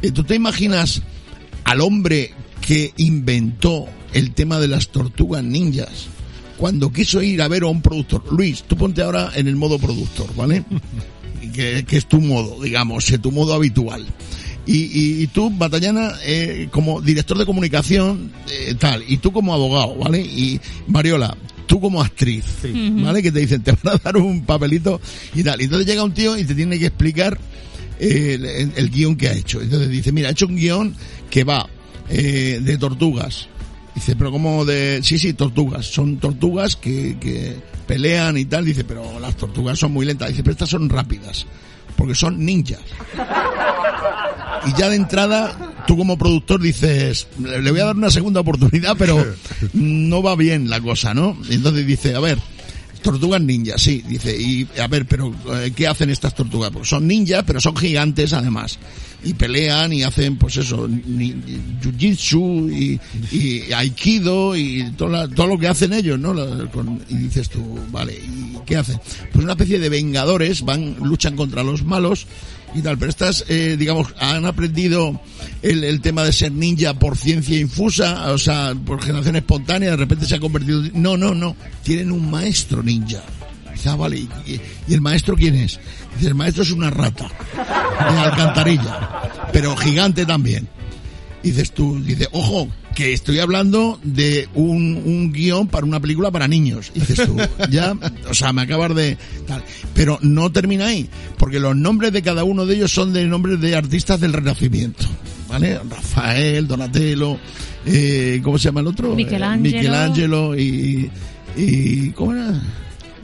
Eh, 0.02 0.12
¿Tú 0.12 0.24
te 0.24 0.36
imaginas 0.36 1.02
al 1.64 1.82
hombre 1.82 2.34
que 2.62 2.94
inventó 2.98 3.86
el 4.14 4.34
tema 4.34 4.60
de 4.60 4.68
las 4.68 4.90
tortugas 4.90 5.44
ninjas? 5.44 6.08
Cuando 6.58 6.92
quiso 6.92 7.22
ir 7.22 7.42
a 7.42 7.48
ver 7.48 7.64
a 7.64 7.68
un 7.68 7.82
productor. 7.82 8.24
Luis, 8.32 8.64
tú 8.64 8.76
ponte 8.76 9.02
ahora 9.02 9.32
en 9.36 9.48
el 9.48 9.56
modo 9.56 9.80
productor, 9.80 10.36
¿vale? 10.36 10.64
que, 11.54 11.84
que 11.88 11.98
es 11.98 12.08
tu 12.08 12.20
modo, 12.20 12.62
digamos, 12.62 13.06
tu 13.22 13.32
modo 13.32 13.54
habitual. 13.54 14.06
Y, 14.68 14.74
y, 14.84 15.24
y 15.24 15.28
tú, 15.28 15.50
Batallana, 15.50 16.12
eh, 16.26 16.68
como 16.72 17.00
director 17.02 17.38
de 17.38 17.46
comunicación, 17.46 18.32
eh, 18.52 18.76
tal, 18.78 19.02
y 19.08 19.18
tú 19.18 19.32
como 19.32 19.54
abogado, 19.54 19.96
¿vale? 19.96 20.20
Y 20.20 20.60
Mariola, 20.88 21.36
tú 21.68 21.80
como 21.80 22.02
actriz. 22.02 22.44
¿vale? 23.02 23.24
Que 23.24 23.32
te 23.32 23.40
dicen, 23.40 23.64
te 23.64 23.72
van 23.72 23.96
a 23.96 23.98
dar 23.98 24.18
un 24.18 24.44
papelito 24.44 25.00
y 25.34 25.42
tal. 25.44 25.62
Y 25.62 25.66
entonces 25.66 25.88
llega 25.88 26.04
un 26.04 26.14
tío 26.14 26.38
y 26.38 26.44
te 26.44 26.54
tiene 26.54 26.78
que 26.78 26.88
explicar 26.88 27.38
eh, 28.00 28.34
el, 28.36 28.46
el- 28.46 28.74
el 28.76 28.90
guion 28.92 29.16
que 29.16 29.30
ha 29.30 29.34
hecho. 29.34 29.62
Entonces 29.62 29.90
dice, 29.90 30.12
mira, 30.12 30.28
ha 30.28 30.32
hecho 30.34 30.48
un 30.48 30.58
guion 30.58 30.94
que 31.30 31.46
va 31.46 31.68
eh, 32.10 32.60
de 32.62 32.78
tortugas. 32.78 33.48
Dice, 33.96 34.16
pero 34.18 34.32
como 34.32 34.64
de... 34.66 35.00
Sí, 35.02 35.18
sí, 35.18 35.34
tortugas. 35.34 35.86
Son 35.88 36.18
tortugas 36.18 36.76
que, 36.76 37.18
que 37.20 37.56
pelean 37.88 38.38
y 38.38 38.46
tal. 38.46 38.66
Dice, 38.66 38.84
pero 38.84 39.18
las 39.20 39.36
tortugas 39.38 39.80
son 39.80 39.94
muy 39.94 40.06
lentas. 40.06 40.28
Dice, 40.30 40.44
pero 40.44 40.52
estas 40.52 40.70
son 40.70 40.88
rápidas. 40.90 41.46
Porque 41.96 42.14
son 42.14 42.46
ninjas. 42.46 42.82
Y 44.68 44.80
ya 44.80 44.90
de 44.90 44.96
entrada, 44.96 45.84
tú 45.88 45.98
como 45.98 46.18
productor 46.18 46.62
dices, 46.62 47.28
le 47.40 47.72
voy 47.72 47.80
a 47.80 47.86
dar 47.86 47.96
una 47.96 48.10
segunda 48.10 48.42
oportunidad, 48.42 48.96
pero 48.98 49.26
no 49.74 50.22
va 50.22 50.36
bien 50.36 50.70
la 50.70 50.82
cosa, 50.82 51.14
¿no? 51.14 51.38
Y 51.50 51.56
entonces 51.56 51.86
dice, 51.86 52.16
a 52.16 52.20
ver, 52.20 52.38
tortugas 53.02 53.42
ninjas, 53.42 53.82
sí, 53.82 54.04
dice, 54.08 54.36
y 54.40 54.68
a 54.80 54.88
ver, 54.88 55.06
pero 55.06 55.34
eh, 55.54 55.72
¿qué 55.76 55.88
hacen 55.88 56.10
estas 56.10 56.36
tortugas? 56.36 56.72
Pues 56.72 56.90
son 56.90 57.08
ninjas, 57.08 57.44
pero 57.46 57.62
son 57.62 57.76
gigantes 57.76 58.34
además. 58.34 58.80
Y 59.24 59.34
pelean 59.34 59.92
y 59.94 60.04
hacen, 60.04 60.38
pues 60.38 60.58
eso, 60.58 60.88
jiu-jitsu 61.82 63.00
y, 63.32 63.72
aikido 63.74 64.56
y 64.56 64.92
todo, 64.98 65.10
la- 65.10 65.28
todo 65.28 65.48
lo 65.48 65.58
que 65.58 65.68
hacen 65.68 65.94
ellos, 65.94 66.20
¿no? 66.20 66.34
Con- 66.72 67.02
y 67.10 67.16
dices 67.16 67.50
tú, 67.50 67.80
vale, 67.92 68.14
¿y 68.14 68.58
qué 68.66 68.78
hacen? 68.78 69.00
Pues 69.32 69.44
una 69.44 69.54
especie 69.54 69.80
de 69.80 69.90
vengadores, 69.90 70.62
van, 70.62 70.96
luchan 71.02 71.36
contra 71.36 71.64
los 71.64 71.84
malos 71.84 72.28
y 72.76 72.82
tal, 72.82 72.98
pero 72.98 73.10
estas, 73.10 73.44
eh, 73.50 73.76
digamos, 73.78 74.08
han 74.20 74.46
aprendido 74.46 75.20
el, 75.62 75.84
el 75.84 76.00
tema 76.02 76.24
de 76.24 76.32
ser 76.32 76.52
ninja 76.52 76.94
por 76.94 77.18
ciencia 77.18 77.60
infusa, 77.60 78.32
o 78.32 78.38
sea, 78.38 78.76
por 78.86 79.02
generación 79.02 79.36
espontánea, 79.38 79.92
de 79.92 79.98
repente 79.98 80.26
se 80.26 80.36
ha 80.36 80.40
convertido... 80.40 80.84
No, 80.94 81.18
no, 81.18 81.34
no, 81.34 81.56
tienen 81.84 82.12
un 82.12 82.30
maestro 82.30 82.84
ninja. 82.84 83.24
Dice, 83.78 83.90
ah, 83.90 83.96
vale, 83.96 84.18
¿y, 84.18 84.30
y 84.88 84.94
el 84.94 85.02
maestro 85.02 85.36
quién 85.36 85.54
es? 85.54 85.80
Dice, 86.16 86.30
el 86.30 86.36
maestro 86.36 86.64
es 86.64 86.72
una 86.72 86.90
rata 86.90 87.30
de 87.56 88.20
alcantarilla, 88.20 89.50
pero 89.54 89.76
gigante 89.78 90.26
también. 90.26 90.68
Dices 91.44 91.72
tú, 91.72 92.02
dice, 92.04 92.28
ojo, 92.32 92.68
que 92.96 93.14
estoy 93.14 93.38
hablando 93.38 94.00
de 94.04 94.50
un, 94.56 95.02
un 95.06 95.32
guion 95.32 95.68
para 95.68 95.86
una 95.86 96.00
película 96.00 96.32
para 96.32 96.48
niños. 96.48 96.92
Dices 96.96 97.22
tú, 97.28 97.38
ya, 97.70 97.96
o 98.28 98.34
sea, 98.34 98.52
me 98.52 98.64
acabas 98.64 98.96
de... 98.96 99.18
tal. 99.46 99.64
Pero 99.94 100.18
no 100.24 100.52
termina 100.52 100.88
ahí, 100.88 101.08
porque 101.38 101.60
los 101.60 101.76
nombres 101.76 102.12
de 102.12 102.24
cada 102.24 102.44
uno 102.44 102.66
de 102.66 102.76
ellos 102.76 102.92
son 102.92 103.14
de 103.14 103.26
nombres 103.26 103.62
de 103.62 103.76
artistas 103.76 104.20
del 104.20 104.34
Renacimiento. 104.34 105.06
¿Vale? 105.48 105.80
Rafael, 105.88 106.68
Donatello, 106.68 107.38
eh, 107.86 108.42
¿cómo 108.44 108.58
se 108.58 108.66
llama 108.66 108.82
el 108.82 108.88
otro? 108.88 109.14
Eh, 109.14 109.16
Michelangelo. 109.16 109.62
Michelangelo 109.62 110.58
y, 110.58 111.10
y... 111.56 112.10
¿Cómo 112.10 112.34
era? 112.34 112.60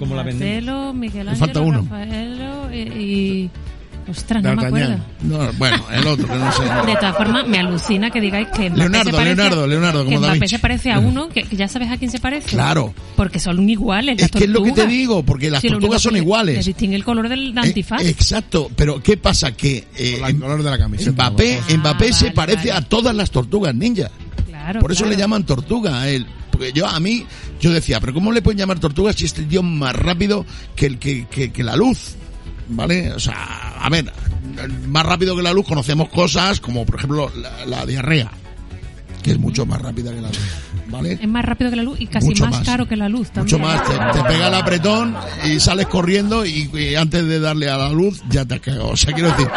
Como 0.03 0.15
la 0.15 0.23
vendemos. 0.23 0.53
Marcelo, 0.53 0.93
Miguel 0.93 1.27
falta 1.37 1.59
Ángel, 1.59 1.61
uno. 1.63 1.81
Rafaelo 1.89 2.73
y, 2.73 2.77
y- 2.79 3.49
Ostras, 4.05 4.43
no 4.43 4.53
me 4.57 4.65
acuerdo. 4.67 4.97
No, 5.21 5.53
bueno, 5.53 5.81
el 5.93 6.05
otro, 6.05 6.27
que 6.27 6.35
no 6.35 6.51
sé. 6.51 6.63
De 6.63 6.95
todas 6.97 7.15
formas, 7.15 7.47
me 7.47 7.57
alucina 7.59 8.09
que 8.11 8.19
digáis 8.19 8.49
que 8.49 8.69
Mbappé 8.69 8.77
Leonardo, 8.81 9.11
se 9.11 9.15
parece, 9.15 9.35
Leonardo, 9.37 9.67
Leonardo, 9.67 10.05
que 10.05 10.15
como 10.15 10.27
Mbappé 10.27 10.47
se 10.49 10.59
parece 10.59 10.91
a 10.91 10.99
uno 10.99 11.29
que, 11.29 11.43
que 11.43 11.55
ya 11.55 11.69
sabes 11.69 11.89
a 11.89 11.95
quién 11.95 12.11
se 12.11 12.19
parece. 12.19 12.49
Claro. 12.49 12.93
Porque 13.15 13.39
son 13.39 13.69
iguales. 13.69 14.15
Es 14.17 14.23
las 14.23 14.31
que 14.31 14.43
es 14.43 14.49
lo 14.49 14.61
que 14.61 14.73
te 14.73 14.87
digo, 14.87 15.23
porque 15.23 15.49
las 15.49 15.61
Sí, 15.61 15.69
tortugas 15.69 16.01
son 16.01 16.17
iguales. 16.17 16.57
le 16.57 16.63
distingue 16.65 16.97
el 16.97 17.05
color 17.05 17.29
del 17.29 17.57
antifaz. 17.57 18.01
Eh, 18.01 18.09
exacto, 18.09 18.69
pero 18.75 19.01
¿qué 19.01 19.15
pasa? 19.15 19.53
Que 19.53 19.87
eh, 19.97 20.19
el 20.21 20.37
color 20.37 20.61
de 20.63 20.69
la 20.69 20.77
camiseta. 20.77 21.11
Mbappé, 21.29 21.61
Ah, 21.69 21.77
Mbappé 21.77 22.11
se 22.11 22.31
parece 22.31 22.57
vale. 22.57 22.71
a 22.73 22.81
todas 22.81 23.15
las 23.15 23.31
tortugas 23.31 23.73
ninja. 23.73 24.11
Claro, 24.49 24.81
Por 24.81 24.91
eso 24.91 25.03
claro. 25.03 25.15
le 25.15 25.17
llaman 25.21 25.45
tortuga 25.45 26.01
a 26.01 26.09
él. 26.09 26.25
Yo, 26.71 26.87
a 26.87 26.99
mí, 26.99 27.25
yo 27.59 27.71
decía, 27.71 27.99
pero 27.99 28.13
¿cómo 28.13 28.31
le 28.31 28.41
pueden 28.41 28.59
llamar 28.59 28.79
tortuga 28.79 29.13
si 29.13 29.25
este 29.25 29.43
tío 29.43 29.61
es 29.61 29.65
más 29.65 29.95
rápido 29.95 30.45
que, 30.75 30.85
el, 30.85 30.99
que, 30.99 31.25
que, 31.27 31.63
la 31.63 31.75
luz? 31.75 32.15
¿Vale? 32.69 33.11
O 33.11 33.19
sea, 33.19 33.75
a 33.79 33.89
ver, 33.89 34.11
más 34.87 35.05
rápido 35.05 35.35
que 35.35 35.43
la 35.43 35.53
luz 35.53 35.67
conocemos 35.67 36.09
cosas 36.09 36.59
como, 36.59 36.85
por 36.85 36.95
ejemplo, 36.95 37.31
la 37.65 37.85
diarrea, 37.85 38.31
que 39.23 39.31
es 39.31 39.39
mucho 39.39 39.65
más 39.65 39.81
rápida 39.81 40.11
que 40.13 40.21
la 40.21 40.27
luz. 40.27 40.39
¿Vale? 40.89 41.17
Es 41.19 41.27
más 41.27 41.43
rápido 41.45 41.69
que 41.71 41.75
la 41.77 41.83
luz 41.83 41.99
y 41.99 42.05
casi 42.07 42.27
Mucho 42.27 42.43
más, 42.45 42.57
más. 42.57 42.65
caro 42.67 42.87
que 42.87 42.95
la 42.95 43.09
luz 43.09 43.31
también. 43.31 43.59
Mucho 43.59 43.67
más, 43.67 43.83
te, 43.87 44.19
te 44.19 44.23
pega 44.27 44.47
el 44.49 44.53
apretón 44.53 45.15
y 45.45 45.59
sales 45.59 45.87
corriendo 45.87 46.45
y, 46.45 46.69
y 46.73 46.93
antes 46.95 47.25
de 47.25 47.39
darle 47.39 47.69
a 47.69 47.77
la 47.77 47.89
luz 47.89 48.21
ya 48.29 48.45
te 48.45 48.55
has 48.55 48.59
cagado. 48.61 48.89
O 48.89 48.97
sea, 48.97 49.13
quiero 49.13 49.29
decir 49.31 49.47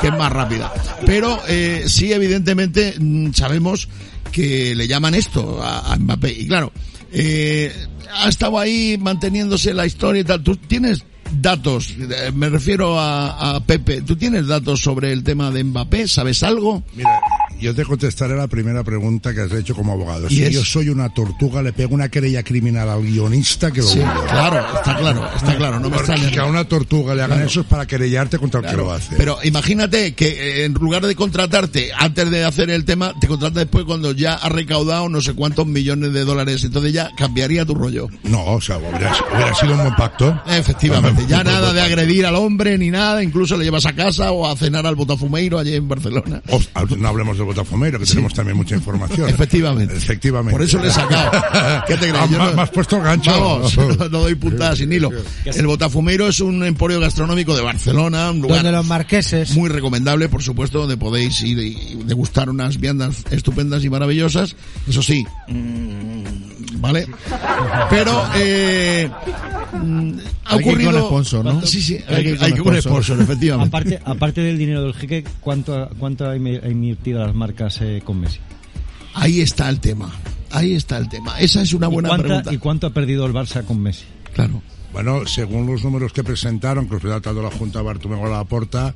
que 0.00 0.06
es 0.06 0.12
más 0.16 0.32
rápida. 0.32 0.72
Pero 1.04 1.38
eh, 1.48 1.84
sí, 1.88 2.12
evidentemente, 2.12 2.94
mm, 2.98 3.32
sabemos 3.34 3.88
que 4.32 4.74
le 4.74 4.86
llaman 4.88 5.14
esto 5.14 5.62
a, 5.62 5.92
a 5.92 5.96
Mbappé. 5.96 6.32
Y 6.32 6.46
claro, 6.46 6.72
eh, 7.12 7.72
ha 8.14 8.28
estado 8.28 8.58
ahí 8.58 8.96
manteniéndose 8.98 9.74
la 9.74 9.84
historia 9.84 10.20
y 10.22 10.24
tal. 10.24 10.42
¿Tú 10.42 10.56
tienes 10.56 11.04
datos? 11.40 11.90
Eh, 11.98 12.30
Me 12.34 12.48
refiero 12.48 12.98
a, 12.98 13.56
a 13.56 13.60
Pepe. 13.60 14.00
¿Tú 14.02 14.16
tienes 14.16 14.46
datos 14.46 14.80
sobre 14.80 15.12
el 15.12 15.22
tema 15.22 15.50
de 15.50 15.64
Mbappé? 15.64 16.08
¿Sabes 16.08 16.42
algo? 16.42 16.82
Mira, 16.94 17.10
yo 17.60 17.74
te 17.74 17.84
contestaré 17.84 18.36
la 18.36 18.46
primera 18.48 18.84
pregunta 18.84 19.34
que 19.34 19.40
has 19.42 19.52
hecho 19.52 19.74
como 19.74 19.92
abogado. 19.92 20.28
Si 20.28 20.42
es- 20.44 20.52
yo 20.52 20.64
soy 20.64 20.88
una 20.88 21.08
tortuga, 21.12 21.62
le 21.62 21.72
pego 21.72 21.94
una 21.94 22.08
querella 22.08 22.42
criminal 22.42 22.88
al 22.88 23.02
guionista 23.02 23.70
que 23.70 23.80
lo 23.80 23.86
Sí, 23.88 23.98
claro, 23.98 24.58
está 24.76 24.96
claro, 24.96 25.28
está 25.36 25.56
claro, 25.56 25.80
no 25.80 25.90
me 25.90 25.96
extraña. 25.96 26.30
que 26.30 26.38
a 26.38 26.44
una 26.44 26.64
tortuga 26.64 27.14
le 27.14 27.22
hagan 27.22 27.38
Claro. 27.38 27.50
eso 27.50 27.60
es 27.60 27.66
para 27.66 27.86
querellarte 27.86 28.38
contra 28.38 28.60
el 28.60 28.66
que 28.66 28.76
lo 28.76 28.92
hace. 28.92 29.16
Pero 29.16 29.38
imagínate 29.44 30.14
que 30.14 30.28
eh, 30.28 30.64
en 30.64 30.74
lugar 30.74 31.06
de 31.06 31.14
contratarte 31.14 31.90
antes 31.96 32.30
de 32.30 32.44
hacer 32.44 32.70
el 32.70 32.84
tema, 32.84 33.12
te 33.20 33.26
contrata 33.26 33.60
después 33.60 33.84
cuando 33.84 34.12
ya 34.12 34.34
has 34.34 34.52
recaudado 34.52 35.08
no 35.08 35.20
sé 35.20 35.34
cuántos 35.34 35.66
millones 35.66 36.12
de 36.12 36.24
dólares. 36.24 36.64
Entonces 36.64 36.92
ya 36.92 37.10
cambiaría 37.16 37.64
tu 37.64 37.74
rollo. 37.74 38.08
No, 38.24 38.44
o 38.44 38.60
sea, 38.60 38.78
hubiera, 38.78 39.14
hubiera 39.34 39.54
sido 39.54 39.72
un 39.74 39.80
buen 39.82 39.94
pacto. 39.96 40.40
Efectivamente, 40.46 41.24
ya 41.28 41.42
nada 41.44 41.72
de 41.72 41.80
agredir 41.80 42.26
al 42.26 42.34
hombre 42.36 42.78
ni 42.78 42.90
nada, 42.90 43.22
incluso 43.22 43.56
le 43.56 43.64
llevas 43.64 43.86
a 43.86 43.92
casa 43.94 44.32
o 44.32 44.46
a 44.46 44.56
cenar 44.56 44.86
al 44.86 44.94
Botafumeiro 44.96 45.58
allí 45.58 45.74
en 45.74 45.88
Barcelona. 45.88 46.42
O- 46.50 46.60
no 46.96 47.08
hablemos 47.08 47.36
del 47.38 47.46
Botafumeiro, 47.48 47.98
que 47.98 48.04
tenemos 48.06 48.32
también 48.34 48.56
mucha 48.56 48.74
información. 48.76 49.28
Efectivamente. 49.28 49.96
Efectivamente. 49.96 50.52
Por 50.52 50.62
eso 50.62 50.78
le 50.80 50.88
he 50.88 50.92
sacado. 50.92 51.30
¿Qué 51.86 51.94
te 51.94 52.10
crees? 52.10 52.14
Ah, 52.16 52.26
no- 52.30 52.52
me 52.54 52.62
has 52.62 52.70
puesto 52.70 53.00
gancho. 53.00 53.30
Vamos, 53.30 53.76
no, 53.98 54.08
doy 54.08 54.34
puntada 54.34 54.76
sin 54.76 54.92
hilo. 54.92 55.10
El 55.44 55.66
Botafumeiro 55.66 56.28
es 56.28 56.40
un 56.40 56.62
emporio 56.64 57.00
gastronómico 57.00 57.56
de 57.56 57.62
Barcelona, 57.62 58.30
un 58.30 58.40
lugar 58.40 58.58
Donde 58.62 58.72
los 58.76 58.86
marqueses. 58.86 59.50
muy 59.56 59.68
recomendable, 59.68 60.28
por 60.28 60.42
supuesto, 60.42 60.80
donde 60.80 60.96
podéis 60.96 61.40
ir 61.42 61.58
y 61.58 61.98
degustar 62.04 62.50
unas 62.50 62.78
viandas 62.78 63.24
estupendas 63.30 63.82
y 63.84 63.90
maravillosas. 63.90 64.54
Eso 64.88 65.02
sí, 65.02 65.24
mm, 65.48 66.22
¿vale? 66.80 67.06
Pero 67.90 68.22
eh, 68.36 69.10
ha 69.12 70.54
Hay 70.54 70.58
que 70.64 70.70
ir 70.70 70.76
con 70.76 70.86
ocurrido... 70.86 71.06
sponsor, 71.06 71.44
¿no? 71.44 71.66
Sí, 71.66 71.80
sí, 71.82 71.98
Hay 72.08 72.14
hay, 72.16 72.22
que 72.24 72.30
ir 72.30 72.38
hay 72.42 72.52
que 72.52 72.62
con 72.62 72.80
sponsor. 72.82 73.20
efectivamente. 73.20 73.68
Aparte, 73.76 74.00
aparte 74.04 74.40
del 74.40 74.58
dinero 74.58 74.82
del 74.82 74.94
jeque, 74.94 75.24
¿cuánto, 75.40 75.88
cuánto 75.98 76.28
ha 76.28 76.36
invertido 76.36 77.24
las 77.24 77.34
marcas 77.34 77.78
eh, 77.80 78.02
con 78.04 78.20
Messi? 78.20 78.38
Ahí 79.14 79.40
está 79.40 79.68
el 79.68 79.80
tema. 79.80 80.10
Ahí 80.50 80.74
está 80.74 80.96
el 80.98 81.08
tema. 81.08 81.38
Esa 81.40 81.62
es 81.62 81.72
una 81.74 81.88
¿Y 81.88 81.90
buena 81.92 82.08
cuánta- 82.10 82.26
pregunta. 82.26 82.52
¿Y 82.54 82.58
cuánto 82.58 82.86
ha 82.86 82.90
perdido 82.90 83.26
el 83.26 83.32
Barça 83.32 83.64
con 83.64 83.80
Messi? 83.80 84.04
Claro. 84.32 84.62
Bueno, 84.92 85.26
según 85.26 85.66
los 85.66 85.84
números 85.84 86.12
que 86.12 86.24
presentaron, 86.24 86.86
que 86.88 86.94
los 86.94 87.04
ha 87.04 87.08
tratado 87.20 87.42
la 87.42 87.50
Junta 87.50 87.82
Bartomeu 87.82 88.24
Laporta, 88.26 88.94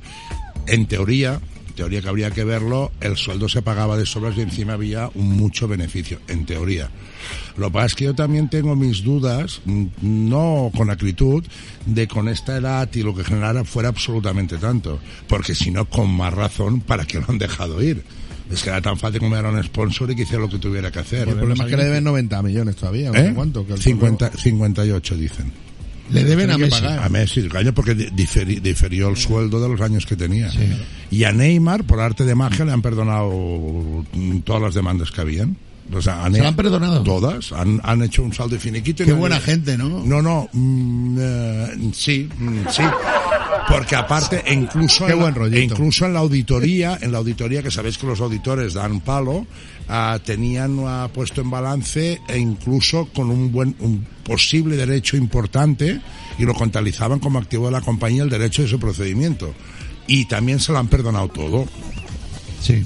en 0.67 0.87
teoría, 0.87 1.39
teoría 1.75 2.01
que 2.01 2.09
habría 2.09 2.31
que 2.31 2.43
verlo, 2.43 2.91
el 3.01 3.17
sueldo 3.17 3.49
se 3.49 3.61
pagaba 3.61 3.97
de 3.97 4.05
sobras 4.05 4.37
y 4.37 4.41
encima 4.41 4.73
había 4.73 5.09
un 5.15 5.29
mucho 5.29 5.67
beneficio, 5.67 6.19
en 6.27 6.45
teoría. 6.45 6.89
Lo 7.57 7.67
que 7.67 7.73
pasa 7.73 7.85
es 7.87 7.95
que 7.95 8.03
yo 8.05 8.15
también 8.15 8.49
tengo 8.49 8.75
mis 8.75 9.03
dudas, 9.03 9.61
mm, 9.65 9.85
no 10.01 10.71
con 10.75 10.89
acritud, 10.89 11.43
de 11.85 12.07
con 12.07 12.27
esta 12.29 12.57
edad 12.57 12.89
y 12.93 13.03
lo 13.03 13.15
que 13.15 13.23
generara 13.23 13.63
fuera 13.63 13.89
absolutamente 13.89 14.57
tanto. 14.57 14.99
Porque 15.27 15.55
si 15.55 15.71
no, 15.71 15.85
con 15.85 16.09
más 16.11 16.33
razón, 16.33 16.81
¿para 16.81 17.05
qué 17.05 17.19
lo 17.19 17.25
han 17.29 17.37
dejado 17.37 17.81
ir? 17.81 18.03
Es 18.51 18.61
que 18.61 18.69
era 18.69 18.81
tan 18.81 18.97
fácil 18.97 19.19
como 19.19 19.35
era 19.35 19.49
un 19.49 19.63
sponsor 19.63 20.11
y 20.11 20.15
que 20.15 20.23
hiciera 20.23 20.41
lo 20.41 20.49
que 20.49 20.59
tuviera 20.59 20.91
que 20.91 20.99
hacer. 20.99 21.27
El 21.27 21.35
problema 21.35 21.63
es 21.63 21.69
que 21.69 21.77
le 21.77 21.85
deben 21.85 22.03
90 22.03 22.41
millones 22.43 22.75
todavía. 22.75 23.11
¿Eh? 23.13 23.31
¿Cuánto? 23.33 23.65
Que 23.65 23.73
el 23.73 23.81
50, 23.81 24.31
58 24.31 25.15
dicen. 25.15 25.51
Le 26.11 26.23
deben 26.25 26.51
a 26.51 26.57
Messi. 26.57 26.81
pagar. 26.81 26.99
A 27.03 27.09
Messi, 27.09 27.47
coño, 27.47 27.73
porque 27.73 27.95
di- 27.95 28.07
diferi- 28.09 28.59
diferió 28.61 29.09
el 29.09 29.17
sueldo 29.17 29.61
de 29.61 29.69
los 29.69 29.79
años 29.81 30.05
que 30.05 30.15
tenía. 30.15 30.49
Y 31.09 31.23
a 31.23 31.31
Neymar, 31.31 31.83
por 31.85 31.99
arte 32.01 32.25
de 32.25 32.35
magia, 32.35 32.65
le 32.65 32.71
han 32.73 32.81
perdonado 32.81 34.03
todas 34.43 34.61
las 34.61 34.73
demandas 34.73 35.11
que 35.11 35.21
habían. 35.21 35.55
O 35.93 36.01
sea, 36.01 36.23
¿Se 36.31 36.39
la 36.41 36.47
han 36.47 36.55
perdonado? 36.55 37.03
Todas. 37.03 37.51
Han, 37.51 37.81
han 37.83 38.01
hecho 38.03 38.23
un 38.23 38.33
saldo 38.33 38.55
de 38.55 38.59
finiquito. 38.61 39.03
y 39.03 39.05
Qué 39.05 39.11
nadie- 39.11 39.19
buena 39.19 39.39
gente, 39.41 39.77
¿no? 39.77 39.89
No, 40.05 40.21
no. 40.21 40.49
mm, 40.53 41.17
eh, 41.19 41.91
sí, 41.93 42.29
mm, 42.37 42.59
sí. 42.69 42.83
Porque 43.69 43.95
aparte, 43.95 44.43
incluso, 44.51 45.05
Qué 45.05 45.13
en 45.13 45.17
la- 45.19 45.23
buen 45.23 45.35
rollito. 45.35 45.73
incluso 45.73 46.05
en 46.05 46.13
la 46.13 46.19
auditoría, 46.19 46.97
en 47.01 47.11
la 47.11 47.17
auditoría, 47.19 47.63
que 47.63 47.71
sabéis 47.71 47.97
que 47.97 48.05
los 48.07 48.19
auditores 48.21 48.73
dan 48.73 48.99
palo, 49.01 49.45
ah, 49.89 50.19
tenían 50.23 50.79
ah, 50.85 51.09
puesto 51.13 51.41
en 51.41 51.49
balance 51.49 52.21
e 52.27 52.37
incluso 52.37 53.05
con 53.13 53.29
un 53.29 53.51
buen, 53.51 53.75
un 53.79 54.05
posible 54.23 54.75
derecho 54.75 55.17
importante 55.17 55.99
y 56.37 56.43
lo 56.43 56.53
contabilizaban 56.53 57.19
como 57.19 57.39
activo 57.39 57.65
de 57.67 57.71
la 57.73 57.81
compañía 57.81 58.23
el 58.23 58.29
derecho 58.29 58.61
de 58.61 58.67
ese 58.67 58.77
procedimiento. 58.77 59.53
Y 60.07 60.25
también 60.25 60.59
se 60.59 60.71
lo 60.71 60.79
han 60.79 60.87
perdonado 60.87 61.29
todo. 61.29 61.65
Sí. 62.61 62.83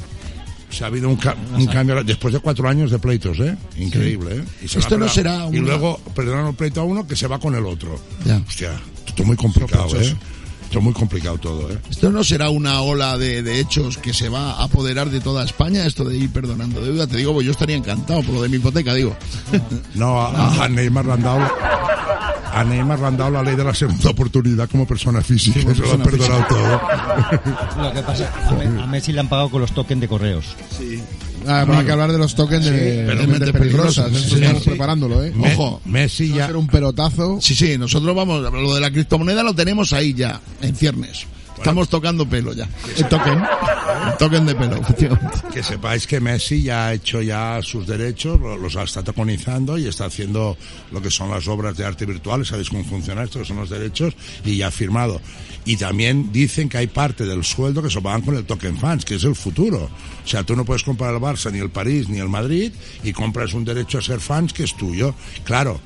O 0.70 0.74
sea, 0.74 0.88
ha 0.88 0.90
habido 0.90 1.10
un, 1.10 1.16
ca- 1.16 1.36
un 1.58 1.66
cambio 1.68 2.04
después 2.04 2.34
de 2.34 2.40
cuatro 2.40 2.68
años 2.70 2.92
de 2.92 3.00
pleitos, 3.00 3.40
¿eh? 3.40 3.56
Increíble, 3.78 4.36
¿eh? 4.38 4.44
Y 4.64 4.68
se 4.68 4.80
Esto 4.80 4.98
no 4.98 5.08
será 5.08 5.48
Y 5.52 5.60
una- 5.60 5.70
luego 5.70 5.98
perdonan 6.14 6.48
el 6.48 6.54
pleito 6.56 6.82
a 6.82 6.84
uno 6.84 7.08
que 7.08 7.16
se 7.16 7.26
va 7.28 7.40
con 7.40 7.56
el 7.56 7.66
otro. 7.66 8.00
Ya. 8.26 8.38
Hostia, 8.48 8.74
esto 9.08 9.22
es 9.24 9.28
muy 9.28 9.38
complicado, 9.38 10.00
¿eh? 10.00 10.14
Esto 10.68 10.80
es 10.80 10.84
muy 10.84 10.92
complicado 10.92 11.38
todo, 11.38 11.72
¿eh? 11.72 11.78
Esto 11.90 12.12
no 12.12 12.26
será 12.26 12.50
una 12.50 12.82
ola 12.82 13.18
de, 13.18 13.42
de 13.42 13.62
hechos 13.62 13.98
que 13.98 14.14
se 14.14 14.28
va 14.28 14.52
a 14.52 14.64
apoderar 14.66 15.10
de 15.10 15.22
toda 15.22 15.46
España, 15.46 15.86
esto 15.86 16.04
de 16.04 16.18
ir 16.18 16.30
perdonando 16.30 16.82
deuda. 16.82 17.08
Te 17.08 17.16
digo, 17.16 17.32
pues 17.34 17.46
yo 17.46 17.54
estaría 17.54 17.78
encantado 17.78 18.22
por 18.22 18.36
lo 18.36 18.42
de 18.42 18.50
mi 18.50 18.58
hipoteca, 18.58 18.94
digo. 18.94 19.16
No, 19.96 20.20
a, 20.20 20.66
a 20.66 20.68
Neymar 20.68 21.06
le 21.06 21.14
han 21.14 21.24
dado... 21.24 21.50
A 22.60 22.64
Neymar 22.64 23.00
le 23.00 23.06
han 23.06 23.18
dado 23.18 23.32
la 23.32 23.44
ley 23.44 23.56
de 23.56 23.64
la 23.64 23.74
segunda 23.74 24.10
oportunidad 24.10 24.70
como 24.70 24.88
persona 24.88 25.22
física. 25.22 25.62
como 25.62 25.76
se 25.76 25.82
lo 25.82 25.92
han 25.92 26.02
perdonado 26.04 26.46
todo. 26.50 26.82
Lo 27.84 27.94
que 27.94 28.02
pasa 28.02 28.32
a 28.48 28.52
Me- 28.54 28.82
a 28.84 28.88
Messi 28.88 29.12
le 29.12 29.20
han 29.20 29.28
pagado 29.30 29.50
con 29.50 29.62
los 29.62 29.72
tokens 29.74 30.02
de 30.02 30.08
correos. 30.08 30.46
Ah, 31.46 31.62
habrá 31.62 31.84
que 31.86 31.92
hablar 31.92 32.12
de 32.12 32.18
los 32.18 32.36
tokens 32.36 32.66
de, 32.66 33.04
pero 33.08 33.22
de 33.22 33.28
mentes 33.28 33.40
mentes 33.40 33.52
peligrosas. 33.62 34.12
sí, 34.12 34.36
estamos 34.36 34.64
sí. 34.64 34.70
preparándolo, 34.72 35.24
¿eh? 35.24 35.32
Me- 35.36 35.54
Ojo. 35.54 35.82
Messi 35.86 36.30
Va 36.30 36.36
a 36.36 36.38
ya... 36.40 36.46
ser 36.48 36.56
un 36.58 36.68
pelotazo. 36.68 37.38
Sí, 37.42 37.56
sí, 37.56 37.78
nosotros 37.78 38.16
vamos, 38.16 38.42
lo 38.52 38.74
de 38.74 38.82
la 38.82 38.92
criptomoneda 38.92 39.44
lo 39.44 39.54
tenemos 39.54 39.94
ahí 39.94 40.14
ya, 40.14 40.42
en 40.62 40.76
ciernes. 40.76 41.26
Estamos 41.58 41.90
tocando 41.90 42.28
pelo 42.28 42.54
ya. 42.54 42.68
El 42.98 43.08
token. 43.10 43.40
El 44.12 44.18
token 44.18 44.46
de 44.46 44.56
pelo, 44.56 44.76
efectivamente. 44.78 45.38
Que 45.54 45.64
sepáis 45.64 46.06
que 46.08 46.20
Messi 46.20 46.62
ya 46.64 46.88
ha 46.88 46.94
hecho 46.94 47.22
ya 47.22 47.60
sus 47.64 47.88
derechos, 47.88 48.40
lo- 48.40 48.58
los 48.58 48.76
está 48.76 49.04
tokenizando 49.04 49.78
y 49.78 49.88
está 49.88 50.06
haciendo 50.06 50.56
lo 50.92 51.02
que 51.02 51.10
son 51.10 51.30
las 51.32 51.48
obras 51.48 51.76
de 51.76 51.86
arte 51.86 52.06
virtual, 52.06 52.46
sabéis 52.46 52.70
cómo 52.70 52.84
funciona 52.84 53.24
esto, 53.24 53.40
que 53.40 53.46
son 53.46 53.58
los 53.58 53.70
derechos, 53.70 54.14
y 54.46 54.58
ya 54.58 54.68
ha 54.68 54.72
firmado. 54.72 55.20
Y 55.66 55.76
también 55.78 56.32
dicen 56.32 56.70
que 56.70 56.78
hay 56.78 56.88
parte 56.88 57.26
del 57.26 57.44
sueldo 57.44 57.82
que 57.84 57.90
se 57.90 58.02
pagan 58.02 58.22
con 58.22 58.36
el 58.36 58.46
token 58.46 58.78
fans, 58.78 59.04
que 59.04 59.16
es 59.16 59.24
el 59.24 59.36
futuro. 59.36 59.90
O 60.24 60.28
sea, 60.28 60.44
tú 60.44 60.56
no 60.56 60.64
puedes 60.64 60.84
comprar 60.84 61.14
el 61.14 61.20
Barça, 61.20 61.52
ni 61.52 61.60
el 61.60 61.70
París, 61.70 62.08
ni 62.08 62.20
el 62.20 62.30
Madrid, 62.30 62.72
y 63.04 63.12
compras 63.14 63.54
un 63.54 63.66
derecho 63.66 63.98
a 63.98 64.02
ser 64.02 64.20
fans 64.20 64.54
que 64.54 64.64
es 64.64 64.76
tuyo. 64.78 65.14
Claro, 65.44 65.80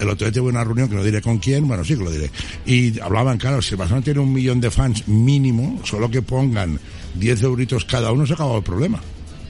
el 0.00 0.08
otro 0.08 0.26
día 0.26 0.40
tuve 0.40 0.48
una 0.50 0.64
reunión 0.64 0.88
que 0.88 0.94
no 0.94 1.04
diré 1.04 1.20
con 1.20 1.38
quién, 1.38 1.68
bueno, 1.68 1.84
sí 1.84 1.94
que 1.94 2.02
lo 2.02 2.10
diré. 2.10 2.30
Y 2.64 2.98
hablaban, 3.00 3.36
claro, 3.38 3.60
si 3.60 3.72
el 3.72 3.76
Barcelona 3.76 4.02
tiene 4.02 4.20
un 4.20 4.32
millón 4.32 4.60
de 4.60 4.70
fans 4.70 5.06
mínimo, 5.06 5.80
solo 5.84 6.10
que 6.10 6.22
pongan 6.22 6.80
10 7.14 7.42
euritos 7.42 7.84
cada 7.84 8.10
uno 8.10 8.26
se 8.26 8.32
acaba 8.32 8.56
el 8.56 8.62
problema. 8.62 9.00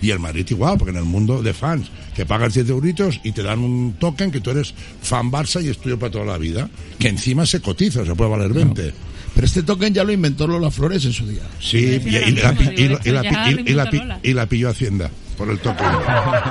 Y 0.02 0.10
el 0.10 0.18
Madrid 0.18 0.46
igual, 0.50 0.76
porque 0.78 0.90
en 0.90 0.96
el 0.96 1.04
mundo 1.04 1.42
de 1.42 1.54
fans, 1.54 1.90
que 2.16 2.26
pagas 2.26 2.54
10 2.54 2.68
euritos 2.70 3.20
y 3.22 3.32
te 3.32 3.42
dan 3.42 3.60
un 3.60 3.94
token 3.98 4.32
que 4.32 4.40
tú 4.40 4.50
eres 4.50 4.74
fan 5.02 5.30
Barça 5.30 5.62
y 5.62 5.68
es 5.68 5.78
tuyo 5.78 5.98
para 5.98 6.10
toda 6.10 6.24
la 6.24 6.38
vida, 6.38 6.68
que 6.98 7.08
encima 7.08 7.46
se 7.46 7.60
cotiza, 7.60 8.04
se 8.04 8.14
puede 8.14 8.30
valer 8.30 8.52
20. 8.52 8.92
Pero 9.34 9.46
este 9.46 9.62
token 9.62 9.94
ya 9.94 10.02
lo 10.02 10.10
inventó 10.10 10.48
Lola 10.48 10.70
Flores 10.70 11.04
en 11.04 11.12
su 11.12 11.26
día. 11.26 11.42
Sí, 11.60 12.00
y 14.24 14.32
la 14.32 14.46
pilló 14.46 14.70
Hacienda 14.70 15.10
por 15.40 15.50
el 15.50 15.58
token. 15.58 15.86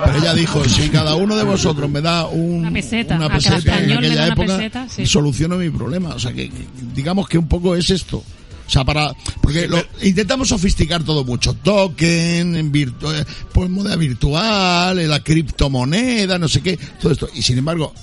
Pero 0.05 0.17
ella 0.17 0.33
dijo, 0.33 0.65
si 0.65 0.89
cada 0.89 1.13
uno 1.13 1.35
de 1.35 1.43
vosotros 1.43 1.87
me 1.87 2.01
da 2.01 2.25
un, 2.25 2.61
Una 2.61 2.71
peseta, 2.71 3.17
una 3.17 3.27
a 3.27 3.29
cada 3.29 3.39
peseta 3.57 3.83
en 3.83 3.91
aquella 3.91 4.27
época, 4.29 4.57
peseta, 4.57 4.89
sí. 4.89 5.05
soluciono 5.05 5.57
mi 5.57 5.69
problema. 5.69 6.09
O 6.15 6.19
sea, 6.19 6.33
que, 6.33 6.49
que 6.49 6.65
digamos 6.95 7.29
que 7.29 7.37
un 7.37 7.47
poco 7.47 7.75
es 7.75 7.87
esto. 7.91 8.17
O 8.17 8.69
sea, 8.71 8.83
para, 8.83 9.13
porque 9.41 9.67
lo- 9.67 9.83
intentamos 10.01 10.47
sofisticar 10.49 11.03
todo 11.03 11.23
mucho. 11.23 11.53
Token, 11.53 12.55
en 12.55 12.71
virtu- 12.71 13.13
eh, 13.13 13.23
pues 13.53 13.69
moneda 13.69 13.95
virtual, 13.95 15.07
la 15.07 15.19
criptomoneda, 15.19 16.39
no 16.39 16.47
sé 16.47 16.61
qué, 16.61 16.75
todo 16.99 17.11
esto. 17.11 17.29
Y 17.35 17.43
sin 17.43 17.59
embargo, 17.59 17.93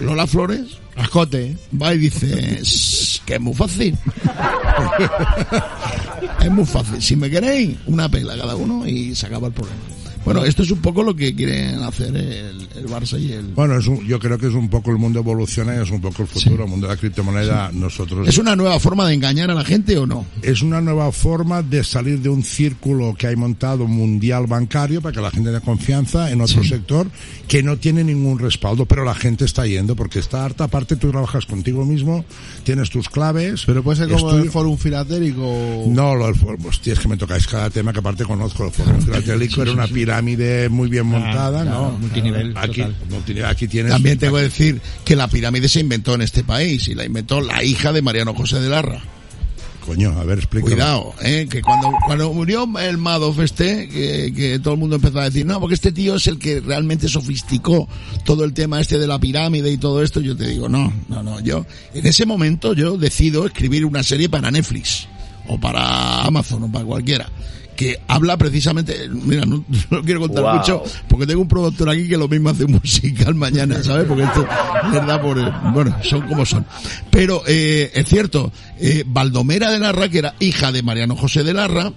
Lola 0.00 0.28
Flores, 0.28 0.78
Ascote. 0.96 1.56
va 1.80 1.94
y 1.94 1.98
dice, 1.98 2.60
"Shh, 2.62 3.22
que 3.24 3.34
es 3.34 3.40
muy 3.40 3.54
fácil. 3.54 3.96
es 6.42 6.50
muy 6.50 6.64
fácil. 6.66 7.02
Si 7.02 7.16
me 7.16 7.28
queréis, 7.28 7.76
una 7.86 8.08
pela 8.08 8.36
cada 8.36 8.54
uno 8.54 8.86
y 8.86 9.16
se 9.16 9.26
acaba 9.26 9.48
el 9.48 9.52
problema. 9.52 9.80
Bueno, 10.24 10.44
esto 10.44 10.62
es 10.62 10.70
un 10.70 10.80
poco 10.80 11.02
lo 11.02 11.14
que 11.16 11.34
quieren 11.34 11.82
hacer 11.82 12.14
el, 12.16 12.68
el 12.76 12.86
Barça 12.86 13.20
y 13.20 13.32
el... 13.32 13.46
Bueno, 13.48 13.76
es 13.78 13.86
un- 13.86 14.06
yo 14.06 14.18
creo 14.18 14.38
que 14.38 14.46
es 14.46 14.54
un 14.54 14.68
poco 14.68 14.90
el 14.90 14.98
mundo 14.98 15.18
evoluciona 15.20 15.74
y 15.76 15.82
es 15.82 15.90
un 15.90 16.00
poco 16.00 16.22
el 16.22 16.28
futuro, 16.28 16.64
el 16.64 16.70
mundo 16.70 16.86
de 16.86 16.94
la 16.94 16.98
criptomoneda. 17.00 17.70
Nosotros 17.72 18.26
¿Es 18.28 18.38
una 18.38 18.54
nueva 18.56 18.78
forma 18.80 19.06
de 19.08 19.14
engañar 19.14 19.50
a 19.50 19.54
la 19.54 19.64
gente 19.64 19.96
o 19.98 20.06
no? 20.06 20.24
es 20.42 20.62
una 20.62 20.80
nueva 20.80 21.10
forma 21.12 21.62
de 21.62 21.82
salir 21.84 22.20
de 22.20 22.28
un 22.28 22.42
círculo 22.44 23.14
que 23.16 23.26
hay 23.26 23.36
montado 23.36 23.86
mundial 23.86 24.46
bancario 24.46 25.00
para 25.02 25.12
que 25.14 25.20
la 25.20 25.30
gente 25.30 25.48
tenga 25.50 25.60
confianza 25.60 26.30
en 26.30 26.40
otro 26.40 26.62
sector 26.64 27.08
que 27.48 27.62
no 27.62 27.76
tiene 27.76 28.04
ningún 28.04 28.38
respaldo, 28.38 28.86
pero 28.86 29.04
la 29.04 29.14
gente 29.14 29.44
está 29.44 29.66
yendo 29.66 29.94
porque 29.96 30.18
está 30.20 30.44
harta. 30.44 30.64
Aparte, 30.64 30.96
tú 30.96 31.10
trabajas 31.10 31.46
contigo 31.46 31.84
mismo, 31.84 32.24
tienes 32.64 32.90
tus 32.90 33.08
claves. 33.08 33.64
Pero 33.66 33.82
puede 33.82 33.98
ser 33.98 34.08
como 34.08 34.28
estudio- 34.30 34.44
el 34.44 34.50
Forum 34.50 34.76
Filatérico. 34.78 35.84
No, 35.88 36.14
lo 36.14 36.26
del 36.26 36.34
foro, 36.36 36.56
hostia, 36.66 36.92
es 36.94 36.98
que 37.00 37.08
me 37.08 37.16
tocáis 37.16 37.46
cada 37.46 37.70
tema 37.70 37.92
que 37.92 37.98
aparte 37.98 38.24
conozco. 38.24 38.64
El 38.66 38.70
foro 38.72 39.00
filatélico 39.00 39.62
era 39.62 39.72
una 39.72 39.86
pirámide 40.12 40.68
muy 40.68 40.88
bien 40.90 41.06
montada, 41.06 41.62
claro, 41.62 41.92
¿no? 41.92 41.98
multinivel, 41.98 42.54
Aquí, 42.56 42.82
multinivel, 43.08 43.46
aquí 43.46 43.66
tienes. 43.66 43.92
También 43.92 44.18
tengo 44.18 44.36
que 44.36 44.42
decir 44.42 44.80
que 45.04 45.16
la 45.16 45.26
pirámide 45.26 45.68
se 45.68 45.80
inventó 45.80 46.14
en 46.14 46.20
este 46.20 46.44
país 46.44 46.86
y 46.88 46.94
la 46.94 47.06
inventó 47.06 47.40
la 47.40 47.64
hija 47.64 47.92
de 47.92 48.02
Mariano 48.02 48.34
José 48.34 48.60
de 48.60 48.68
Larra. 48.68 49.02
Coño, 49.86 50.10
a 50.10 50.24
ver, 50.24 50.38
explícalo. 50.38 50.74
Cuidado, 50.74 51.14
eh, 51.22 51.48
que 51.50 51.60
cuando, 51.62 51.90
cuando 52.06 52.32
murió 52.32 52.68
el 52.78 52.98
Madoff 52.98 53.40
este, 53.40 53.88
que, 53.88 54.32
que 54.34 54.58
todo 54.60 54.74
el 54.74 54.80
mundo 54.80 54.96
empezó 54.96 55.18
a 55.18 55.24
decir, 55.24 55.44
no, 55.44 55.58
porque 55.58 55.74
este 55.74 55.90
tío 55.92 56.16
es 56.16 56.26
el 56.28 56.38
que 56.38 56.60
realmente 56.60 57.08
sofisticó 57.08 57.88
todo 58.24 58.44
el 58.44 58.52
tema 58.52 58.80
este 58.80 58.98
de 58.98 59.06
la 59.06 59.18
pirámide 59.18 59.72
y 59.72 59.78
todo 59.78 60.02
esto, 60.02 60.20
yo 60.20 60.36
te 60.36 60.46
digo, 60.46 60.68
no, 60.68 60.92
no, 61.08 61.22
no, 61.22 61.40
yo, 61.40 61.66
en 61.94 62.06
ese 62.06 62.26
momento 62.26 62.74
yo 62.74 62.96
decido 62.96 63.46
escribir 63.46 63.84
una 63.84 64.04
serie 64.04 64.28
para 64.28 64.50
Netflix, 64.52 65.08
o 65.52 65.60
para 65.60 66.22
Amazon, 66.22 66.64
o 66.64 66.72
para 66.72 66.84
cualquiera, 66.84 67.28
que 67.76 67.98
habla 68.06 68.36
precisamente, 68.36 69.08
mira, 69.08 69.44
no, 69.46 69.64
no 69.90 70.02
quiero 70.02 70.20
contar 70.20 70.42
Wow. 70.44 70.54
mucho, 70.56 70.82
porque 71.08 71.26
tengo 71.26 71.40
un 71.42 71.48
productor 71.48 71.88
aquí 71.88 72.06
que 72.08 72.16
lo 72.18 72.28
mismo 72.28 72.50
hace 72.50 72.66
musical 72.66 73.34
mañana, 73.34 73.82
¿sabes? 73.82 74.06
Porque 74.06 74.24
esto 74.24 74.46
les 74.92 75.06
da 75.06 75.20
por, 75.20 75.36
bueno, 75.72 75.96
son 76.02 76.22
como 76.28 76.44
son. 76.44 76.64
Pero, 77.10 77.42
eh, 77.46 77.90
es 77.94 78.06
cierto, 78.06 78.52
eh, 78.78 79.04
Baldomera 79.06 79.70
de 79.70 79.78
Larra, 79.78 80.08
que 80.08 80.18
era 80.18 80.34
hija 80.40 80.70
de 80.72 80.82
Mariano 80.82 81.16
José 81.16 81.42
de 81.44 81.54
Larra, 81.54 81.92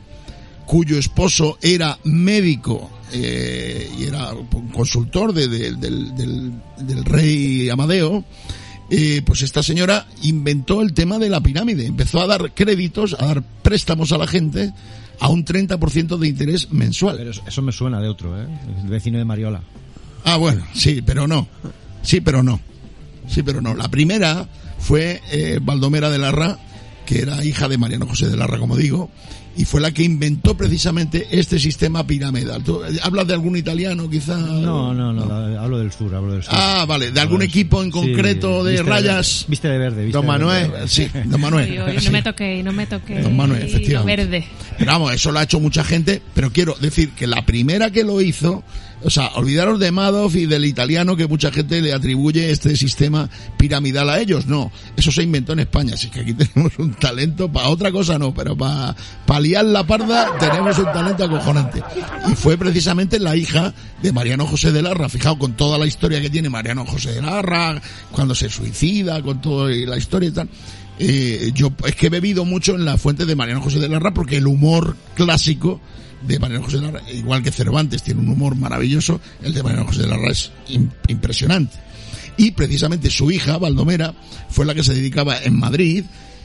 cuyo 0.65 0.97
esposo 0.97 1.57
era 1.61 1.99
médico 2.05 2.89
eh, 3.13 3.87
y 3.99 4.03
era 4.05 4.31
consultor 4.73 5.31
de- 5.33 5.47
de- 5.47 5.73
del, 5.75 6.15
del- 6.15 6.51
del 6.81 7.05
rey 7.05 7.69
Amadeo, 7.69 8.23
eh, 8.89 9.21
pues 9.25 9.41
esta 9.41 9.63
señora 9.63 10.07
inventó 10.23 10.81
el 10.81 10.93
tema 10.93 11.17
de 11.19 11.29
la 11.29 11.41
pirámide. 11.41 11.85
Empezó 11.85 12.21
a 12.21 12.27
dar 12.27 12.53
créditos, 12.53 13.15
a 13.19 13.25
dar 13.25 13.43
préstamos 13.61 14.11
a 14.11 14.17
la 14.17 14.27
gente 14.27 14.73
a 15.19 15.29
un 15.29 15.45
30% 15.45 16.17
de 16.17 16.27
interés 16.27 16.71
mensual. 16.71 17.17
Pero 17.17 17.31
eso, 17.31 17.41
eso 17.47 17.61
me 17.61 17.71
suena 17.71 18.01
de 18.01 18.09
otro, 18.09 18.39
¿eh? 18.41 18.47
El 18.83 18.89
vecino 18.89 19.17
de 19.17 19.25
Mariola. 19.25 19.61
Ah, 20.23 20.37
bueno, 20.37 20.65
sí, 20.73 21.01
pero 21.01 21.27
no. 21.27 21.47
Sí, 22.01 22.21
pero 22.21 22.43
no. 22.43 22.59
Sí, 23.27 23.43
pero 23.43 23.61
no. 23.61 23.73
La 23.73 23.89
primera 23.89 24.47
fue 24.79 25.21
eh, 25.31 25.59
Baldomera 25.61 26.09
de 26.09 26.19
Larra, 26.19 26.59
que 27.05 27.21
era 27.21 27.43
hija 27.43 27.67
de 27.67 27.77
Mariano 27.77 28.07
José 28.07 28.27
de 28.27 28.37
Larra, 28.37 28.59
como 28.59 28.75
digo, 28.75 29.09
y 29.57 29.65
fue 29.65 29.79
la 29.81 29.91
que 29.91 30.03
inventó 30.03 30.55
precisamente 30.57 31.27
este 31.31 31.59
sistema 31.59 32.05
piramidal. 32.05 32.63
¿Tú, 32.63 32.83
eh, 32.83 32.97
¿Hablas 33.03 33.27
de 33.27 33.33
algún 33.33 33.55
italiano, 33.57 34.09
quizá? 34.09 34.37
No, 34.37 34.93
no, 34.93 35.13
no, 35.13 35.25
la- 35.25 35.61
hablo 35.63 35.79
del 35.79 35.91
sur, 35.91 36.13
hablo 36.13 36.33
del 36.33 36.43
sur. 36.43 36.53
Ah, 36.55 36.85
vale, 36.87 37.11
de 37.11 37.19
algún 37.19 37.41
equipo 37.41 37.81
en 37.81 37.87
Sí, 37.87 37.91
concreto 37.91 38.63
de 38.63 38.73
viste 38.73 38.89
rayas. 38.89 39.45
viste 39.47 39.67
de 39.67 39.77
verde, 39.77 40.03
viste 40.03 40.13
Don 40.17 40.25
de 40.25 40.27
Manuel, 40.31 40.71
verde. 40.71 40.87
sí, 40.87 41.07
Don 41.25 41.39
Manuel. 41.41 41.67
Sí. 41.99 42.05
no 42.05 42.11
me 42.11 42.21
toquéis, 42.23 42.63
no 42.65 42.71
me 42.73 42.85
toquéis. 42.87 43.23
Don 43.23 43.35
Manuel, 43.37 43.61
efectivamente. 43.63 44.23
verde. 44.25 44.47
Pero 44.77 44.91
vamos, 44.91 45.13
eso 45.13 45.31
lo 45.31 45.39
ha 45.39 45.43
hecho 45.43 45.59
mucha 45.59 45.83
gente, 45.83 46.21
pero 46.33 46.51
quiero 46.51 46.75
decir 46.81 47.11
que 47.11 47.25
la 47.27 47.45
primera 47.45 47.91
que 47.91 48.03
lo 48.03 48.21
hizo, 48.21 48.63
o 49.05 49.09
sea, 49.11 49.27
olvidaros 49.35 49.79
de 49.79 49.91
Madoff 49.91 50.35
y 50.35 50.47
del 50.47 50.65
italiano 50.65 51.15
que 51.15 51.27
mucha 51.27 51.51
gente 51.51 51.79
le 51.79 51.93
atribuye 51.93 52.49
este 52.49 52.75
sistema 52.75 53.29
piramidal 53.55 54.09
a 54.09 54.19
ellos, 54.19 54.47
no, 54.47 54.71
eso 54.97 55.11
se 55.11 55.21
inventó 55.21 55.53
en 55.53 55.59
España, 55.59 55.93
así 55.93 56.09
que 56.09 56.21
aquí 56.21 56.33
tenemos 56.33 56.73
un 56.79 56.95
talento, 56.95 57.51
para 57.51 57.69
otra 57.69 57.91
cosa 57.91 58.17
no, 58.17 58.33
pero 58.33 58.57
para 58.57 58.95
liar 59.39 59.65
la 59.65 59.85
parda 59.85 60.35
tenemos 60.39 60.79
un 60.79 60.85
talento 60.85 61.23
acojonante. 61.23 61.83
Y 62.31 62.33
fue 62.33 62.57
precisamente 62.57 63.19
la 63.19 63.35
hija 63.35 63.75
de 64.01 64.11
Mariano 64.11 64.47
José 64.47 64.71
de 64.71 64.81
Larra, 64.81 65.07
fijaos 65.07 65.37
con 65.37 65.53
toda 65.53 65.77
la 65.77 65.85
historia 65.85 66.19
que 66.19 66.31
tiene 66.31 66.49
Mariano 66.49 66.83
José 66.83 67.13
de 67.13 67.21
Larra, 67.21 67.79
cuando 68.11 68.33
se 68.33 68.49
suicida, 68.49 69.21
con 69.21 69.39
toda 69.39 69.69
la 69.69 69.97
historia 69.97 70.29
y 70.29 70.31
tal. 70.31 70.49
Eh, 70.97 71.51
yo 71.53 71.73
es 71.85 71.95
que 71.95 72.07
he 72.07 72.09
bebido 72.09 72.43
mucho 72.43 72.73
en 72.73 72.85
la 72.85 72.97
fuente 72.97 73.25
de 73.25 73.35
Mariano 73.35 73.61
José 73.61 73.79
de 73.79 73.89
Larra 73.89 74.13
porque 74.13 74.37
el 74.37 74.47
humor 74.47 74.95
clásico 75.13 75.81
de 76.27 76.39
Mariano 76.39 76.63
José 76.65 76.77
Larra, 76.77 77.01
igual 77.11 77.43
que 77.43 77.51
Cervantes 77.51 78.03
tiene 78.03 78.21
un 78.21 78.29
humor 78.29 78.55
maravilloso, 78.55 79.19
el 79.43 79.53
de 79.53 79.63
Mariano 79.63 79.85
José 79.87 80.07
Larra 80.07 80.31
es 80.31 80.51
im- 80.69 80.89
impresionante. 81.07 81.75
Y 82.37 82.51
precisamente 82.51 83.09
su 83.09 83.31
hija, 83.31 83.57
Baldomera, 83.57 84.13
fue 84.49 84.65
la 84.65 84.73
que 84.75 84.83
se 84.83 84.93
dedicaba 84.93 85.37
en 85.41 85.57
Madrid, 85.57 86.03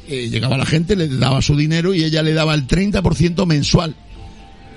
eh, 0.08 0.28
llegaba 0.30 0.56
la 0.56 0.66
gente, 0.66 0.96
le 0.96 1.08
daba 1.08 1.42
su 1.42 1.56
dinero 1.56 1.94
y 1.94 2.04
ella 2.04 2.22
le 2.22 2.32
daba 2.32 2.54
el 2.54 2.66
30% 2.66 3.46
mensual 3.46 3.94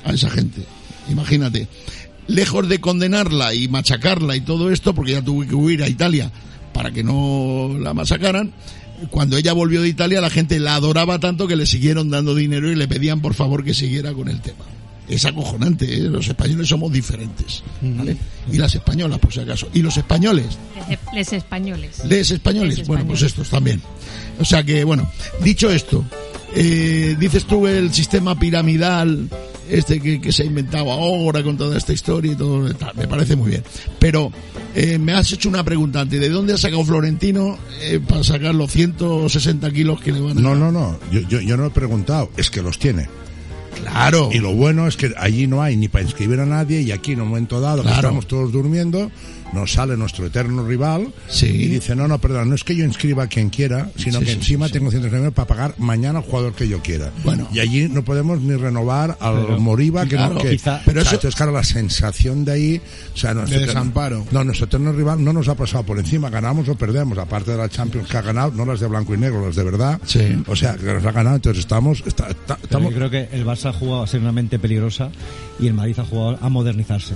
a 0.06 0.14
esa 0.14 0.30
gente. 0.30 0.62
Imagínate. 1.10 1.68
Lejos 2.28 2.68
de 2.70 2.80
condenarla 2.80 3.54
y 3.54 3.68
machacarla 3.68 4.36
y 4.36 4.42
todo 4.42 4.72
esto, 4.72 4.96
porque 4.96 5.12
ya 5.12 5.22
tuvo 5.22 5.46
que 5.46 5.54
huir 5.56 5.84
a 5.84 5.90
Italia 5.90 6.32
para 6.74 6.92
que 6.92 7.04
no 7.04 7.76
la 7.80 7.94
masacaran, 7.94 8.52
cuando 9.10 9.36
ella 9.38 9.52
volvió 9.54 9.82
de 9.82 9.90
Italia 9.90 10.22
la 10.22 10.30
gente 10.30 10.60
la 10.60 10.76
adoraba 10.76 11.20
tanto 11.20 11.48
que 11.48 11.56
le 11.58 11.66
siguieron 11.66 12.10
dando 12.10 12.34
dinero 12.34 12.72
y 12.72 12.76
le 12.76 12.88
pedían 12.88 13.22
por 13.22 13.34
favor 13.34 13.64
que 13.66 13.74
siguiera 13.74 14.14
con 14.14 14.30
el 14.30 14.40
tema. 14.42 14.64
Es 15.08 15.26
acojonante, 15.26 15.86
¿eh? 15.86 16.02
los 16.02 16.28
españoles 16.28 16.68
somos 16.68 16.92
diferentes. 16.92 17.64
¿vale? 17.82 18.16
Y 18.52 18.58
las 18.58 18.74
españolas, 18.76 19.20
por 19.20 19.34
si 19.34 19.42
acaso. 19.42 19.68
Y 19.74 19.82
los 19.82 19.98
españoles, 19.98 20.58
Les, 20.90 21.00
les 21.14 21.34
españoles. 21.34 22.06
¿Lees 22.06 22.32
españoles? 22.32 22.80
Les 22.80 22.88
Bueno, 22.88 23.06
pues 23.06 23.22
estos 23.22 23.50
también. 23.50 23.82
O 24.40 24.46
sea 24.46 24.64
que, 24.64 24.84
bueno, 24.84 25.10
dicho 25.42 25.70
esto, 25.70 26.04
eh, 26.56 27.16
dices 27.20 27.46
tú 27.46 27.68
el 27.68 27.94
sistema 27.94 28.38
piramidal, 28.38 29.28
este 29.70 30.00
que, 30.00 30.22
que 30.22 30.32
se 30.32 30.44
ha 30.44 30.46
inventado 30.46 30.92
ahora 30.92 31.44
con 31.44 31.58
toda 31.58 31.78
esta 31.78 31.94
historia 31.94 32.34
y 32.34 32.36
todo, 32.36 32.74
tal, 32.76 32.96
me 32.96 33.08
parece 33.08 33.36
muy 33.36 33.50
bien. 33.50 33.64
Pero 34.00 34.32
eh, 34.76 34.98
me 34.98 35.14
has 35.14 35.32
hecho 35.32 35.50
una 35.50 35.64
pregunta 35.64 36.02
antes, 36.02 36.20
¿de 36.20 36.30
dónde 36.30 36.54
ha 36.54 36.58
sacado 36.58 36.84
Florentino 36.84 37.58
eh, 37.82 38.00
para 38.06 38.24
sacar 38.24 38.56
los 38.56 38.72
160 38.72 39.72
kilos 39.72 40.02
que 40.02 40.12
le 40.12 40.20
van 40.20 40.38
a 40.38 40.42
No, 40.42 40.56
no, 40.56 40.72
no. 40.72 41.00
Yo, 41.12 41.22
yo, 41.22 41.42
yo 41.42 41.58
no 41.58 41.66
he 41.66 41.70
preguntado. 41.72 42.30
Es 42.38 42.50
que 42.50 42.62
los 42.62 42.78
tiene. 42.80 43.08
Claro. 43.92 44.30
Y 44.32 44.40
lo 44.40 44.54
bueno 44.54 44.88
es 44.88 44.98
que 44.98 45.14
allí 45.18 45.48
no 45.48 45.62
hay 45.62 45.76
ni 45.76 45.88
para 45.88 46.04
inscribir 46.04 46.40
a 46.40 46.46
nadie 46.46 46.82
y 46.82 46.92
aquí 46.92 47.14
en 47.14 47.22
un 47.22 47.30
momento 47.30 47.60
dado 47.60 47.84
que 47.84 47.90
estamos 47.90 48.28
todos 48.28 48.52
durmiendo, 48.52 49.12
nos 49.54 49.74
sale 49.74 49.96
nuestro 49.98 50.26
eterno 50.26 50.66
rival 50.66 51.14
Sí. 51.30 51.48
y 51.48 51.68
dice, 51.68 51.96
no, 51.96 52.08
no, 52.08 52.20
perdón, 52.20 52.50
no 52.50 52.56
es 52.56 52.64
que 52.64 52.76
yo 52.76 52.84
inscriba 52.86 53.24
a 53.24 53.28
quien 53.28 53.50
quiera, 53.50 53.90
sino 53.96 54.20
Sí, 54.20 54.26
que 54.26 54.32
sí, 54.32 54.38
encima 54.38 54.70
tengo 54.70 54.90
139 54.92 55.32
para 55.34 55.48
pagar 55.48 55.76
mañana 55.78 56.20
al 56.20 56.26
jugador 56.26 56.54
que 56.54 56.68
yo 56.68 56.82
quiera. 56.82 57.12
Bueno. 57.24 57.48
Y 57.54 57.60
allí 57.60 57.88
no 57.90 58.04
podemos 58.04 58.42
ni 58.42 58.56
renovar 58.56 59.18
al 59.20 59.46
Pero, 59.46 59.60
Moriba, 59.60 60.04
que 60.06 60.16
claro, 60.16 60.36
no, 60.36 60.42
que, 60.42 60.52
quizá- 60.52 60.82
pero 60.86 61.00
eso, 61.02 61.10
eso- 61.10 61.16
entonces, 61.16 61.36
claro, 61.36 61.52
la 61.52 61.64
sensación 61.64 62.46
de 62.46 62.52
ahí, 62.52 62.82
o 63.14 63.18
sea, 63.18 63.34
nuestro 63.34 63.58
De 63.60 63.64
eterno- 63.66 63.82
desamparo. 63.82 64.26
no, 64.32 64.44
nuestro 64.44 64.66
eterno 64.66 64.92
rival 64.92 65.24
no 65.24 65.34
nos 65.34 65.48
ha 65.48 65.56
pasado 65.56 65.84
por 65.84 66.00
encima, 66.00 66.30
ganamos 66.30 66.68
o 66.70 66.76
perdemos, 66.76 67.18
aparte 67.18 67.52
de 67.52 67.58
la 67.58 67.70
Champions 67.70 68.08
que 68.10 68.18
ha 68.18 68.22
ganado, 68.22 68.52
no 68.52 68.66
las 68.66 68.80
de 68.80 68.88
blanco 68.88 69.14
y 69.14 69.18
negro, 69.18 69.46
las 69.46 69.56
de 69.56 69.64
verdad. 69.64 70.00
Sí. 70.06 70.44
O 70.48 70.56
sea, 70.56 70.76
que 70.76 70.86
nos 70.86 71.06
ha 71.06 71.12
ganado, 71.12 71.36
entonces 71.36 71.60
estamos, 71.60 72.04
está- 72.06 72.30
está- 72.30 72.58
estamos 72.62 72.92
yo 72.92 72.98
creo 72.98 73.10
que 73.10 73.30
el 73.32 73.46
Barça 73.46 73.70
ha 73.70 73.74
jugado 73.74 74.04
a 74.04 74.08
ser 74.08 74.22
una 74.22 74.32
mente 74.32 74.60
peligrosa 74.60 75.10
y 75.60 75.68
el 75.68 75.74
Madrid 75.74 75.96
ha 76.00 76.04
jugado 76.06 76.38
a 76.42 76.50
modernizarse. 76.50 77.14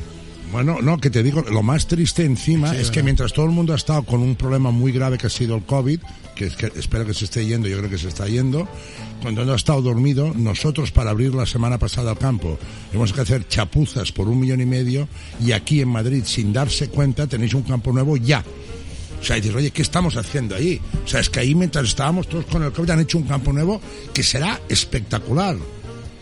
Bueno, 0.51 0.77
no, 0.81 0.97
que 0.97 1.09
te 1.09 1.23
digo, 1.23 1.41
lo 1.41 1.61
más 1.61 1.87
triste 1.87 2.23
encima 2.23 2.71
Sí, 2.71 2.77
es 2.77 2.91
que 2.91 3.03
mientras 3.03 3.33
todo 3.33 3.45
el 3.45 3.51
mundo 3.51 3.73
ha 3.73 3.75
estado 3.75 4.03
con 4.03 4.21
un 4.21 4.35
problema 4.35 4.71
muy 4.71 4.91
grave 4.91 5.17
que 5.17 5.27
ha 5.27 5.29
sido 5.29 5.55
el 5.55 5.63
COVID, 5.63 5.99
que, 6.35 6.49
que 6.49 6.71
espero 6.75 7.05
que 7.05 7.13
se 7.13 7.25
esté 7.25 7.45
yendo, 7.45 7.67
yo 7.67 7.77
creo 7.77 7.89
que 7.89 7.97
se 7.97 8.07
está 8.07 8.27
yendo, 8.27 8.67
cuando 9.21 9.43
no 9.43 9.53
ha 9.53 9.55
estado 9.55 9.81
dormido, 9.81 10.33
nosotros 10.35 10.91
para 10.91 11.09
abrir 11.11 11.35
la 11.35 11.45
semana 11.45 11.77
pasada 11.77 12.11
al 12.11 12.17
campo, 12.17 12.57
hemos 12.93 13.11
que 13.11 13.21
hacer 13.21 13.47
chapuzas 13.47 14.11
por 14.11 14.29
un 14.29 14.39
millón 14.39 14.61
y 14.61 14.65
medio 14.65 15.09
y 15.43 15.51
aquí 15.51 15.81
en 15.81 15.89
Madrid, 15.89 16.23
sin 16.25 16.53
darse 16.53 16.89
cuenta, 16.89 17.27
tenéis 17.27 17.53
un 17.53 17.63
campo 17.63 17.91
nuevo 17.91 18.15
ya. 18.17 18.43
O 19.19 19.23
sea, 19.23 19.35
dices, 19.37 19.55
oye, 19.55 19.71
¿qué 19.71 19.81
estamos 19.81 20.15
haciendo 20.15 20.55
ahí? 20.55 20.79
O 21.03 21.07
sea, 21.07 21.19
es 21.19 21.29
que 21.29 21.39
ahí 21.39 21.55
mientras 21.55 21.85
estábamos 21.87 22.27
todos 22.27 22.45
con 22.45 22.63
el 22.63 22.71
COVID 22.71 22.91
han 22.91 22.99
hecho 22.99 23.17
un 23.17 23.23
campo 23.23 23.51
nuevo 23.51 23.81
que 24.13 24.23
será 24.23 24.61
espectacular. 24.69 25.57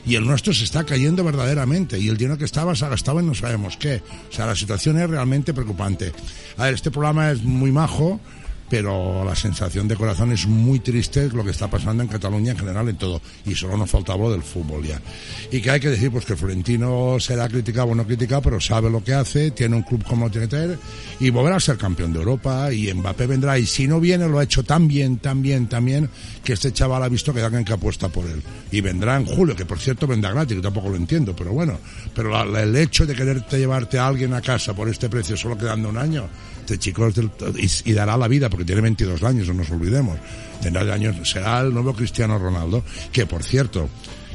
Y 0.06 0.16
el 0.16 0.26
nuestro 0.26 0.54
se 0.54 0.64
está 0.64 0.84
cayendo 0.84 1.24
verdaderamente. 1.24 2.00
Y 2.00 2.10
el 2.10 2.18
dinero 2.18 2.38
que 2.38 2.46
estaba 2.46 2.76
se 2.76 2.86
ha 2.86 2.90
gastado 2.90 3.20
en 3.20 3.28
no 3.28 3.34
sabemos 3.34 3.78
qué. 3.78 4.02
O 4.30 4.34
sea, 4.34 4.46
la 4.46 4.56
situación 4.56 5.00
es 5.00 5.10
realmente 5.10 5.54
preocupante. 5.54 6.12
A 6.58 6.66
ver, 6.66 6.76
este 6.76 6.92
programa 6.92 7.32
es 7.32 7.44
muy 7.44 7.72
majo, 7.72 8.20
pero 8.70 9.24
la 9.24 9.36
sensación 9.36 9.88
de 9.88 9.96
corazón 9.96 10.32
es 10.32 10.48
muy 10.48 10.80
triste 10.80 11.30
lo 11.30 11.44
que 11.44 11.52
está 11.52 11.70
pasando 11.70 12.02
en 12.04 12.10
Cataluña 12.10 12.52
en 12.52 12.58
general 12.58 12.90
en 12.90 12.98
todo. 12.98 13.22
Y 13.46 13.54
solo 13.56 13.78
nos 13.78 13.90
faltaba 13.92 14.20
lo 14.24 14.32
del 14.32 14.42
fútbol 14.44 14.84
ya. 14.86 15.00
Y 15.52 15.62
que 15.62 15.70
hay 15.72 15.80
que 15.80 15.90
decir, 15.90 16.12
pues 16.12 16.26
que 16.26 16.36
Florentino 16.36 17.18
será 17.20 17.48
criticado 17.48 17.88
o 17.88 17.96
no 17.96 18.06
criticado, 18.06 18.42
pero 18.42 18.60
sabe 18.60 18.90
lo 18.90 19.04
que 19.04 19.14
hace, 19.14 19.52
tiene 19.52 19.76
un 19.76 19.84
club 19.84 20.04
como 20.04 20.30
tiene 20.32 20.48
que 20.48 20.56
tener 20.58 20.80
y 21.20 21.30
volverá 21.30 21.58
a 21.58 21.60
ser 21.60 21.78
campeón 21.78 22.12
de 22.14 22.20
Europa 22.20 22.72
y 22.74 22.92
Mbappé 22.94 23.28
vendrá. 23.28 23.58
Y 23.60 23.66
si 23.66 23.88
no 23.88 24.00
viene, 24.00 24.28
lo 24.28 24.40
ha 24.40 24.44
hecho 24.44 24.64
tan 24.64 24.88
bien, 24.88 25.18
tan 25.18 25.42
bien, 25.42 25.68
tan 25.68 25.86
bien, 25.86 26.10
que 26.44 26.54
este 26.54 26.74
chaval 26.74 27.04
ha 27.04 27.10
visto 27.10 27.34
que 27.34 27.40
hay 27.40 27.46
alguien 27.46 27.66
que 27.66 27.74
apuesta 27.74 28.10
por 28.10 28.26
él. 28.26 28.42
Y 28.72 28.82
vendrá 28.82 29.16
en 29.18 29.26
julio, 29.26 29.56
que 29.56 29.66
por 29.66 29.80
cierto 29.80 30.08
vendrá 30.08 30.32
gratis, 30.32 30.56
que 30.58 30.62
tampoco 30.64 30.90
lo 30.90 30.96
entiendo, 30.96 31.36
pero 31.36 31.52
bueno. 31.52 31.78
Pero 32.14 32.30
la- 32.32 32.46
la- 32.46 32.64
el 32.64 32.76
hecho 32.76 33.06
de 33.06 33.16
quererte 33.16 33.58
llevarte 33.60 34.00
a 34.00 34.08
alguien 34.08 34.34
a 34.34 34.42
casa 34.42 34.74
por 34.74 34.90
este 34.90 35.08
precio 35.10 35.38
solo 35.38 35.58
quedando 35.58 35.90
un 35.90 35.98
año, 35.98 36.28
este 36.66 36.80
chico 36.80 37.08
y, 37.86 37.94
dará 37.94 38.18
la 38.18 38.28
vida, 38.28 38.50
porque 38.50 38.66
tiene 38.66 38.82
22 38.82 39.22
años, 39.24 39.48
no 39.48 39.54
nos 39.54 39.70
olvidemos. 39.70 40.18
Tendrá 40.62 40.82
años, 40.94 41.16
será 41.30 41.62
el 41.62 41.74
nuevo 41.74 41.94
Cristiano 41.94 42.40
Ronaldo, 42.40 42.84
que 43.12 43.28
por 43.28 43.44
cierto, 43.44 43.88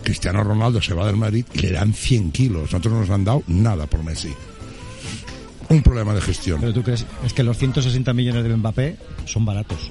Cristiano 0.04 0.44
Ronaldo 0.44 0.80
se 0.80 0.94
va 0.94 1.06
del 1.06 1.16
Madrid 1.16 1.44
y 1.52 1.58
le 1.58 1.72
dan 1.72 1.92
100 1.92 2.30
kilos. 2.30 2.62
Nosotros 2.62 2.94
no 2.94 3.00
nos 3.00 3.10
han 3.10 3.24
dado 3.24 3.42
nada 3.48 3.86
por 3.86 4.04
Messi. 4.04 4.32
Un 5.68 5.82
problema 5.82 6.14
de 6.14 6.20
gestión. 6.20 6.60
Pero 6.60 6.72
tú 6.72 6.82
crees, 6.82 7.04
es 7.24 7.32
que 7.32 7.42
los 7.42 7.58
160 7.58 8.12
millones 8.12 8.44
de 8.44 8.56
Mbappé 8.56 8.96
son 9.24 9.44
baratos. 9.44 9.90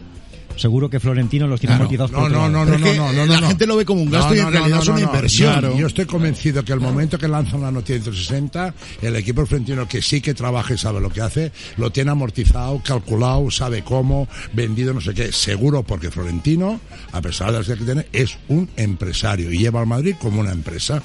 Seguro 0.60 0.90
que 0.90 1.00
Florentino 1.00 1.48
los 1.48 1.60
tiene 1.60 1.72
Claro. 1.76 1.84
amortizados 1.86 2.12
por 2.12 2.30
No, 2.32 2.50
no, 2.50 2.66
no, 2.66 2.66
no, 2.66 2.78
no, 2.78 2.94
no, 2.94 3.14
no, 3.14 3.26
la 3.26 3.42
no. 3.42 3.48
gente 3.48 3.66
lo 3.66 3.78
ve 3.78 3.86
como 3.86 4.02
un 4.02 4.10
gasto 4.12 4.30
No, 4.30 4.36
y 4.36 4.40
en 4.40 4.46
no, 4.46 4.52
realidad 4.52 4.76
no, 4.78 4.82
es 4.82 4.88
una 4.90 5.00
no. 5.00 5.06
inversión. 5.06 5.78
Yo 5.78 5.88
estoy 5.88 6.06
convencido 6.06 6.64
que 6.66 6.74
el 6.74 6.80
momento 6.80 7.18
que 7.18 7.28
lanzan 7.28 7.62
la 7.62 7.72
noticia 7.72 7.96
de 7.96 8.02
160, 8.04 8.74
el 9.02 9.16
equipo 9.16 9.46
florentino 9.46 9.88
que 9.88 10.02
sí 10.02 10.20
que 10.22 10.34
trabaja 10.34 10.74
y 10.74 10.78
sabe 10.78 11.00
lo 11.00 11.10
que 11.10 11.22
hace, 11.22 11.52
lo 11.78 11.92
tiene 11.92 12.12
amortizado, 12.12 12.82
calculado, 12.84 13.50
sabe 13.52 13.84
cómo, 13.84 14.28
vendido, 14.54 14.94
no 14.94 15.02
sé 15.02 15.14
qué. 15.14 15.32
Seguro 15.32 15.84
porque 15.84 16.12
Florentino, 16.12 16.80
a 17.12 17.22
pesar 17.22 17.52
de 17.52 17.60
las 17.60 17.68
que 17.68 17.76
tiene, 17.78 18.06
es 18.12 18.38
un 18.50 18.70
empresario 18.76 19.52
y 19.52 19.60
lleva 19.60 19.80
al 19.80 19.88
Madrid 19.88 20.16
como 20.20 20.42
una 20.42 20.52
empresa. 20.52 21.02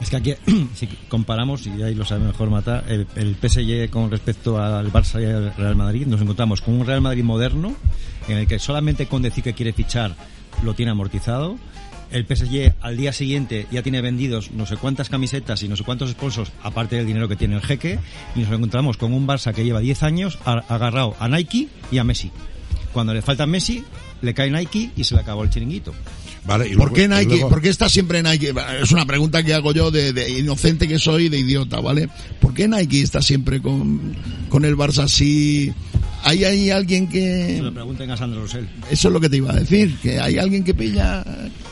Es 0.00 0.08
que 0.08 0.16
aquí, 0.16 0.34
si 0.74 0.86
comparamos, 1.08 1.66
y 1.66 1.82
ahí 1.82 1.94
lo 1.94 2.04
sabe 2.04 2.24
mejor 2.24 2.50
Mata, 2.50 2.82
el, 2.88 3.36
PSG 3.36 3.90
con 3.90 4.10
respecto 4.10 4.60
al 4.60 4.90
Barça 4.92 5.20
y 5.20 5.26
al 5.26 5.54
Real 5.54 5.76
Madrid, 5.76 6.06
nos 6.06 6.20
encontramos 6.20 6.62
con 6.62 6.74
un 6.74 6.86
Real 6.86 7.00
Madrid 7.00 7.22
moderno, 7.22 7.74
en 8.28 8.38
el 8.38 8.46
que 8.46 8.58
solamente 8.58 9.06
con 9.06 9.22
decir 9.22 9.44
que 9.44 9.52
quiere 9.52 9.72
fichar 9.72 10.14
lo 10.62 10.74
tiene 10.74 10.92
amortizado. 10.92 11.56
El 12.10 12.26
PSG 12.26 12.74
al 12.80 12.96
día 12.96 13.12
siguiente 13.12 13.68
ya 13.70 13.82
tiene 13.82 14.00
vendidos 14.00 14.50
no 14.50 14.66
sé 14.66 14.76
cuántas 14.76 15.08
camisetas 15.08 15.62
y 15.62 15.68
no 15.68 15.76
sé 15.76 15.84
cuántos 15.84 16.10
sponsors, 16.10 16.50
aparte 16.62 16.96
del 16.96 17.06
dinero 17.06 17.28
que 17.28 17.36
tiene 17.36 17.54
el 17.54 17.62
jeque, 17.62 17.98
y 18.34 18.40
nos 18.40 18.50
encontramos 18.50 18.96
con 18.96 19.12
un 19.12 19.28
Barça 19.28 19.54
que 19.54 19.64
lleva 19.64 19.80
10 19.80 20.02
años 20.02 20.38
agarrado 20.44 21.14
a 21.20 21.28
Nike 21.28 21.68
y 21.92 21.98
a 21.98 22.04
Messi. 22.04 22.32
Cuando 22.92 23.14
le 23.14 23.22
falta 23.22 23.46
Messi, 23.46 23.84
le 24.22 24.34
cae 24.34 24.50
Nike 24.50 24.90
y 24.96 25.04
se 25.04 25.14
le 25.14 25.20
acabó 25.20 25.44
el 25.44 25.50
chiringuito. 25.50 25.94
Vale, 26.46 26.66
y 26.66 26.70
¿Por 26.70 26.90
luego- 26.90 26.94
qué 26.94 27.04
y 27.04 27.08
Nike? 27.08 27.24
luego- 27.36 27.48
¿Por 27.50 27.60
qué 27.60 27.68
está 27.68 27.88
siempre 27.88 28.22
Nike? 28.22 28.52
Es 28.82 28.92
una 28.92 29.04
pregunta 29.06 29.42
que 29.42 29.52
hago 29.54 29.72
yo 29.72 29.90
de, 29.90 30.12
de 30.12 30.30
inocente 30.38 30.88
que 30.88 30.98
soy, 30.98 31.28
de 31.28 31.38
idiota, 31.38 31.80
¿vale? 31.80 32.08
¿Por 32.40 32.54
qué 32.54 32.66
Nike 32.66 33.02
está 33.02 33.20
siempre 33.22 33.60
con, 33.60 34.16
con 34.48 34.64
el 34.64 34.76
Barça 34.76 35.04
así? 35.04 35.72
¿Hay, 36.24 36.44
hay 36.44 36.70
alguien 36.70 37.10
Se 37.10 37.58
lo 37.62 37.68
que... 37.70 37.74
pregunten 37.74 38.10
a 38.10 38.16
Sandro 38.16 38.42
Rosell. 38.42 38.66
Eso 38.90 39.08
es 39.08 39.12
lo 39.14 39.20
que 39.20 39.28
te 39.28 39.36
iba 39.38 39.52
a 39.52 39.56
decir, 39.56 39.96
que 40.02 40.18
hay 40.18 40.38
alguien 40.38 40.64
que 40.64 40.74
pilla 40.74 41.24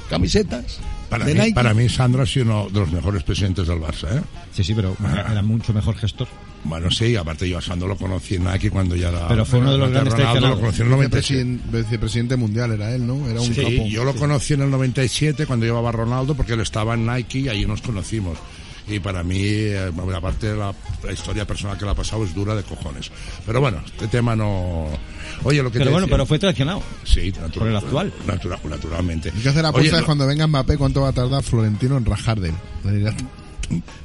camisetas 0.08 0.78
Para 1.08 1.24
de 1.24 1.34
mí, 1.34 1.40
Nike. 1.40 1.54
para 1.54 1.72
mí, 1.74 1.88
Sandra 1.88 2.22
ha 2.24 2.26
sido 2.26 2.44
uno 2.46 2.68
de 2.70 2.80
los 2.80 2.92
mejores 2.92 3.22
presidentes 3.22 3.66
del 3.66 3.78
Barça, 3.80 4.18
¿eh? 4.18 4.22
Sí, 4.52 4.62
sí, 4.64 4.74
pero 4.74 4.94
era 5.00 5.42
mucho 5.42 5.72
mejor 5.72 5.96
gestor. 5.96 6.28
Bueno, 6.64 6.90
sí, 6.90 7.14
aparte 7.16 7.48
yo 7.48 7.58
a 7.58 7.62
Sandro 7.62 7.86
lo 7.88 7.96
conocí 7.96 8.34
en 8.34 8.44
Nike 8.44 8.68
cuando 8.70 8.96
ya 8.96 9.08
era... 9.10 9.28
Pero 9.28 9.44
fue 9.46 9.60
uno 9.60 9.72
de 9.72 9.78
los 9.78 9.90
grandes 9.90 10.12
Ronaldo 10.14 10.48
lo 10.48 10.60
conocí 10.60 10.80
en 10.80 10.86
el 10.86 10.90
97. 10.92 11.58
Vicepresidente, 11.72 12.36
mundial 12.36 12.72
era 12.72 12.92
él, 12.94 13.06
¿no? 13.06 13.28
Era 13.28 13.40
un 13.40 13.46
Sí, 13.54 13.54
capo. 13.62 13.86
yo 13.88 14.04
lo 14.04 14.14
conocí 14.14 14.54
en 14.54 14.62
el 14.62 14.70
97 14.70 15.46
cuando 15.46 15.64
llevaba 15.66 15.90
a 15.90 15.92
Ronaldo 15.92 16.34
porque 16.34 16.54
él 16.54 16.60
estaba 16.60 16.94
en 16.94 17.06
Nike 17.06 17.38
y 17.40 17.48
ahí 17.48 17.64
nos 17.64 17.80
conocimos. 17.80 18.36
Y 18.88 19.00
para 19.00 19.22
mí, 19.22 19.38
eh, 19.42 19.90
aparte 20.16 20.48
de 20.48 20.56
la, 20.56 20.74
la 21.04 21.12
historia 21.12 21.46
personal 21.46 21.76
que 21.76 21.84
le 21.84 21.90
ha 21.90 21.94
pasado 21.94 22.24
es 22.24 22.34
dura 22.34 22.54
de 22.54 22.62
cojones. 22.62 23.10
Pero 23.44 23.60
bueno, 23.60 23.82
este 23.84 24.08
tema 24.08 24.34
no... 24.34 24.86
Oye, 25.44 25.62
lo 25.62 25.70
que 25.70 25.78
Pero 25.78 25.86
te 25.86 25.90
bueno, 25.92 26.06
decía- 26.06 26.14
pero 26.16 26.26
fue 26.26 26.38
traicionado. 26.38 26.82
Sí, 27.04 27.30
natural, 27.32 27.52
por 27.52 27.68
el 27.68 27.76
actual. 27.76 28.12
Natural, 28.26 28.58
naturalmente. 28.68 29.30
Hay 29.34 29.42
que 29.42 29.48
hacer 29.50 29.64
apuestas 29.66 30.02
cuando 30.04 30.26
venga 30.26 30.46
Mbappé 30.46 30.76
cuánto 30.78 31.02
va 31.02 31.08
a 31.08 31.12
tardar 31.12 31.42
Florentino 31.42 31.96
en 31.98 32.04
rajar 32.06 32.40
de 32.40 32.48
él. 32.50 33.14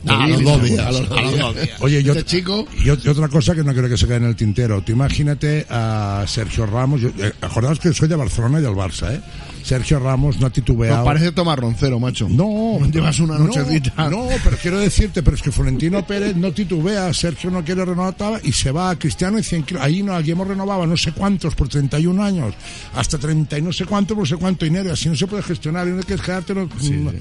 Ah, 0.07 0.23
a 0.23 0.27
los 0.27 0.43
dos 0.43 0.63
días, 0.63 0.85
a 0.85 0.91
los 0.91 1.07
dos 1.09 1.55
días. 1.55 1.69
Oye, 1.79 2.03
yo, 2.03 2.13
Este 2.13 2.25
chico... 2.25 2.67
y 2.77 2.87
ot- 2.87 3.03
y 3.05 3.07
otra 3.09 3.27
cosa 3.29 3.55
que 3.55 3.63
no 3.63 3.71
quiero 3.73 3.87
que 3.89 3.97
se 3.97 4.05
quede 4.05 4.17
en 4.17 4.25
el 4.25 4.35
tintero. 4.35 4.81
Tú 4.81 4.91
imagínate 4.91 5.65
a 5.69 6.25
Sergio 6.27 6.65
Ramos. 6.65 7.01
Yo, 7.01 7.09
eh, 7.17 7.31
acordaos 7.41 7.79
que 7.79 7.93
soy 7.93 8.07
de 8.07 8.15
Barcelona 8.15 8.59
y 8.59 8.63
del 8.63 8.73
Barça, 8.73 9.13
¿eh? 9.13 9.21
Sergio 9.63 9.97
Ramos 9.99 10.39
no 10.41 10.47
ha 10.47 10.49
titubeado. 10.49 10.97
No, 10.99 11.05
parece 11.05 11.31
Tomás 11.31 11.57
Roncero, 11.57 11.97
macho. 11.97 12.27
No, 12.29 12.79
Llevas 12.91 13.19
una 13.21 13.37
no, 13.37 13.45
nochecita. 13.45 14.09
No, 14.09 14.27
pero 14.43 14.57
quiero 14.61 14.77
decirte, 14.79 15.23
pero 15.23 15.37
es 15.37 15.41
que 15.41 15.53
Florentino 15.53 16.05
Pérez 16.05 16.35
no 16.35 16.51
titubea, 16.51 17.13
Sergio 17.13 17.49
no 17.49 17.63
quiere 17.63 17.85
renovar 17.85 18.13
y 18.43 18.51
se 18.51 18.71
va 18.71 18.89
a 18.89 18.99
Cristiano 18.99 19.39
y 19.39 19.43
100 19.43 19.63
kilos. 19.63 19.81
Ahí 19.83 20.03
no, 20.03 20.13
allí 20.13 20.31
hemos 20.31 20.47
renovado 20.47 20.85
no 20.85 20.97
sé 20.97 21.13
cuántos 21.13 21.55
por 21.55 21.69
31 21.69 22.21
años, 22.21 22.53
hasta 22.93 23.17
30 23.17 23.57
y 23.57 23.61
no 23.61 23.71
sé 23.71 23.85
cuánto 23.85 24.13
por 24.15 24.23
no 24.23 24.25
sé 24.25 24.35
cuánto 24.35 24.65
dinero. 24.65 24.91
Así 24.91 25.07
no 25.07 25.15
se 25.15 25.27
puede 25.27 25.43
gestionar 25.43 25.87
y 25.87 25.91
no 25.91 25.97
hay 25.99 26.03
que 26.03 26.15
quedártelo. 26.17 26.65
no, 26.67 27.11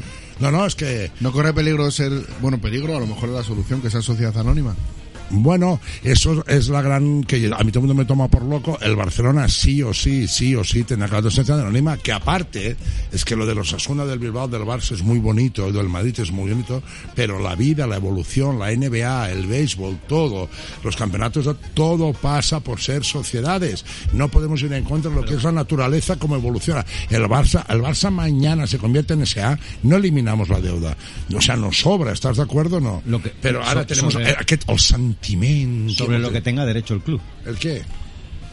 no, 0.43 0.51
no, 0.51 0.67
es 0.67 0.75
que 0.75 1.11
No 1.21 1.31
corre 1.31 1.55
peligro 1.55 1.85
de 1.85 1.93
ser, 1.93 2.13
bueno, 2.41 2.61
peligro, 2.61 2.97
a 2.97 3.01
lo 3.01 3.07
mejor 3.07 3.29
es 3.29 3.35
la 3.37 3.45
solución, 3.45 3.81
que 3.81 3.91
sea 3.91 4.03
sociedad 4.03 4.37
anónima. 4.37 4.75
Bueno, 5.35 5.81
eso 6.05 6.45
es 6.47 6.69
la 6.69 6.83
gran 6.83 7.25
que 7.25 7.51
a 7.57 7.65
mí 7.65 7.73
todo 7.73 7.81
el 7.81 7.87
mundo 7.87 7.95
me 7.95 8.05
toma 8.05 8.29
por 8.29 8.43
loco. 8.45 8.79
El 8.83 8.97
Barcelona 8.97 9.49
sí 9.49 9.83
o 9.83 9.95
sí, 9.95 10.29
sí 10.29 10.55
o 10.55 10.63
sí 10.63 10.85
tendrá 10.85 11.09
que 11.09 11.17
la 11.17 11.23
sociedad 11.31 11.61
anónima, 11.61 11.97
que 11.97 12.13
aparte 12.13 12.77
es 13.11 13.25
que 13.25 13.35
lo 13.35 13.47
de 13.47 13.55
los 13.55 13.73
Asuna 13.73 14.05
del 14.05 14.19
Bilbao 14.19 14.47
del 14.47 14.63
Barça 14.63 14.93
es 14.93 15.03
muy 15.03 15.19
bonito, 15.19 15.67
el 15.69 15.73
del 15.73 15.89
Madrid 15.89 16.19
es 16.21 16.31
muy 16.31 16.51
bonito, 16.51 16.83
pero 17.15 17.39
la 17.39 17.55
vida, 17.55 17.87
la 17.87 17.97
evolución, 17.97 18.59
la 18.59 18.71
NBA, 18.73 19.31
el 19.31 19.47
béisbol, 19.47 20.01
todo, 20.07 20.51
los 20.85 20.97
campeonatos, 20.97 21.49
todo 21.75 22.13
pasa 22.13 22.61
por 22.61 22.81
ser 22.81 23.03
sociedades. 23.05 23.85
No 24.13 24.29
podemos 24.29 24.61
ir 24.63 24.73
en 24.75 24.85
contra 24.85 25.11
de 25.11 25.17
lo 25.17 25.25
que 25.25 25.35
es 25.35 25.43
la 25.43 25.53
naturaleza 25.53 26.17
como 26.17 26.37
evoluciona. 26.37 26.85
El 27.09 27.23
Barça, 27.25 27.65
el 27.71 27.81
Barça 27.81 28.11
mañana 28.11 28.67
se 28.67 28.77
convierte 28.79 29.15
en 29.15 29.25
SA, 29.27 29.59
no 29.83 29.97
eliminamos 29.97 30.49
la 30.51 30.61
deuda. 30.61 30.97
O 31.35 31.41
sea, 31.41 31.57
nos 31.57 31.79
sobra, 31.81 32.13
¿estás 32.13 32.37
de 32.37 32.43
acuerdo 32.43 32.77
o 32.77 32.81
no? 32.81 33.03
Lo 33.07 33.23
que- 33.23 33.33
pero 33.41 33.63
ahora 33.65 33.81
so- 33.83 33.87
tenemos 33.87 34.15
eh, 34.17 34.35
aquest, 34.39 34.69
el 34.69 34.79
Sobre 35.97 36.19
lo 36.19 36.31
que 36.33 36.41
tenga 36.41 36.65
derecho 36.67 36.95
el 36.95 37.01
club. 37.01 37.21
¿El 37.47 37.57
qué? 37.57 37.83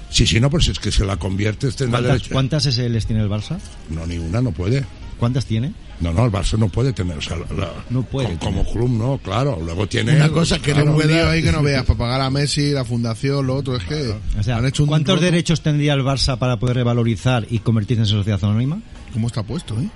Sí, 0.09 0.25
sí, 0.25 0.39
no, 0.39 0.49
pues 0.49 0.67
es 0.67 0.79
que 0.79 0.91
se 0.91 1.05
la 1.05 1.17
conviertes 1.17 1.75
tendrá 1.75 1.99
¿Cuántas, 1.99 2.13
derecho. 2.17 2.33
cuántas 2.33 2.63
SLs 2.63 3.05
tiene 3.05 3.21
el 3.21 3.29
Barça? 3.29 3.57
No, 3.89 4.05
ni 4.07 4.17
una 4.17 4.41
no 4.41 4.51
puede. 4.51 4.83
¿Cuántas 5.19 5.45
tiene? 5.45 5.73
No, 5.99 6.13
no, 6.13 6.25
el 6.25 6.31
Barça 6.31 6.57
no 6.57 6.69
puede 6.69 6.93
tener, 6.93 7.17
o 7.17 7.21
sea, 7.21 7.35
la- 7.37 7.45
la- 7.57 7.73
No 7.89 8.03
puede 8.03 8.37
Como, 8.37 8.63
como 8.63 8.71
club 8.71 8.89
no, 8.89 9.17
claro. 9.17 9.59
Luego 9.63 9.85
tiene 9.85 10.15
Una 10.15 10.29
cosa 10.29 10.57
que 10.59 10.71
Claro, 10.71 10.91
no 10.91 10.95
pueda... 10.95 11.29
ahí 11.29 11.43
que 11.43 11.51
no 11.51 11.61
veas 11.61 11.83
para 11.85 11.99
pagar 11.99 12.21
a 12.21 12.29
Messi, 12.29 12.71
la 12.71 12.85
fundación, 12.85 13.45
lo 13.45 13.55
otro, 13.57 13.75
es 13.75 13.83
que 13.83 14.15
O 14.39 14.43
sea, 14.43 14.57
han 14.57 14.65
hecho 14.65 14.83
un 14.83 14.89
¿cuántos 14.89 15.15
roto. 15.15 15.25
derechos 15.25 15.61
tendría 15.61 15.93
el 15.93 16.01
Barça 16.03 16.39
para 16.39 16.57
poder 16.57 16.77
revalorizar 16.77 17.45
y 17.49 17.59
convertirse 17.59 18.01
en 18.03 18.07
sociedad 18.07 18.39
anónima? 18.43 18.81
¿Cómo 19.13 19.27
está 19.27 19.43
puesto, 19.43 19.77
eh? 19.79 19.89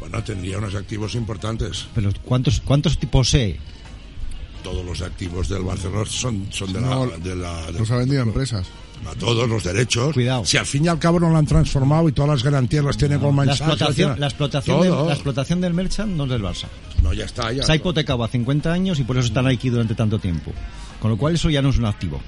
Bueno, 0.00 0.22
tendría 0.24 0.58
unos 0.58 0.74
activos 0.74 1.14
importantes. 1.14 1.86
Pero 1.94 2.10
¿cuántos, 2.24 2.60
cuántos 2.60 2.96
posee? 2.96 3.58
Todos 4.62 4.84
los 4.84 5.00
activos 5.02 5.48
del 5.48 5.62
Barcelona 5.62 6.04
son, 6.08 6.46
son 6.50 6.72
de 6.72 6.80
No, 6.80 7.06
la... 7.06 7.18
De 7.18 7.36
la 7.36 7.66
de- 7.72 7.78
Los 7.80 7.90
ha 7.90 7.96
vendido 7.96 8.20
a 8.22 8.24
empresas. 8.24 8.66
a 9.10 9.14
todos 9.18 9.48
los 9.48 9.64
derechos. 9.64 10.12
Cuidado. 10.14 10.44
Si 10.44 10.56
al 10.56 10.66
fin 10.66 10.84
y 10.84 10.88
al 10.88 10.98
cabo 10.98 11.18
no 11.18 11.30
lo 11.30 11.36
han 11.36 11.46
transformado 11.46 12.08
y 12.08 12.12
todas 12.12 12.30
las 12.30 12.42
garantías 12.44 12.84
las 12.84 12.96
tiene 12.96 13.16
Goldman 13.16 13.46
La 13.48 13.52
explotación, 13.54 14.20
la, 14.20 14.26
explotación 14.28 14.80
del, 14.80 14.90
la 15.06 15.12
explotación 15.12 15.60
del 15.60 15.74
Merchant 15.74 16.12
no 16.16 16.24
es 16.24 16.30
del 16.30 16.42
Barça. 16.42 16.66
No, 17.02 17.12
ya 17.12 17.24
está, 17.24 17.52
ya. 17.52 17.64
Se 17.64 17.72
ha 17.72 17.76
hipotecado 17.76 18.22
a 18.22 18.28
50 18.28 18.72
años 18.72 19.00
y 19.00 19.04
por 19.04 19.16
eso 19.18 19.26
está 19.26 19.42
Nike 19.42 19.70
durante 19.70 19.94
tanto 19.96 20.18
tiempo. 20.20 20.52
Con 21.00 21.10
lo 21.10 21.16
cual 21.16 21.34
eso 21.34 21.50
ya 21.50 21.60
no 21.62 21.70
es 21.70 21.78
un 21.78 21.86
activo. 21.86 22.20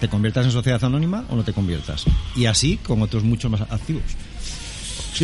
Te 0.00 0.08
conviertas 0.08 0.44
en 0.46 0.50
sociedad 0.52 0.82
anónima 0.84 1.24
o 1.30 1.36
no 1.36 1.44
te 1.44 1.52
conviertas. 1.52 2.04
Y 2.34 2.46
así 2.46 2.76
con 2.78 3.00
otros 3.02 3.22
muchos 3.22 3.50
más 3.50 3.60
activos. 3.62 4.02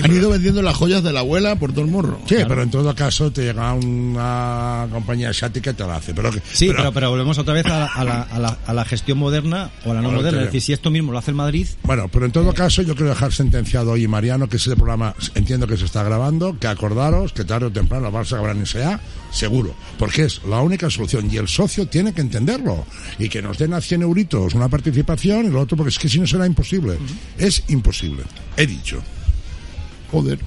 Han 0.00 0.12
ido 0.12 0.30
vendiendo 0.30 0.62
las 0.62 0.76
joyas 0.76 1.02
de 1.02 1.12
la 1.12 1.20
abuela 1.20 1.56
por 1.56 1.72
todo 1.72 1.84
el 1.84 1.90
morro. 1.90 2.20
Sí, 2.26 2.36
pero 2.48 2.62
en 2.62 2.70
todo 2.70 2.94
caso 2.94 3.30
te 3.32 3.42
llega 3.42 3.72
una 3.74 4.86
compañía 4.90 5.30
asiática 5.30 5.70
y 5.70 5.74
te 5.74 5.84
la 5.86 5.96
hace. 5.96 6.14
Pero, 6.14 6.30
que- 6.30 6.40
Sí, 6.52 6.68
pero, 6.74 6.92
pero 6.92 7.10
volvemos 7.10 7.36
otra 7.38 7.54
vez 7.54 7.66
a, 7.66 7.78
la- 7.80 7.86
a 7.86 8.04
la, 8.04 8.22
a 8.22 8.38
la- 8.38 8.58
a 8.66 8.72
la 8.72 8.84
gestión 8.84 9.18
moderna 9.18 9.70
o 9.84 9.90
a 9.90 9.94
la 9.94 10.02
no 10.02 10.10
moderna. 10.10 10.40
Es 10.40 10.46
decir, 10.46 10.60
si 10.62 10.72
esto 10.72 10.90
mismo 10.90 11.12
lo 11.12 11.18
hace 11.18 11.30
el 11.30 11.36
Madrid, 11.36 11.66
Bueno, 11.82 12.08
pero 12.08 12.26
en 12.26 12.32
todo 12.32 12.52
caso 12.54 12.82
yo 12.82 12.94
quiero 12.94 13.10
dejar 13.10 13.32
sentenciado 13.32 13.92
hoy 13.92 14.06
Mariano 14.08 14.48
que 14.48 14.56
ese 14.56 14.74
programa 14.76 15.14
entiendo 15.34 15.66
que 15.66 15.76
se 15.76 15.84
está 15.84 16.02
grabando, 16.02 16.58
que 16.58 16.66
acordaros 16.68 17.32
que 17.32 17.44
tarde 17.44 17.66
o 17.66 17.72
temprano 17.72 18.10
la 18.10 18.18
Barça 18.18 18.32
acabará 18.34 18.52
en 18.52 18.66
SA, 18.66 19.00
seguro, 19.30 19.74
porque 19.98 20.24
es 20.24 20.42
la 20.48 20.60
única 20.60 20.88
solución 20.90 21.28
y 21.32 21.36
el 21.36 21.48
socio 21.48 21.86
tiene 21.86 22.12
que 22.12 22.20
entenderlo 22.20 22.84
y 23.18 23.28
que 23.28 23.42
nos 23.42 23.58
den 23.58 23.72
a 23.74 23.80
100 23.80 24.02
euritos 24.02 24.54
una 24.54 24.68
participación 24.68 25.46
y 25.46 25.50
lo 25.50 25.60
otro 25.60 25.76
porque 25.76 25.90
es 25.90 25.98
que 25.98 26.08
si 26.08 26.18
no 26.18 26.26
será 26.26 26.46
imposible. 26.46 26.98
Es 27.38 27.62
imposible, 27.68 28.22
he 28.56 28.66
dicho. 28.66 29.02
Joder. 30.12 30.38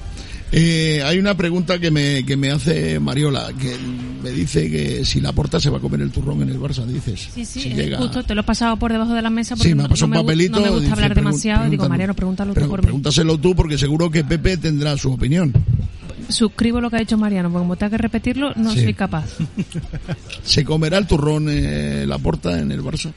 Eh, 0.52 1.02
hay 1.04 1.18
una 1.18 1.36
pregunta 1.36 1.80
que 1.80 1.92
me, 1.92 2.24
que 2.24 2.38
me 2.38 2.50
hace 2.52 2.98
Mariola, 3.00 3.52
que 3.60 3.76
me 4.24 4.30
dice 4.30 4.70
que 4.70 5.04
si 5.04 5.20
la 5.20 5.34
porta 5.34 5.60
se 5.60 5.70
va 5.70 5.80
a 5.80 5.82
comer 5.82 6.00
el 6.02 6.12
turrón 6.12 6.44
en 6.44 6.50
el 6.50 6.60
Barça, 6.60 6.86
dices. 6.86 7.28
Sí, 7.34 7.44
sí, 7.44 7.62
Si 7.62 7.70
eh, 7.72 7.76
llega- 7.76 7.98
justo 7.98 8.24
te 8.24 8.36
lo 8.36 8.42
he 8.42 8.44
pasado 8.46 8.78
por 8.78 8.92
debajo 8.92 9.14
de 9.14 9.22
la 9.22 9.30
mesa 9.32 9.56
porque 9.56 9.70
Sí, 9.70 9.76
me 9.76 9.82
ha 9.82 9.84
no, 9.86 9.90
pasado 9.90 10.08
no 10.08 10.20
un 10.20 10.22
gu- 10.22 10.26
papelito. 10.28 10.56
no 10.60 10.62
me 10.66 10.70
gusta 10.70 10.82
dice, 10.84 10.94
hablar 10.94 11.16
demasiado. 11.16 11.70
Digo. 11.70 11.90
Mariano, 11.90 12.14
pregúntalo 12.14 12.54
tú 12.54 12.68
por 12.70 12.80
mí. 12.80 12.84
Pregúntaselo 12.84 13.38
tú 13.40 13.56
porque 13.56 13.78
seguro 13.78 14.10
que 14.10 14.24
Pepe 14.24 14.56
tendrá 14.58 14.96
su 14.98 15.12
opinión. 15.12 15.52
Suscribo 16.30 16.80
lo 16.80 16.90
que 16.90 16.96
ha 16.96 17.00
dicho 17.00 17.18
Mariano, 17.18 17.50
porque 17.52 17.64
como 17.64 17.76
tenga 17.76 17.90
que 17.92 17.98
repetirlo, 17.98 18.54
no 18.56 18.72
Sí. 18.72 18.84
soy 18.84 18.94
capaz. 18.94 19.26
¿Se 20.44 20.64
comerá 20.64 20.98
el 21.00 21.08
turrón 21.08 21.48
eh, 21.50 22.06
la 22.08 22.18
porta 22.20 22.60
en 22.60 22.72
el 22.72 22.82
Barça? 22.82 23.12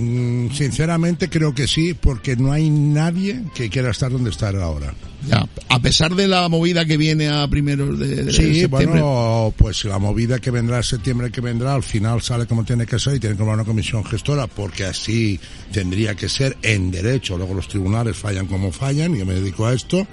Mm, 0.00 0.50
sinceramente 0.52 1.28
creo 1.28 1.54
que 1.54 1.68
sí, 1.68 1.94
porque 1.94 2.34
no 2.36 2.52
hay 2.52 2.70
nadie 2.70 3.42
que 3.54 3.68
quiera 3.68 3.90
estar 3.90 4.10
donde 4.10 4.30
está 4.30 4.48
ahora. 4.48 4.94
Ya, 5.28 5.46
a 5.68 5.78
pesar 5.80 6.14
de 6.14 6.26
la 6.26 6.48
movida 6.48 6.86
que 6.86 6.96
viene 6.96 7.28
a 7.28 7.46
primeros 7.46 7.98
de, 7.98 8.24
de 8.24 8.32
Sí, 8.32 8.60
septiembre. 8.60 8.86
bueno, 8.86 9.52
pues 9.56 9.84
la 9.84 9.98
movida 9.98 10.38
que 10.38 10.50
vendrá 10.50 10.78
en 10.78 10.82
septiembre 10.82 11.30
que 11.30 11.42
vendrá, 11.42 11.74
al 11.74 11.82
final 11.82 12.22
sale 12.22 12.46
como 12.46 12.64
tiene 12.64 12.86
que 12.86 12.98
ser 12.98 13.16
y 13.16 13.20
tiene 13.20 13.36
que 13.36 13.42
haber 13.42 13.54
una 13.54 13.64
comisión 13.64 14.02
gestora, 14.04 14.46
porque 14.46 14.84
así 14.86 15.38
tendría 15.72 16.14
que 16.14 16.28
ser 16.30 16.56
en 16.62 16.90
derecho. 16.90 17.36
Luego 17.36 17.52
los 17.52 17.68
tribunales 17.68 18.16
fallan 18.16 18.46
como 18.46 18.72
fallan, 18.72 19.14
y 19.14 19.18
yo 19.18 19.26
me 19.26 19.34
dedico 19.34 19.66
a 19.66 19.74
esto, 19.74 20.06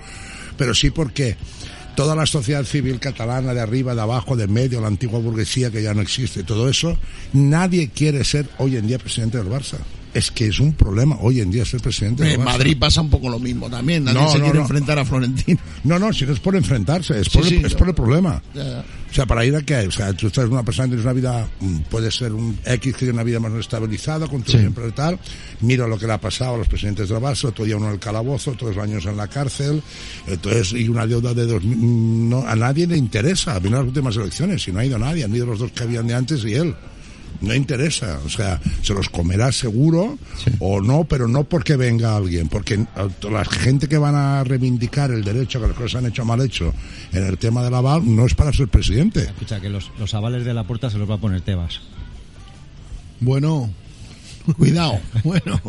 pero 0.57 0.73
sí 0.75 0.89
porque 0.89 1.37
toda 1.97 2.15
la 2.15 2.27
sociedad 2.27 2.63
civil 2.63 2.99
catalana, 2.99 3.55
de 3.55 3.59
arriba, 3.59 3.95
de 3.95 4.01
abajo, 4.01 4.35
de 4.37 4.47
medio, 4.47 4.79
la 4.79 4.87
antigua 4.87 5.19
burguesía 5.19 5.71
que 5.71 5.81
ya 5.81 5.95
no 5.95 6.01
existe, 6.01 6.43
todo 6.43 6.69
eso, 6.69 6.95
nadie 7.33 7.89
quiere 7.89 8.23
ser 8.23 8.47
hoy 8.59 8.77
en 8.77 8.85
día 8.85 8.99
presidente 8.99 9.39
del 9.39 9.47
Barça. 9.47 9.77
Es 10.13 10.29
que 10.31 10.47
es 10.47 10.59
un 10.59 10.73
problema 10.73 11.17
hoy 11.21 11.41
en 11.41 11.49
día 11.51 11.65
ser 11.65 11.81
presidente 11.81 12.23
del 12.23 12.33
En 12.33 12.41
Barça. 12.41 12.45
Madrid 12.45 12.77
pasa 12.79 13.01
un 13.01 13.09
poco 13.09 13.29
lo 13.29 13.39
mismo 13.39 13.67
también. 13.69 14.03
Nadie 14.03 14.19
No, 14.21 14.31
se 14.31 14.37
no, 14.37 14.43
quiere 14.45 14.59
no. 14.59 14.65
enfrentar 14.65 14.99
a 14.99 15.05
Florentino. 15.05 15.59
No, 15.83 15.97
no, 15.99 16.13
si 16.13 16.25
no 16.25 16.33
es 16.33 16.39
por 16.39 16.55
enfrentarse, 16.55 17.19
es 17.19 17.27
Sí, 17.27 17.37
por, 17.37 17.43
el, 17.43 17.49
sí, 17.49 17.61
es 17.65 17.73
no. 17.73 17.77
por 17.79 17.87
el 17.89 17.95
problema. 17.95 18.41
Ya, 18.53 18.63
ya. 18.63 18.85
O 19.09 19.13
sea, 19.17 19.25
para 19.25 19.43
ir 19.45 19.55
a 19.55 19.61
qué? 19.61 19.87
O 19.87 19.91
sea, 19.91 20.13
tú 20.13 20.27
estás 20.27 20.45
una 20.49 20.63
persona, 20.63 20.87
tienes 20.89 21.03
una 21.05 21.13
vida, 21.13 21.47
mm, 21.61 21.77
puede 21.89 22.11
ser 22.11 22.33
un 22.33 22.59
X 22.65 22.93
que 22.93 22.99
tiene 22.99 23.13
una 23.13 23.23
vida 23.23 23.39
más 23.39 23.53
estabilizada, 23.53 24.27
con 24.27 24.41
tu 24.43 24.51
Sí. 24.51 24.59
siempre 24.59 24.87
y 24.87 24.91
tal. 24.91 25.17
Mira 25.61 25.87
lo 25.87 25.97
que 25.97 26.05
le 26.05 26.13
ha 26.13 26.19
pasado 26.21 26.55
a 26.55 26.57
los 26.57 26.67
presidentes 26.67 27.09
del 27.09 27.17
Barça, 27.19 27.45
otro 27.45 27.65
día 27.65 27.77
uno 27.77 27.87
en 27.87 27.93
el 27.93 27.99
calabozo, 27.99 28.51
otros 28.51 28.77
años 28.77 29.05
en 29.05 29.17
la 29.17 29.27
cárcel. 29.27 29.81
Entonces, 30.27 30.73
y 30.73 30.87
una 30.89 31.07
deuda 31.07 31.33
de 31.33 31.45
dos 31.45 31.63
mil- 31.63 31.77
mm, 31.77 32.29
no, 32.29 32.45
a 32.47 32.55
nadie 32.55 32.85
le 32.85 32.97
interesa. 32.97 33.57
Vino 33.59 33.77
las 33.77 33.87
últimas 33.87 34.15
elecciones 34.17 34.67
y 34.67 34.71
no 34.71 34.79
ha 34.79 34.85
ido 34.85 34.99
nadie, 34.99 35.23
han 35.23 35.33
ido 35.35 35.45
los 35.45 35.59
dos 35.59 35.71
que 35.71 35.83
habían 35.83 36.05
de 36.05 36.13
antes 36.13 36.43
y 36.43 36.53
él. 36.53 36.75
No 37.41 37.53
interesa, 37.53 38.19
o 38.25 38.29
sea, 38.29 38.59
se 38.81 38.93
los 38.93 39.09
comerá 39.09 39.51
seguro 39.51 40.17
o 40.59 40.81
no, 40.81 41.03
pero 41.03 41.27
no 41.27 41.43
porque 41.43 41.75
venga 41.75 42.15
alguien, 42.15 42.47
porque 42.47 42.83
la 43.29 43.45
gente 43.45 43.87
que 43.87 43.97
van 43.97 44.15
a 44.15 44.43
reivindicar 44.43 45.11
el 45.11 45.23
derecho 45.23 45.59
a 45.59 45.61
que 45.61 45.67
las 45.67 45.75
cosas 45.77 45.91
se 45.91 45.97
han 45.99 46.05
hecho 46.07 46.25
mal 46.25 46.41
hecho 46.41 46.73
en 47.11 47.25
el 47.25 47.37
tema 47.37 47.63
del 47.63 47.73
aval 47.75 48.01
no 48.15 48.25
es 48.25 48.33
para 48.33 48.51
ser 48.51 48.67
presidente. 48.69 49.21
escucha 49.21 49.59
que 49.59 49.69
los, 49.69 49.91
los 49.99 50.13
avales 50.13 50.45
de 50.45 50.53
la 50.53 50.63
puerta 50.65 50.89
se 50.89 50.97
los 50.97 51.09
va 51.09 51.15
a 51.15 51.19
poner 51.19 51.41
Tebas. 51.41 51.79
Bueno, 53.19 53.69
Cuidado, 54.55 54.99
bueno, 55.23 55.61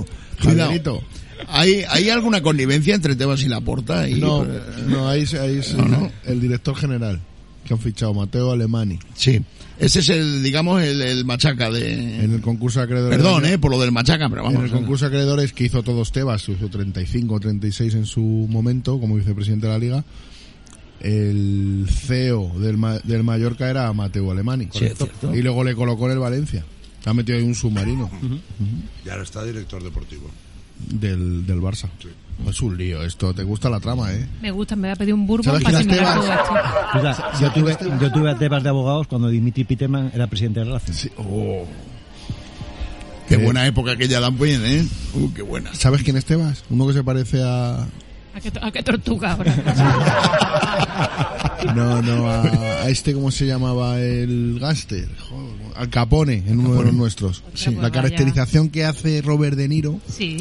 cuidado. 0.42 1.02
¿Hay, 1.48 1.84
¿Hay 1.88 2.10
alguna 2.10 2.42
connivencia 2.42 2.94
entre 2.94 3.16
Tebas 3.16 3.42
y 3.42 3.48
Laporta? 3.48 4.08
Y, 4.08 4.14
No, 4.20 4.44
eh, 4.44 4.60
no, 4.86 5.08
ahí, 5.08 5.24
ahí 5.40 5.58
es 5.58 5.74
No, 5.74 5.84
no. 5.86 6.12
el 6.24 6.40
director 6.40 6.74
general 6.76 7.20
que 7.68 7.74
han 7.74 7.80
fichado, 7.80 8.12
Mateo 8.14 8.50
Alemani. 8.50 8.98
Sí, 9.14 9.40
ese 9.78 10.00
es 10.00 10.08
el, 10.08 10.42
digamos, 10.42 10.82
el, 10.82 11.00
el 11.02 11.24
machaca 11.24 11.70
de... 11.70 12.24
En 12.24 12.34
el 12.34 12.40
concurso 12.40 12.80
de 12.80 12.86
acreedores. 12.86 13.16
Perdón, 13.18 13.44
eh, 13.44 13.58
por 13.58 13.70
lo 13.70 13.78
del 13.80 13.92
machaca, 13.92 14.28
pero 14.28 14.42
vamos. 14.42 14.58
en 14.60 14.64
el 14.66 14.72
concurso 14.72 15.04
de 15.04 15.08
acreedores 15.16 15.52
que 15.52 15.64
hizo 15.64 15.82
todos 15.82 16.10
Tebas, 16.10 16.48
hizo 16.48 16.68
35 16.68 17.34
o 17.34 17.38
36 17.40 17.94
en 17.94 18.06
su 18.06 18.20
momento 18.20 18.98
como 18.98 19.14
vicepresidente 19.16 19.66
de 19.66 19.72
la 19.72 19.78
liga. 19.78 20.04
El 21.00 21.86
CEO 21.88 22.58
del, 22.58 22.76
Ma- 22.76 22.98
del 22.98 23.22
Mallorca 23.22 23.70
era 23.70 23.92
Mateo 23.92 24.32
Alemani. 24.32 24.68
Sí. 24.72 24.86
Y 25.32 25.42
luego 25.42 25.62
le 25.62 25.74
colocó 25.76 26.06
en 26.06 26.12
el 26.12 26.18
Valencia. 26.18 26.64
Ha 27.04 27.14
metido 27.14 27.38
ahí 27.38 27.44
un 27.44 27.54
submarino 27.54 28.10
Y 29.04 29.08
ahora 29.08 29.22
está 29.22 29.44
director 29.44 29.82
deportivo. 29.82 30.28
Del, 30.78 31.46
del 31.46 31.60
Barça. 31.60 31.88
Es 32.48 32.60
un 32.62 32.76
lío 32.76 33.02
esto. 33.02 33.34
¿Te 33.34 33.42
gusta 33.42 33.68
la 33.68 33.80
trama, 33.80 34.12
eh? 34.12 34.24
Me 34.40 34.50
gusta, 34.52 34.76
me 34.76 34.82
voy 34.82 34.90
a 34.92 34.96
pedir 34.96 35.12
un 35.12 35.26
bourbon 35.26 35.44
¿Sabes 35.44 35.64
para 35.64 35.78
simular 35.80 36.20
todo 36.20 37.08
esto. 37.10 37.24
Yo, 37.40 37.52
tuve, 37.52 37.76
yo 38.00 38.12
tuve 38.12 38.30
a 38.30 38.38
Tebas 38.38 38.62
de 38.62 38.68
abogados 38.68 39.08
cuando 39.08 39.28
Dimitri 39.28 39.64
Piteman 39.64 40.12
era 40.14 40.26
presidente 40.28 40.60
del 40.60 40.70
Racing. 40.70 41.10
Oh. 41.18 41.64
Qué 43.28 43.34
Eh, 43.34 43.38
buena 43.38 43.66
época 43.66 43.92
aquella 43.92 44.20
también, 44.20 44.64
¿eh? 44.64 44.86
Uh, 45.14 45.32
qué 45.34 45.42
buena. 45.42 45.74
¿Sabes 45.74 46.02
quién 46.02 46.16
es 46.16 46.24
Tebas? 46.24 46.64
Uno 46.70 46.86
que 46.86 46.92
se 46.94 47.02
parece 47.04 47.42
a... 47.42 47.86
¿A 48.38 48.40
qué, 48.40 48.52
a 48.60 48.70
qué 48.70 48.82
tortuga 48.84 49.32
ahora? 49.32 49.54
No, 51.74 52.00
no, 52.02 52.28
a, 52.30 52.42
a 52.84 52.88
este, 52.88 53.12
¿cómo 53.12 53.30
se 53.32 53.44
llamaba? 53.46 54.00
El 54.00 54.58
gángster. 54.60 55.08
Joder, 55.28 55.54
Al 55.76 55.90
Capone, 55.90 56.42
en 56.46 56.60
uno 56.60 56.76
de 56.76 56.84
los 56.84 56.94
nuestros. 56.94 57.42
Sí, 57.54 57.66
pues 57.66 57.76
la 57.76 57.82
vaya. 57.82 57.92
caracterización 57.94 58.68
que 58.70 58.84
hace 58.84 59.20
Robert 59.22 59.56
De 59.56 59.68
Niro 59.68 60.00
Sí. 60.08 60.36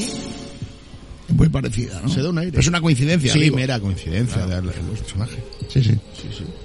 Es 1.27 1.35
muy 1.35 1.49
parecida, 1.49 1.99
¿no? 2.01 2.07
se 2.09 2.21
da 2.21 2.29
un 2.29 2.37
aire. 2.37 2.57
Es 2.59 2.67
una 2.67 2.79
coincidencia, 2.81 3.33
Sí, 3.33 3.39
digo. 3.39 3.55
mera 3.57 3.79
coincidencia 3.79 4.45
de 4.45 4.53
darle 4.53 4.71
el 4.71 4.97
personaje. 4.97 5.43
Sí, 5.67 5.83
sí. 5.83 5.91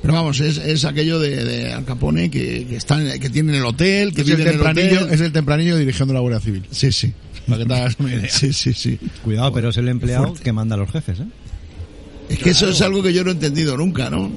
Pero 0.02 0.14
vamos, 0.14 0.38
es, 0.40 0.58
es 0.58 0.84
aquello 0.84 1.18
de, 1.18 1.44
de 1.44 1.72
Al 1.72 1.84
Capone 1.84 2.30
que, 2.30 2.66
que, 2.68 2.76
está 2.76 3.00
en- 3.02 3.18
que 3.20 3.30
tiene 3.30 3.52
en 3.52 3.58
el 3.58 3.64
hotel, 3.64 4.14
que 4.14 4.20
Es 4.20 4.28
el, 4.28 4.36
vive 4.36 4.42
en 4.42 4.48
el 4.56 4.62
tempranillo, 4.62 5.00
hotel. 5.00 5.14
es 5.14 5.20
el 5.20 5.32
tempranillo 5.32 5.76
dirigiendo 5.78 6.14
la 6.14 6.20
Guardia 6.20 6.40
Civil. 6.40 6.64
Sí, 6.70 6.92
sí. 6.92 7.12
Para 7.46 7.58
que 7.58 7.66
te 7.66 7.74
hagas 7.74 7.96
una 7.98 8.14
idea. 8.14 8.28
Sí, 8.30 8.52
sí, 8.52 8.72
sí. 8.72 8.98
Cuidado, 9.24 9.52
pero 9.52 9.70
es 9.70 9.76
el 9.76 9.88
empleado 9.88 10.26
fuerte. 10.28 10.44
que 10.44 10.52
manda 10.52 10.74
a 10.76 10.78
los 10.78 10.90
jefes, 10.90 11.20
¿eh? 11.20 11.26
Es 12.28 12.38
que 12.38 12.50
eso 12.50 12.68
es 12.68 12.80
algo 12.80 13.02
que 13.02 13.12
yo 13.12 13.24
no 13.24 13.30
he 13.30 13.34
entendido 13.34 13.76
nunca, 13.76 14.08
¿no? 14.08 14.30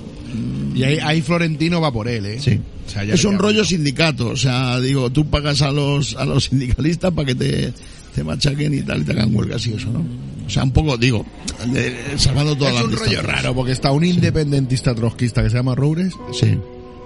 Y 0.73 0.83
ahí, 0.83 0.97
ahí 1.01 1.21
Florentino 1.21 1.79
va 1.79 1.91
por 1.93 2.07
él, 2.09 2.25
¿eh? 2.25 2.39
Sí. 2.41 2.59
O 2.85 2.89
sea, 2.89 3.03
es 3.03 3.23
un 3.23 3.37
rollo 3.39 3.63
sindicato, 3.63 4.29
o 4.29 4.35
sea, 4.35 4.79
digo, 4.81 5.09
tú 5.09 5.27
pagas 5.29 5.61
a 5.61 5.71
los 5.71 6.15
a 6.17 6.25
los 6.25 6.45
sindicalistas 6.45 7.11
para 7.13 7.27
que 7.27 7.35
te, 7.35 7.73
te 8.13 8.23
machaquen 8.23 8.73
y 8.73 8.81
tal, 8.81 9.01
y 9.01 9.05
te 9.05 9.11
hagan 9.13 9.33
huelgas 9.33 9.65
y 9.67 9.73
eso, 9.73 9.89
¿no? 9.91 10.05
O 10.45 10.49
sea, 10.49 10.63
un 10.63 10.71
poco, 10.71 10.97
digo, 10.97 11.25
de- 11.71 11.95
salvando 12.17 12.55
todas 12.57 12.73
Es 12.75 12.81
las 12.81 12.89
un 12.91 12.97
rollo 12.97 13.21
raro 13.21 13.55
porque 13.55 13.71
está 13.71 13.91
un 13.91 14.03
independentista 14.03 14.93
trotskista 14.93 15.41
que 15.41 15.49
se 15.49 15.55
llama 15.55 15.73
Roures, 15.73 16.13
Sí. 16.33 16.57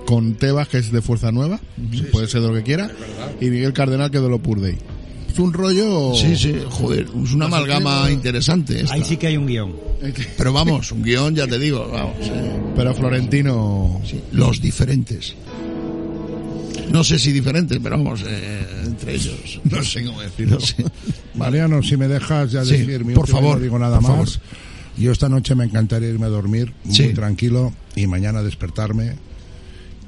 con 0.06 0.34
Tebas 0.34 0.68
que 0.68 0.80
es 0.80 0.92
de 0.92 1.02
Fuerza 1.02 1.32
Nueva, 1.32 1.60
puede 2.12 2.28
ser 2.28 2.42
de 2.42 2.48
lo 2.48 2.54
que 2.56 2.64
quiera, 2.64 2.90
y 3.40 3.46
Miguel 3.50 3.72
Cardenal 3.74 4.10
que 4.10 4.18
es 4.18 4.24
de 4.24 4.30
lo 4.30 4.40
Purdey. 4.40 4.76
Un 5.40 5.54
rollo... 5.54 6.14
Sí, 6.16 6.36
sí, 6.36 6.54
joder, 6.70 7.08
es 7.24 7.32
una 7.34 7.46
amalgama 7.46 8.12
interesante 8.12 8.82
esta. 8.82 8.94
Ahí 8.94 9.04
sí 9.06 9.18
que 9.18 9.28
hay 9.28 9.38
un 9.38 9.48
guion. 9.48 9.74
Pero 10.38 10.52
vamos, 10.54 10.92
un 10.92 11.02
guion, 11.02 11.34
ya 11.36 11.48
te 11.48 11.58
digo, 11.58 11.88
vamos, 11.92 12.16
Pero 12.76 12.94
Florentino... 12.94 14.02
sí, 14.06 14.20
los 14.34 14.62
diferentes. 14.62 15.36
No 16.92 17.04
sé 17.04 17.20
si 17.20 17.32
diferentes, 17.32 17.80
pero 17.82 17.98
vamos, 17.98 18.24
eh, 18.28 18.66
entre 18.86 19.16
ellos. 19.16 19.62
No 19.70 19.84
sé 19.84 20.04
cómo 20.04 20.22
decirlo. 20.22 20.56
No 20.56 20.62
sé. 20.62 20.84
Mariano, 21.36 21.82
si 21.84 21.96
me 21.98 22.08
dejas 22.08 22.52
ya 22.52 22.66
Sí, 22.66 22.72
decir 22.78 23.06
mi 23.06 23.14
por 23.14 23.28
favor, 23.28 23.58
no 23.58 23.64
digo 23.64 23.80
nada 23.80 24.00
por 24.00 24.18
más. 24.18 24.40
Yo 24.98 25.12
esta 25.12 25.30
noche 25.30 25.56
me 25.56 25.64
encantaría 25.66 26.10
irme 26.10 26.26
a 26.26 26.30
dormir 26.30 26.74
Sí. 26.90 27.04
muy 27.04 27.14
tranquilo 27.14 27.74
y 27.96 28.08
mañana 28.08 28.42
despertarme 28.44 29.14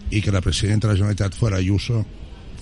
y 0.10 0.22
que 0.22 0.32
la 0.32 0.42
presidenta 0.42 0.88
de 0.88 0.94
la 0.94 0.98
Generalitat 0.98 1.34
fuera 1.34 1.58
Ayuso, 1.58 2.06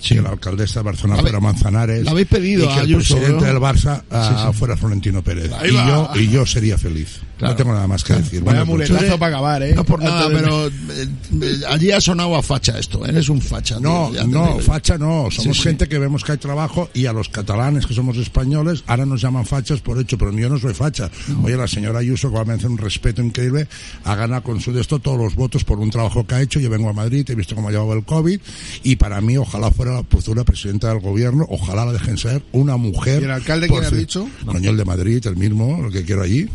Sí. 0.00 0.14
que 0.14 0.22
la 0.22 0.30
alcaldesa 0.30 0.80
de 0.80 0.84
Barcelona 0.84 1.16
La 1.16 1.22
fuera 1.22 1.40
Manzanares 1.40 2.04
la 2.04 2.10
habéis 2.12 2.26
pedido 2.28 2.64
y 2.64 2.68
que 2.68 2.74
el 2.74 2.80
Ayuso, 2.80 3.14
presidente 3.16 3.44
¿no? 3.46 3.52
del 3.52 3.62
Barça 3.62 4.02
ah, 4.10 4.48
sí. 4.52 4.58
fuera 4.58 4.76
Florentino 4.76 5.22
Pérez. 5.22 5.50
Y 5.68 5.72
yo, 5.72 6.10
y 6.16 6.28
yo 6.28 6.46
sería 6.46 6.78
feliz. 6.78 7.20
Claro. 7.38 7.54
No 7.54 7.56
tengo 7.56 7.72
nada 7.72 7.86
más 7.86 8.04
que 8.04 8.12
decir. 8.14 8.42
Vaya 8.42 8.64
Buenas 8.64 8.68
noches. 8.68 8.90
muletazo 8.90 9.18
para 9.18 9.36
acabar, 9.36 9.62
¿eh? 9.62 9.74
No 9.74 9.84
por 9.84 10.02
nada, 10.02 10.26
Antes 10.26 10.36
de- 10.42 10.42
pero 10.42 10.66
eh, 10.68 11.08
eh, 11.42 11.60
allí 11.70 11.90
ha 11.90 12.00
sonado 12.00 12.36
a 12.36 12.42
facha 12.42 12.78
esto, 12.78 13.04
¿eh? 13.06 13.08
eres 13.10 13.30
un 13.30 13.40
facha. 13.40 13.80
No, 13.80 14.10
tío, 14.12 14.26
no, 14.26 14.58
facha 14.58 14.98
no. 14.98 15.28
Somos 15.30 15.56
Sí, 15.56 15.62
sí. 15.62 15.68
gente 15.68 15.88
que 15.88 15.98
vemos 15.98 16.22
que 16.22 16.32
hay 16.32 16.38
trabajo 16.38 16.90
y 16.92 17.06
a 17.06 17.12
los 17.14 17.30
catalanes 17.30 17.86
que 17.86 17.94
somos 17.94 18.18
españoles 18.18 18.84
ahora 18.86 19.06
nos 19.06 19.22
llaman 19.22 19.46
fachas 19.46 19.80
por 19.80 19.98
hecho, 19.98 20.18
pero 20.18 20.32
yo 20.32 20.48
no 20.50 20.58
soy 20.58 20.74
facha. 20.74 21.10
Oye, 21.42 21.56
la 21.56 21.66
señora 21.66 22.00
Ayuso, 22.00 22.28
que 22.28 22.34
va 22.36 22.42
a 22.42 22.44
merecer 22.44 22.68
un 22.70 22.76
respeto 22.78 23.22
increíble, 23.22 23.68
ha 24.04 24.14
ganado 24.14 24.42
con 24.42 24.60
su 24.60 24.72
de 24.72 24.82
esto 24.82 24.98
todos 24.98 25.18
los 25.18 25.34
votos 25.34 25.64
por 25.64 25.78
un 25.78 25.90
trabajo 25.90 26.26
que 26.26 26.34
ha 26.34 26.42
hecho. 26.42 26.60
Yo 26.60 26.68
vengo 26.68 26.90
a 26.90 26.92
Madrid, 26.92 27.24
he 27.30 27.34
visto 27.34 27.54
cómo 27.54 27.68
ha 27.68 27.70
llevado 27.72 27.94
el 27.94 28.04
COVID 28.04 28.38
y 28.82 28.96
para 28.96 29.18
mí 29.22 29.38
ojalá 29.38 29.70
fuera 29.70 29.89
la 29.90 30.04
futura 30.04 30.44
presidenta 30.44 30.88
del 30.88 31.00
gobierno, 31.00 31.46
ojalá 31.48 31.84
la 31.84 31.92
dejen 31.92 32.16
ser 32.18 32.42
una 32.52 32.76
mujer. 32.76 33.22
¿Y 33.22 33.24
el 33.24 33.30
alcalde 33.30 33.68
quién 33.68 33.84
fin. 33.84 33.98
dicho? 33.98 34.28
Coño, 34.46 34.70
el 34.70 34.76
de 34.76 34.84
Madrid, 34.84 35.26
el 35.26 35.36
mismo, 35.36 35.84
el 35.86 35.92
que 35.92 36.04
quiero 36.04 36.22
allí. 36.22 36.48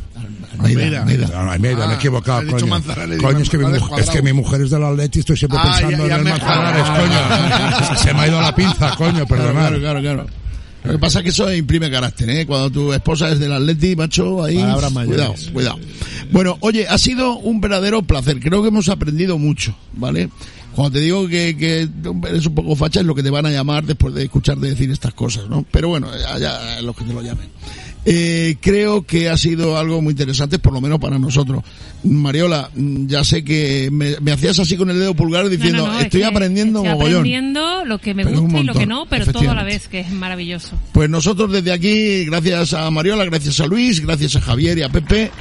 Almeida, 0.59 1.01
Almeida. 1.01 1.51
Almeida, 1.51 1.83
Ah, 1.83 1.87
me 1.87 1.93
he 1.93 1.97
equivocado, 1.97 2.37
has 2.39 2.45
dicho 2.45 2.57
coño. 2.59 2.67
Manzanares 2.67 3.21
Coño, 3.21 3.39
es 3.39 3.49
que, 3.49 3.57
mi 3.57 3.65
es 3.99 4.09
que 4.09 4.21
mi 4.21 4.33
mujer 4.33 4.61
es 4.61 4.69
del 4.69 4.83
Atleti, 4.83 5.19
estoy 5.19 5.35
siempre 5.37 5.59
Ah, 5.61 5.63
pensando 5.65 6.03
ya- 6.03 6.07
ya 6.09 6.13
en 6.15 6.19
el 6.19 6.23
me- 6.23 6.29
Manzanares, 6.31 6.89
coño. 6.89 7.97
Se 8.03 8.13
me 8.13 8.19
ha 8.21 8.27
ido 8.27 8.41
la 8.41 8.55
pinza, 8.55 8.95
coño, 8.95 9.25
perdonad. 9.27 9.53
Claro, 9.69 9.79
claro, 9.79 10.01
claro. 10.01 10.25
Lo 10.85 10.91
que 10.93 10.99
pasa 10.99 11.19
es 11.19 11.23
que 11.23 11.29
eso 11.29 11.51
imprime 11.53 11.89
carácter, 11.89 12.29
¿eh? 12.29 12.45
Cuando 12.45 12.69
tu 12.69 12.93
esposa 12.93 13.29
es 13.29 13.39
del 13.39 13.51
Atleti, 13.51 13.95
macho, 13.95 14.43
ahí... 14.43 14.57
Cuidado, 15.07 15.35
cuidado. 15.53 15.79
Bueno, 16.31 16.57
oye, 16.61 16.87
ha 16.87 16.97
sido 16.97 17.37
un 17.37 17.59
verdadero 17.59 18.03
placer. 18.03 18.39
Creo 18.39 18.61
que 18.61 18.67
hemos 18.69 18.89
aprendido 18.89 19.37
mucho, 19.37 19.75
¿vale? 19.93 20.29
Cuando 20.75 20.91
te 20.91 20.99
digo 20.99 21.27
que, 21.27 21.55
que 21.57 21.87
eres 22.27 22.45
un 22.45 22.53
poco 22.53 22.75
facha 22.75 22.99
es 22.99 23.05
lo 23.05 23.15
que 23.15 23.23
te 23.23 23.29
van 23.29 23.45
a 23.45 23.49
llamar 23.51 23.85
después 23.85 24.13
de 24.13 24.23
escucharte 24.23 24.67
decir 24.67 24.91
estas 24.91 25.13
cosas, 25.13 25.47
¿no? 25.49 25.65
Pero 25.71 25.87
bueno, 25.87 26.09
allá 26.09 26.81
los 26.81 26.95
que 26.95 27.05
te 27.05 27.13
lo 27.13 27.21
llamen. 27.21 27.47
Eh, 28.07 28.57
creo 28.61 29.03
que 29.03 29.29
ha 29.29 29.37
sido 29.37 29.77
algo 29.79 29.99
muy 30.01 30.11
interesante, 30.11 30.59
por 30.59 30.73
lo 30.73 30.79
menos 30.79 30.99
para 30.99 31.17
nosotros. 31.17 31.63
Mariola, 32.03 32.69
mm, 32.75 33.07
ya 33.07 33.23
sé 33.23 33.43
que 33.43 33.89
me, 33.91 34.19
me 34.21 34.31
hacías 34.31 34.59
así 34.59 34.77
con 34.77 34.91
el 34.91 34.99
dedo 34.99 35.15
pulgar 35.15 35.49
diciendo, 35.49 35.79
No, 35.79 35.87
no, 35.87 35.93
no, 35.93 35.99
es 35.99 36.05
estoy 36.05 36.21
que 36.21 36.27
aprendiendo 36.27 36.79
estoy 36.79 36.93
mogollón. 36.93 37.17
aprendiendo 37.17 37.85
lo 37.85 37.97
que 37.97 38.13
me 38.13 38.23
gusta 38.25 38.59
y 38.59 38.63
lo 38.63 38.73
que 38.75 38.85
no, 38.85 39.07
pero 39.07 39.25
todo 39.33 39.49
a 39.49 39.55
la 39.55 39.63
vez, 39.63 39.87
que 39.87 40.01
es 40.01 40.11
maravilloso. 40.11 40.77
Pues 40.91 41.09
nosotros 41.09 41.51
desde 41.51 41.71
aquí, 41.71 42.25
gracias 42.25 42.73
a 42.73 42.91
Mariola, 42.91 43.25
gracias 43.25 43.59
a 43.59 43.65
Luis, 43.65 43.99
gracias 44.01 44.35
a 44.35 44.41
Javier 44.41 44.77
y 44.77 44.83
a 44.83 44.89
Pepe, 44.89 45.31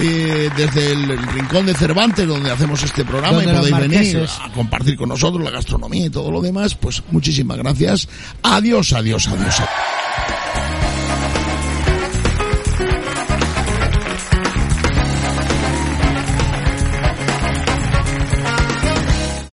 eh, 0.00 0.50
desde 0.56 0.92
el, 0.92 1.10
el 1.12 1.22
rincón 1.28 1.66
de 1.66 1.74
Cervantes, 1.74 2.26
donde 2.26 2.50
hacemos 2.50 2.82
este 2.82 3.04
programa 3.04 3.42
y 3.44 3.46
podéis 3.46 3.78
venir 3.78 4.26
a 4.44 4.52
compartir 4.52 4.96
con 4.96 5.08
nosotros 5.08 5.42
la 5.44 5.50
gastronomía 5.50 6.06
y 6.06 6.10
todo 6.10 6.32
lo 6.32 6.40
demás, 6.40 6.74
pues 6.74 7.00
muchísimas 7.12 7.58
gracias. 7.58 8.08
Adiós, 8.42 8.92
adiós, 8.92 9.28
adiós. 9.28 9.60
adiós. 9.60 10.27